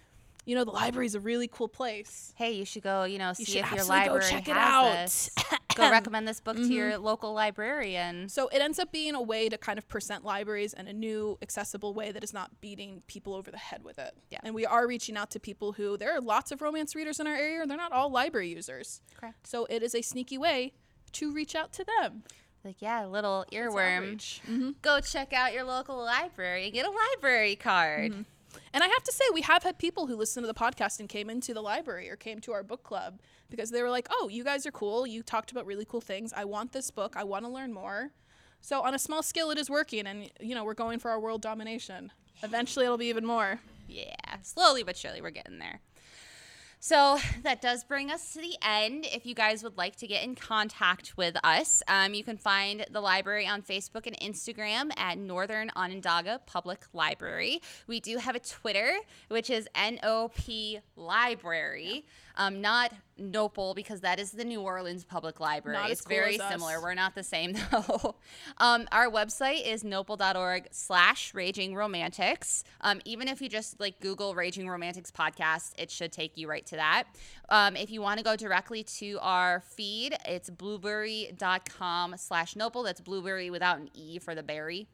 you 0.47 0.55
know, 0.57 0.65
the 0.65 0.71
library's 0.71 1.15
a 1.15 1.21
really 1.21 1.47
cool 1.47 1.69
place. 1.69 2.33
Hey, 2.37 2.53
you 2.53 2.65
should 2.65 2.83
go, 2.83 3.05
you 3.05 3.19
know, 3.19 3.33
see 3.35 3.45
should 3.45 3.57
if 3.57 3.71
your 3.71 3.81
absolutely 3.81 4.07
go 4.07 4.13
library 4.15 4.31
check 4.31 4.49
it 4.49 4.57
out. 4.57 5.29
go 5.75 5.91
recommend 5.91 6.27
this 6.27 6.41
book 6.41 6.57
to 6.57 6.73
your 6.73 6.99
local 6.99 7.33
librarian. 7.33 8.29
So 8.29 8.49
it 8.49 8.61
ends 8.61 8.79
up 8.79 8.93
being 8.93 9.15
a 9.15 9.23
way 9.23 9.49
to 9.49 9.59
kind 9.59 9.79
of 9.79 9.89
present 9.89 10.25
libraries 10.25 10.73
in 10.73 10.89
a 10.89 10.93
new, 10.93 11.39
accessible 11.43 11.95
way 11.95 12.13
that 12.13 12.23
is 12.23 12.33
not 12.33 12.61
beating 12.61 13.03
people 13.07 13.35
over 13.35 13.51
the 13.51 13.59
head 13.59 13.85
with 13.85 13.99
it. 13.99 14.15
Yeah. 14.31 14.39
And 14.43 14.55
we 14.55 14.67
are 14.67 14.87
reaching 14.87 15.17
out 15.17 15.31
to 15.31 15.41
people 15.41 15.73
who 15.73 15.97
there 15.97 16.15
are 16.15 16.21
lots 16.21 16.53
of 16.53 16.63
romance 16.63 16.95
readers 16.95 17.21
in 17.21 17.27
our 17.27 17.35
area, 17.35 17.63
and 17.63 17.71
they're 17.71 17.79
not 17.79 17.93
all 17.93 18.11
library 18.11 18.49
users. 18.49 19.01
Correct. 19.17 19.47
So 19.47 19.67
it 19.71 19.83
is 19.83 19.95
a 19.95 20.03
sneaky 20.03 20.39
way 20.39 20.73
to 21.13 21.33
reach 21.33 21.55
out 21.55 21.73
to 21.75 21.85
them. 21.85 22.25
Like, 22.65 22.81
yeah, 22.81 23.05
little 23.07 23.45
earworm. 23.53 24.17
Mm-hmm. 24.17 24.71
Go 24.83 25.01
check 25.01 25.33
out 25.33 25.53
your 25.53 25.65
local 25.65 25.97
library 25.97 26.67
and 26.67 26.73
get 26.73 26.87
a 26.87 26.91
library 26.91 27.57
card. 27.57 28.13
Mm-hmm. 28.13 28.23
And 28.73 28.83
I 28.83 28.89
have 28.89 29.03
to 29.05 29.13
say, 29.13 29.25
we 29.33 29.43
have 29.43 29.63
had 29.63 29.79
people 29.79 30.07
who 30.07 30.17
listen 30.17 30.43
to 30.43 30.47
the 30.47 30.55
podcast 30.55 31.01
and 31.01 31.09
came 31.09 31.31
into 31.31 31.55
the 31.55 31.63
library 31.63 32.11
or 32.11 32.17
came 32.17 32.41
to 32.41 32.53
our 32.53 32.63
book 32.63 32.83
club 32.83 33.21
because 33.51 33.71
they 33.71 33.83
were 33.83 33.91
like, 33.91 34.09
oh, 34.11 34.29
you 34.29 34.45
guys 34.45 34.67
are 34.67 34.71
cool. 34.71 35.07
You 35.07 35.23
talked 35.23 35.53
about 35.53 35.67
really 35.67 35.85
cool 35.85 36.01
things. 36.01 36.33
I 36.35 36.45
want 36.45 36.73
this 36.73 36.91
book. 36.91 37.15
I 37.17 37.25
want 37.25 37.45
to 37.45 37.51
learn 37.51 37.73
more. 37.73 38.11
So 38.61 38.83
on 38.83 38.95
a 38.95 38.99
small 38.99 39.23
scale, 39.23 39.51
it 39.51 39.59
is 39.59 39.69
working. 39.69 40.07
And, 40.07 40.31
you 40.41 40.55
know, 40.55 40.65
we're 40.65 40.75
going 40.75 40.99
for 40.99 41.11
our 41.11 41.21
world 41.21 41.43
domination. 41.43 42.13
Eventually, 42.43 42.87
it'll 42.87 42.99
be 42.99 43.07
even 43.07 43.27
more. 43.27 43.61
Yeah, 43.89 44.15
slowly 44.43 44.83
but 44.83 44.97
surely 44.97 45.21
we're 45.21 45.31
getting 45.31 45.59
there. 45.59 45.81
So 46.85 47.21
that 47.45 47.63
does 47.63 47.85
bring 47.85 48.11
us 48.11 48.33
to 48.33 48.41
the 48.41 48.57
end. 48.61 49.07
If 49.07 49.25
you 49.25 49.37
guys 49.37 49.63
would 49.63 49.79
like 49.79 49.95
to 49.97 50.09
get 50.09 50.25
in 50.25 50.35
contact 50.35 51.17
with 51.17 51.37
us, 51.45 51.81
um, 51.87 52.13
you 52.13 52.25
can 52.25 52.37
find 52.37 52.85
the 52.91 53.01
library 53.01 53.47
on 53.47 53.63
Facebook 53.63 54.09
and 54.09 54.19
Instagram 54.19 54.91
at 54.97 55.17
Northern 55.17 55.71
Onondaga 55.77 56.41
Public 56.45 56.81
Library. 56.93 57.63
We 57.87 58.01
do 58.01 58.17
have 58.17 58.35
a 58.35 58.41
Twitter, 58.41 58.97
which 59.29 59.49
is 59.49 59.69
NOP 59.77 60.83
Library, 60.97 62.05
um, 62.37 62.61
not 62.61 62.93
NOPL, 63.21 63.75
because 63.75 64.01
that 64.01 64.19
is 64.19 64.33
the 64.33 64.45
New 64.45 64.61
Orleans 64.61 65.05
Public 65.05 65.39
Library. 65.39 65.79
Not 65.79 65.91
it's 65.91 66.01
cool 66.01 66.17
very 66.17 66.39
similar. 66.39 66.81
We're 66.81 66.95
not 66.95 67.15
the 67.15 67.23
same 67.23 67.53
though. 67.71 68.17
um, 68.59 68.89
our 68.91 69.09
website 69.11 69.67
is 69.67 69.85
nopl.org 69.85 70.69
slash 70.71 71.35
raging 71.35 71.75
romantics. 71.75 72.65
Um, 72.81 73.01
even 73.05 73.29
if 73.29 73.41
you 73.41 73.49
just 73.49 73.79
like 73.79 74.01
Google 74.01 74.35
Raging 74.35 74.69
Romantics 74.69 75.11
podcast, 75.11 75.73
it 75.79 75.91
should 75.91 76.13
take 76.13 76.37
you 76.37 76.49
right 76.49 76.65
to 76.67 76.77
that. 76.77 77.05
Um, 77.49 77.77
if 77.77 77.91
you 77.91 78.01
want 78.01 78.19
to 78.19 78.25
go 78.25 78.35
directly 78.35 78.83
to 78.85 79.19
our 79.21 79.61
feed, 79.61 80.17
it's 80.25 80.49
blubrry.com 80.51 82.15
slash 82.17 82.55
nopl. 82.55 82.85
That's 82.85 83.01
Blubrry 83.01 83.51
without 83.51 83.79
an 83.79 83.91
E 83.95 84.19
for 84.19 84.35
the 84.35 84.43
berry. 84.43 84.87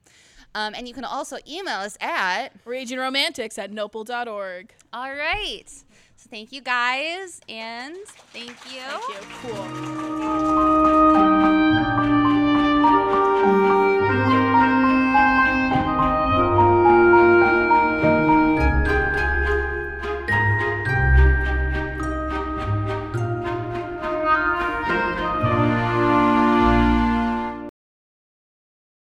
Um, 0.54 0.74
and 0.74 0.88
you 0.88 0.94
can 0.94 1.04
also 1.04 1.36
email 1.46 1.78
us 1.80 1.96
at 2.00 2.48
Raging 2.64 2.98
Romantics 2.98 3.58
at 3.58 3.70
nopl.org. 3.70 4.72
all 4.92 5.14
right. 5.14 5.84
So 6.18 6.28
thank 6.30 6.50
you 6.50 6.60
guys 6.60 7.40
and 7.48 7.94
thank 8.32 8.50
you. 8.66 8.82
Thank 8.82 9.08
you. 9.08 9.18
Cool. 13.54 13.77